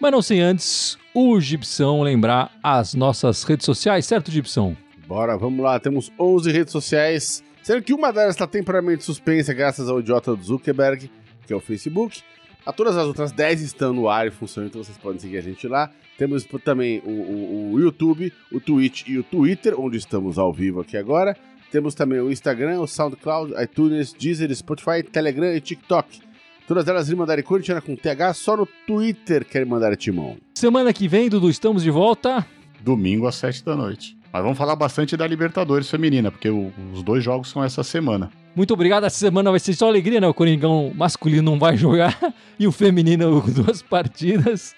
Mas 0.00 0.10
não 0.10 0.20
sem 0.20 0.40
antes 0.40 0.98
o 1.14 1.38
Gibson 1.38 2.02
lembrar 2.02 2.50
as 2.60 2.94
nossas 2.94 3.44
redes 3.44 3.64
sociais, 3.64 4.06
certo, 4.06 4.32
Gibson? 4.32 4.76
Bora, 5.06 5.38
vamos 5.38 5.62
lá. 5.62 5.78
Temos 5.78 6.10
11 6.18 6.50
redes 6.50 6.72
sociais, 6.72 7.44
sendo 7.62 7.84
que 7.84 7.94
uma 7.94 8.12
delas 8.12 8.34
está 8.34 8.48
temporariamente 8.48 9.04
suspensa 9.04 9.54
graças 9.54 9.88
ao 9.88 10.00
idiota 10.00 10.34
do 10.34 10.42
Zuckerberg, 10.42 11.08
que 11.46 11.52
é 11.52 11.56
o 11.56 11.60
Facebook. 11.60 12.24
A 12.66 12.72
todas 12.72 12.96
as 12.96 13.06
outras 13.06 13.30
10 13.30 13.60
estão 13.60 13.92
no 13.92 14.08
ar 14.08 14.26
e 14.26 14.30
funcionam, 14.30 14.68
então 14.68 14.82
vocês 14.82 14.96
podem 14.96 15.18
seguir 15.18 15.36
a 15.36 15.42
gente 15.42 15.68
lá. 15.68 15.90
Temos 16.16 16.46
também 16.64 17.02
o, 17.04 17.10
o, 17.10 17.72
o 17.72 17.80
YouTube, 17.80 18.32
o 18.50 18.58
Twitch 18.58 19.06
e 19.06 19.18
o 19.18 19.22
Twitter, 19.22 19.78
onde 19.78 19.98
estamos 19.98 20.38
ao 20.38 20.50
vivo 20.50 20.80
aqui 20.80 20.96
agora. 20.96 21.36
Temos 21.70 21.94
também 21.94 22.20
o 22.20 22.32
Instagram, 22.32 22.80
o 22.80 22.86
SoundCloud, 22.86 23.52
iTunes, 23.62 24.14
Deezer, 24.14 24.54
Spotify, 24.54 25.02
Telegram 25.02 25.54
e 25.54 25.60
TikTok. 25.60 26.20
Todas 26.66 26.88
elas 26.88 27.10
Irmandade 27.10 27.42
Corintiana 27.42 27.82
com 27.82 27.94
TH, 27.94 28.32
só 28.32 28.56
no 28.56 28.66
Twitter 28.86 29.44
querem 29.44 29.68
mandar 29.68 29.94
Timão. 29.96 30.38
Semana 30.54 30.92
que 30.94 31.06
vem, 31.06 31.28
Dudu, 31.28 31.50
estamos 31.50 31.82
de 31.82 31.90
volta. 31.90 32.46
Domingo 32.80 33.26
às 33.26 33.34
7 33.34 33.62
da 33.62 33.76
noite. 33.76 34.16
Mas 34.34 34.42
vamos 34.42 34.58
falar 34.58 34.74
bastante 34.74 35.16
da 35.16 35.24
Libertadores 35.28 35.88
feminina, 35.88 36.28
porque 36.28 36.50
o, 36.50 36.72
os 36.92 37.04
dois 37.04 37.22
jogos 37.22 37.48
são 37.48 37.62
essa 37.62 37.84
semana. 37.84 38.32
Muito 38.56 38.74
obrigado. 38.74 39.06
Essa 39.06 39.16
semana 39.16 39.48
vai 39.48 39.60
ser 39.60 39.74
só 39.74 39.86
alegria, 39.86 40.20
né? 40.20 40.26
O 40.26 40.34
Coringão 40.34 40.90
masculino 40.92 41.52
não 41.52 41.56
vai 41.56 41.76
jogar 41.78 42.18
e 42.58 42.66
o 42.66 42.72
feminino 42.72 43.40
duas 43.46 43.80
partidas. 43.80 44.74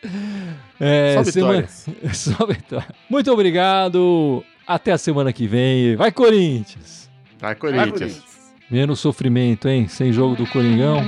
É, 0.79 1.15
só 1.15 1.25
semana... 1.25 1.67
só 2.13 2.45
vitória. 2.45 2.87
Muito 3.09 3.33
obrigado. 3.33 4.45
Até 4.67 4.93
a 4.93 4.99
semana 4.99 5.33
que 5.33 5.47
vem. 5.47 5.97
Vai, 5.97 6.13
Corinthians! 6.13 7.09
Vai, 7.41 7.55
Corinthians! 7.55 7.89
Vai, 7.89 7.99
Corinthians. 7.99 8.25
Menos 8.71 9.01
sofrimento, 9.01 9.69
hein? 9.69 9.89
Sem 9.89 10.13
jogo 10.13 10.37
do 10.37 10.47
Coringão. 10.49 11.03